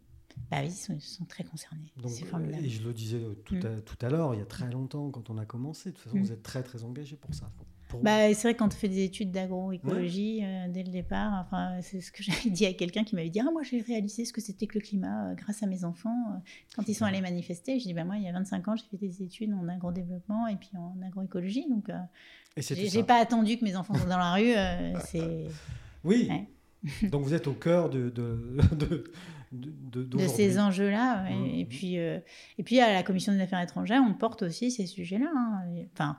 [0.51, 1.91] Bah oui, ils sont, ils sont très concernés.
[1.97, 2.63] donc, C'est formidable.
[2.63, 3.65] et je le disais euh, tout Mm.
[3.65, 6.03] à, tout à l'heure, il y a très longtemps, quand on a commencé, de toute
[6.05, 6.21] façon, Mm.
[6.21, 7.51] vous êtes très, très engagé pour ça.
[7.87, 11.45] Pour- Bah, c'est vrai que quand on fait des études d'agroécologie euh, dès le départ,
[11.45, 14.25] enfin, c'est ce que j'avais dit à quelqu'un qui m'avait dit Ah, moi j'ai réalisé
[14.25, 16.37] ce que c'était que le climat euh, grâce à mes enfants euh,
[16.75, 17.79] quand ils sont allés manifester.
[17.79, 20.47] Je dis bah, Moi, il y a 25 ans, j'ai fait des études en agrodéveloppement
[20.47, 21.65] et puis en agroécologie.
[21.69, 21.89] Donc,
[22.57, 24.53] j'ai pas attendu que mes enfants soient dans la rue.
[25.05, 25.45] c'est
[26.03, 26.27] Oui.
[26.29, 26.47] Ouais.
[27.09, 29.03] Donc vous êtes au cœur de, de, de, de,
[29.51, 30.35] de- de d'aujourd'hui.
[30.35, 31.23] ces enjeux-là.
[31.23, 31.33] ouais.
[31.35, 31.45] Mhm.
[31.59, 32.19] Et, puis, euh,
[32.57, 35.31] et puis, à la Commission des affaires étrangères, on porte aussi ces sujets-là.
[35.35, 35.61] hein.
[35.93, 36.17] Enfin,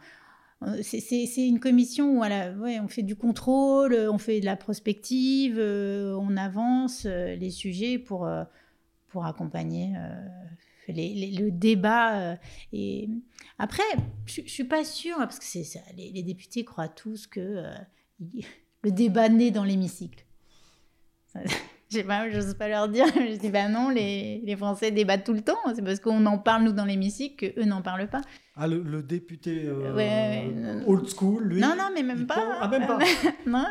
[0.82, 7.04] c'est une commission où on fait du contrôle, on fait de la prospective, on avance
[7.04, 8.28] les sujets pour,
[9.09, 9.94] pour accompagner
[10.88, 12.38] le débat.
[12.72, 13.09] et
[13.59, 13.82] après,
[14.26, 15.46] je, ne suis pas sûre, parce que
[15.96, 17.64] les, les, députés croient tous que
[18.82, 20.24] le débat naît dans l'hémicycle.
[21.91, 23.07] Je sais pas, j'ose pas leur dire.
[23.14, 25.57] Je dis, bah non, les, les Français débattent tout le temps.
[25.74, 28.20] C'est parce qu'on en parle, nous, dans l'hémicycle, qu'eux n'en parlent pas.
[28.57, 32.59] Ah, le, député euh, old school, lui Non, non, mais même pas.
[32.61, 32.99] Ah, même pas
[33.47, 33.64] non,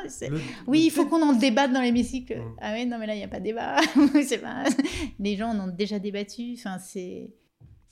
[0.66, 2.42] Oui, il faut qu'on en débatte dans l'hémicycle.
[2.62, 3.76] Ah oui, non, mais là, il n'y a pas de débat.
[4.42, 4.64] pas...
[5.20, 6.54] Les gens en ont déjà débattu.
[6.58, 7.30] Enfin, c'est...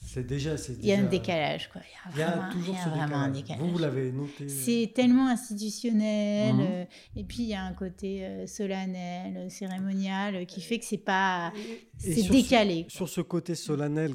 [0.06, 1.82] C'est déjà, Il y a un décalage, quoi.
[2.14, 3.60] Il y a, toujours ce décalage.
[3.60, 4.48] Vous, vous l'avez noté.
[4.48, 6.56] C'est tellement institutionnel.
[6.56, 6.62] Mhm.
[6.62, 6.86] Euh,
[7.16, 10.98] et puis, il y a un côté euh, solennel, euh, cérémonial, qui fait que c'est
[10.98, 11.52] pas.
[11.98, 12.86] C'est décalé.
[12.88, 14.14] sur ce côté solennel,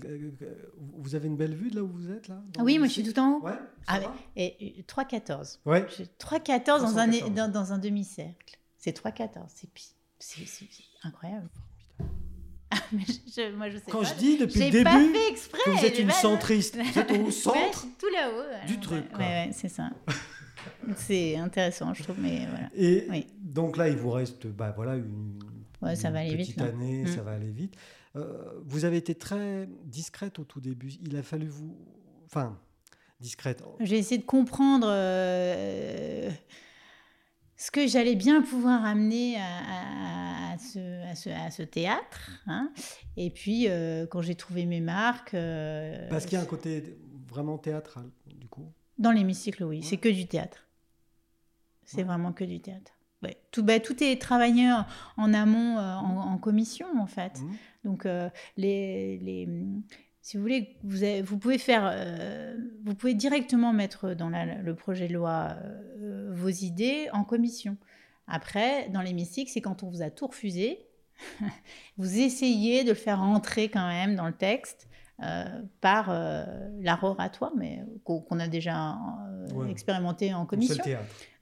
[0.79, 3.03] vous avez une belle vue de là où vous êtes, là Oui, moi, je suis
[3.03, 3.45] tout en haut.
[3.45, 4.01] Ouais, ah,
[4.37, 5.59] et 3-14.
[5.67, 5.87] Ouais.
[6.19, 8.59] 3-14 dans un, dans, dans un demi-cercle.
[8.79, 9.29] C'est 3-14.
[10.19, 10.69] C'est
[11.03, 11.49] incroyable.
[12.93, 14.09] je, moi, je sais Quand pas.
[14.09, 17.11] je dis depuis le début pas fait exprès, que vous êtes une centriste, vous êtes
[17.11, 19.05] au centre tout là-haut, du truc.
[19.19, 19.91] Ouais, c'est ça.
[20.97, 22.17] c'est intéressant, je trouve.
[22.19, 22.69] Mais voilà.
[22.77, 25.39] Et donc là, il vous reste bah, voilà, une,
[25.83, 27.25] ouais, ça va aller petite vite, année, ça mm.
[27.25, 27.75] va aller vite.
[28.17, 30.93] Euh, vous avez été très discrète au tout début.
[31.05, 31.77] Il a fallu vous.
[32.27, 32.59] Enfin,
[33.21, 33.63] discrète.
[33.81, 34.87] J'ai essayé de comprendre.
[34.91, 36.31] Euh,
[37.61, 39.43] ce que j'allais bien pouvoir amener à,
[40.61, 42.31] ce, théâtre.
[42.47, 42.71] Hein.
[43.17, 45.35] Et puis, euh, quand j'ai trouvé mes marques...
[45.35, 46.99] Euh, Parce qu'il y a un côté
[47.29, 49.83] vraiment théâtral, du coup Dans l'hémicycle, oui.
[49.83, 50.67] C'est que du théâtre.
[51.85, 52.93] C'est vraiment que du théâtre.
[53.51, 54.71] Tout, bah, tout est travaillé
[55.17, 57.41] en amont, euh, en, commission, en fait.
[57.41, 57.53] Mmh.
[57.85, 58.09] Donc,
[58.57, 59.47] les, les
[60.23, 65.09] si vous voulez, vous, vous pouvez faire, euh, vous pouvez directement mettre dans le projet
[65.09, 65.57] de loi
[65.99, 67.77] euh, vos idées en commission.
[68.31, 70.87] Après, dans l'hémicycle, c'est quand on vous a tout refusé,
[71.99, 74.89] vous essayez de le faire rentrer quand même dans le texte
[75.23, 75.45] euh,
[75.83, 76.09] par
[76.81, 78.97] l'art oratoire, mais qu'on a déjà
[79.69, 80.83] expérimenté en commission.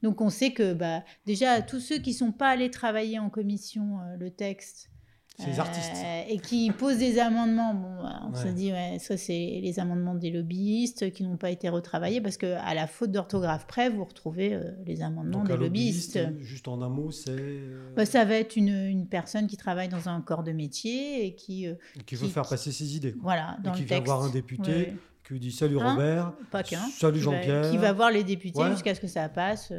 [0.02, 3.98] Donc on sait que bah, déjà tous ceux qui sont pas allés travailler en commission
[4.18, 4.90] le texte
[5.38, 5.92] ces artistes.
[5.96, 7.74] Euh, et qui posent des amendements.
[7.74, 11.68] Bon, on se dit, ouais, ça, c'est les amendements des lobbyistes qui n'ont pas été
[11.68, 16.18] retravaillés parce qu'à la faute d'orthographe près, vous retrouvez euh, les amendements des lobbyistes.
[16.40, 17.30] Juste en un mot, c'est.
[17.30, 21.26] Euh, bah, ça va être une, une, personne qui travaille dans un corps de métier
[21.26, 21.66] et qui.
[22.04, 23.14] qui veut faire passer ses idées.
[23.20, 24.94] Voilà, dans et qui vient voir un député.
[25.26, 27.70] Qui dit salut hein Robert, pas qu'un, salut Jean-Pierre.
[27.70, 29.74] Qui va voir les députés jusqu'à ce que ça passe.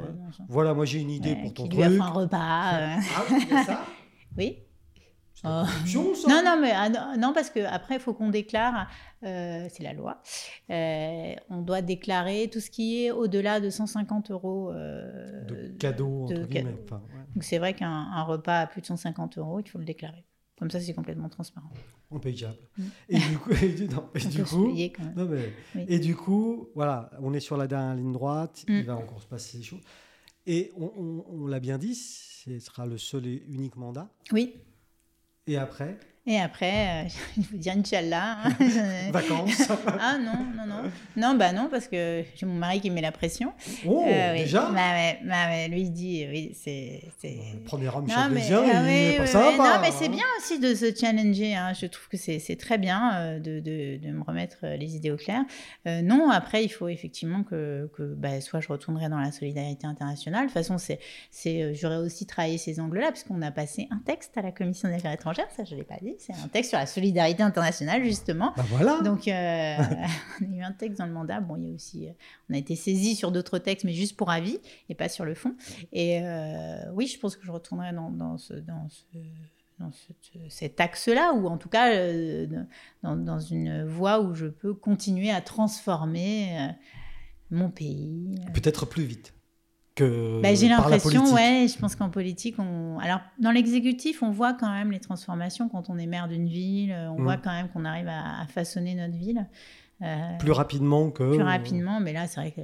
[0.47, 1.83] voilà, moi j'ai une idée pour ton qui truc.
[1.85, 2.39] Qui lui un repas.
[3.51, 3.85] Ah, ça?
[4.37, 4.59] Oui.
[5.43, 5.63] Oh.
[6.27, 8.89] non, non, mais ah, non, parce que après il faut qu'on déclare,
[9.23, 10.21] euh, c'est la loi,
[10.69, 16.25] euh, on doit déclarer tout ce qui est au-delà de 150 euros euh, de cadeaux.
[16.27, 20.25] De Donc c'est vrai qu'un repas à plus de 150 euros, il faut le déclarer.
[20.57, 21.69] Comme ça, c'est complètement transparent.
[22.11, 22.57] Impayable.
[22.77, 22.83] Mm.
[23.07, 24.75] Et du coup, et du, coup,
[25.87, 28.65] et du coup, voilà, on est sur la dernière ligne droite.
[28.67, 28.81] Il mm.
[28.81, 29.79] va encore se passer des choses.
[30.45, 34.09] Et on, on l'a bien dit, ce sera le seul et unique mandat.
[34.33, 34.53] Oui.
[35.49, 35.97] Et après?
[36.29, 38.37] Et après, euh, il faut dire Inch'Allah.
[38.43, 38.51] Hein.
[39.11, 39.67] Vacances
[39.99, 40.91] Ah non, non, non.
[41.17, 43.51] Non, bah non, parce que j'ai mon mari qui met la pression.
[43.83, 47.01] Oh, euh, déjà bah, ouais, bah ouais, lui, il dit, oui, c'est...
[47.23, 49.57] Le premier homme chablaisien, il n'est pas sympa.
[49.57, 51.55] Non, mais c'est bien aussi de se challenger.
[51.55, 51.73] Hein.
[51.73, 55.17] Je trouve que c'est très bien euh, de, de, de, me remettre les idées au
[55.17, 55.41] clair.
[55.87, 60.47] non, après, il faut effectivement que, que bah, soit je retournerai dans la solidarité internationale.
[60.47, 60.77] De toute façon,
[61.73, 65.13] j'aurais aussi travaillé ces angles-là, puisqu'on a passé un texte à la Commission des affaires
[65.13, 68.53] étrangères, ça je ne l'ai pas dit c'est un texte sur la solidarité internationale, justement.
[68.57, 68.99] Bah voilà.
[69.01, 69.77] Donc, euh,
[70.41, 71.39] on a eu un texte dans le mandat.
[71.39, 72.11] Bon, il y a aussi, euh,
[72.49, 74.59] on a été saisi sur d'autres textes, mais juste pour avis
[74.89, 75.55] et pas sur le fond.
[75.93, 78.87] Et euh, oui, je pense que je retournerai dans, dans, ce, dans,
[79.79, 79.91] dans
[80.49, 81.89] cet axe-là, ou en tout cas
[83.01, 86.69] dans, dans, une voie où je peux continuer à transformer
[87.49, 88.35] mon pays.
[88.53, 89.33] Peut-être plus vite.
[90.41, 92.99] Bah, j'ai l'impression, ouais, je pense qu'en politique, on...
[92.99, 96.95] alors dans l'exécutif, on voit quand même les transformations quand on est maire d'une ville,
[97.11, 97.23] on mm.
[97.23, 99.47] voit quand même qu'on arrive à, façonner notre ville.
[100.01, 101.35] Euh, plus rapidement que.
[101.35, 102.61] Plus rapidement, mais là, c'est vrai que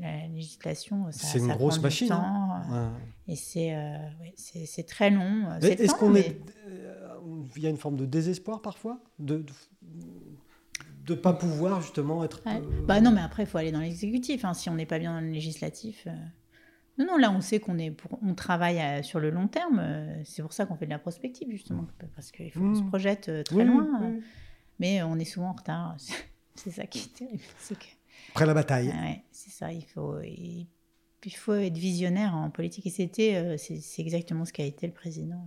[0.00, 2.12] la législation, ça, c'est une grosse machine.
[2.12, 2.62] Hein.
[2.70, 2.88] Euh,
[3.28, 3.96] et c'est, euh,
[4.36, 5.46] c'est, très long.
[5.62, 6.38] Est-ce qu'on est.
[7.56, 9.44] Il y a une forme de désespoir parfois de,
[11.06, 12.42] de ne pas pouvoir justement être.
[12.86, 14.44] Bah non, mais après, il faut aller dans l'exécutif.
[14.44, 16.06] Hein, si on n'est pas bien dans le législatif.
[16.98, 19.80] Non, non, là, on sait qu'on est pour, on travaille euh, sur le long terme.
[19.80, 22.82] Euh, c'est pour ça qu'on fait de la prospective, justement, parce qu'il faut qu'on se
[22.82, 22.88] mmh.
[22.88, 24.14] projette euh, très loin.
[24.78, 25.96] Mais on est souvent en retard.
[26.54, 27.42] C'est ça qui est terrible.
[28.30, 28.88] Après la bataille.
[28.88, 29.74] Ouais, c'est ça.
[29.74, 30.66] Il faut, il,
[31.34, 32.86] faut être visionnaire en politique.
[32.86, 35.44] Et c'était, c'est exactement ce qu'a été le président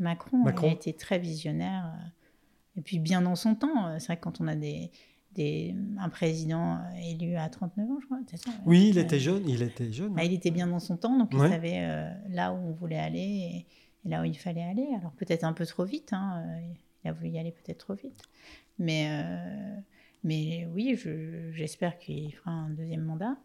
[0.00, 0.38] Macron.
[0.38, 0.66] Macron.
[0.66, 1.94] Il a été très visionnaire.
[2.76, 3.96] et puis bien dans son temps.
[4.00, 4.90] C'est vrai que quand on a des,
[5.34, 8.56] des, un président élu à 39 ans, je crois, c'est ça ouais.
[8.66, 9.48] Oui, il Euh, était jeune.
[9.48, 10.14] Il était jeune.
[10.14, 11.46] bah, il était bien dans son temps, donc Ouais.
[11.46, 13.66] il savait euh, là où on voulait aller et,
[14.04, 14.86] et là où il fallait aller.
[14.98, 16.72] Alors peut-être un peu trop vite, hein, euh,
[17.04, 18.22] il a voulu y aller peut-être trop vite.
[18.78, 19.76] Mais, euh,
[20.24, 23.36] mais oui, je- j'espère qu'il fera un deuxième mandat,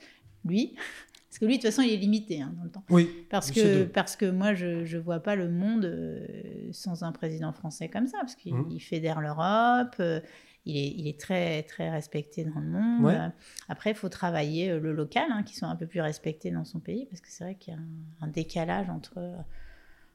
[0.46, 0.76] lui.
[1.30, 2.84] Parce que lui, de toute façon, il est limité hein, dans le temps.
[2.90, 3.08] Oui.
[3.30, 6.26] Parce que, parce que moi, je ne vois pas le monde euh,
[6.72, 10.22] sans un président français comme ça, parce qu'il il fédère l'Europe, euh,
[10.66, 13.04] il, est, il est très, très respecté dans le monde.
[13.06, 13.16] Ouais.
[13.16, 13.30] Euh,
[13.70, 16.66] Après, il faut travailler euh, le local, hein, qui soit un peu plus respecté dans
[16.66, 19.20] son pays, parce que c'est vrai qu'il y a un, un décalage entre,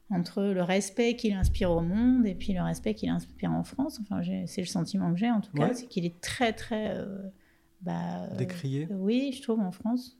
[0.09, 3.99] entre le respect qu'il inspire au monde et puis le respect qu'il inspire en France.
[4.01, 5.73] Enfin, c'est le sentiment que j'ai, en tout cas, Ouais.
[5.73, 6.95] c'est qu'il est très, très...
[6.95, 7.27] euh,
[7.81, 8.87] bah, euh, Décrié.
[8.91, 10.17] oui, je trouve, en France.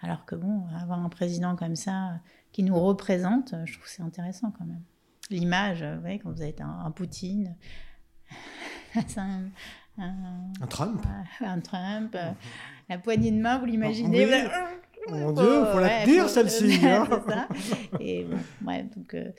[0.00, 2.16] Alors que bon, avoir un président comme ça euh,
[2.52, 4.82] qui nous représente, euh, je trouve que c'est intéressant quand même.
[5.30, 7.56] L'image, euh, voyez, quand vous êtes un, un Poutine,
[9.16, 9.42] un,
[9.98, 11.04] un- Un Trump.
[11.40, 12.30] un Trump, euh,
[12.88, 14.26] la poignée de main, vous l'imaginez Oui.
[14.26, 14.70] voilà.
[15.10, 17.48] Mon Dieu, faut la faut- celle-ci, Ouais, hein.
[17.58, 18.02] c'est.
[18.02, 19.32] Et bon, bref, donc euh,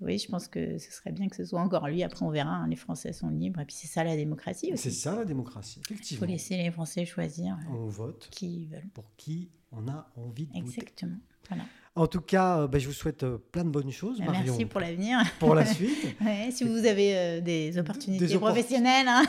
[0.00, 2.02] oui, je pense que ce serait bien que ce soit encore lui.
[2.02, 2.50] Après, on verra.
[2.56, 3.60] hein, les Français sont libres.
[3.60, 4.98] Et puis c'est ça la démocratie C'est aussi.
[4.98, 6.26] ça la démocratie, Il faut effectivement.
[6.26, 8.88] laisser les Français choisir euh, On vote qui ils veulent.
[8.94, 10.58] pour qui on a envie de voter.
[10.64, 11.16] Exactement.
[11.48, 11.64] Voilà.
[11.96, 14.44] En tout cas, euh, ben, je vous souhaite euh, plein de bonnes choses, Bah, Marion,
[14.52, 15.18] Merci pour l'avenir.
[15.38, 16.14] pour la suite.
[16.20, 19.24] Ouais, si vous avez euh, des opportunités Des oppor- professionnelles, hein.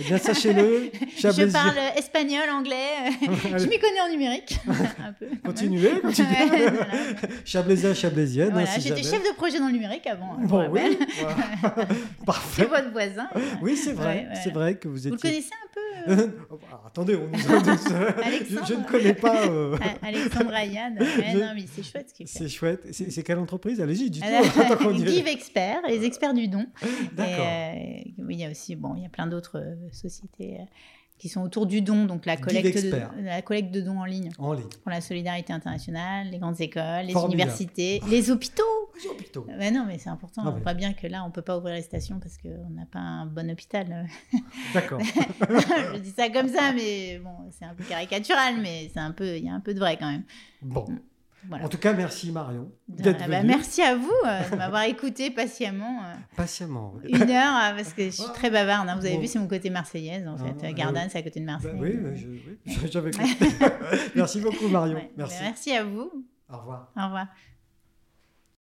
[0.00, 2.74] Eh bien, sachez-le, je parle espagnol, anglais,
[3.22, 5.26] euh, je m'y connais en numérique, un peu.
[5.44, 6.28] Continuez, continuez.
[6.50, 6.86] Ouais, voilà.
[7.44, 8.50] Chablaisien, Chablaisienne.
[8.52, 10.80] Voilà, hein, si J'étais chef de projet dans le numérique avant, hein, vous Bon, oui,
[11.20, 11.74] voilà.
[12.18, 12.64] C'est Parfait.
[12.66, 13.28] votre voisin.
[13.62, 14.26] Oui, c'est vrai.
[14.30, 14.38] Ouais.
[14.42, 15.30] C'est vrai que vous Vous le étiez.
[15.30, 15.78] connaissez un peu
[16.12, 16.26] euh,
[16.70, 17.88] bah, attendez, on nous a dit ça.
[18.16, 19.46] je, Alexandre je ne connais pas.
[19.46, 20.50] euh, A- Alexandre.
[20.52, 20.70] Ouais,
[21.32, 22.38] Je- non, mais c'est chouette ce qu'il fait.
[22.38, 22.82] C'est chouette.
[22.92, 23.80] C'est c'est quelle entreprise?
[23.80, 25.06] Allez-y, y est.
[25.08, 26.66] Give Expert, les experts du don.
[27.12, 27.34] D'accord.
[27.46, 27.74] Euh,
[28.30, 30.64] il y a aussi, bon, il y a plein d'autres euh, sociétés euh,
[31.18, 34.30] qui sont autour du don, donc la collecte, de, la collecte de dons en ligne
[34.38, 34.68] En ligne.
[34.82, 37.42] pour la solidarité internationale, les grandes écoles, les Formidable.
[37.50, 38.62] universités, les hôpitaux.
[39.02, 39.46] Les hôpitaux.
[39.58, 40.42] Ouais, non, mais c'est important.
[40.44, 40.60] Ah on ouais.
[40.60, 43.26] voit bien que là, on peut pas ouvrir les stations parce qu'on n'a pas un
[43.26, 44.08] bon hôpital.
[44.74, 45.00] D'accord.
[45.00, 49.36] Je dis ça comme ça, mais bon, c'est un peu caricatural, mais c'est un peu,
[49.36, 50.24] il y a un peu de vrai quand même.
[50.62, 50.86] Bon.
[51.48, 51.64] Voilà.
[51.64, 55.30] En tout cas, merci Marion Ah d'être bah, merci à vous euh, de m'avoir écouté
[55.30, 56.00] patiemment.
[56.04, 56.94] euh, patiemment.
[57.04, 58.32] Une heure, euh, parce que je suis Ah.
[58.34, 58.88] très bavarde.
[58.88, 58.96] hein.
[58.98, 59.20] Vous avez Bon.
[59.20, 60.66] vu, c'est mon côté marseillaise, en Ah, fait.
[60.66, 61.10] ah, Gardanne, oui.
[61.12, 61.72] c'est à côté de Bah Marseille.
[61.78, 62.58] oui, oui, je- oui,
[62.92, 63.36] j'avais compris.
[64.16, 64.96] merci beaucoup Marion.
[64.96, 65.10] Ouais.
[65.16, 65.36] Merci.
[65.42, 66.10] Merci à vous.
[66.52, 66.90] Au revoir.
[66.96, 67.26] Au revoir.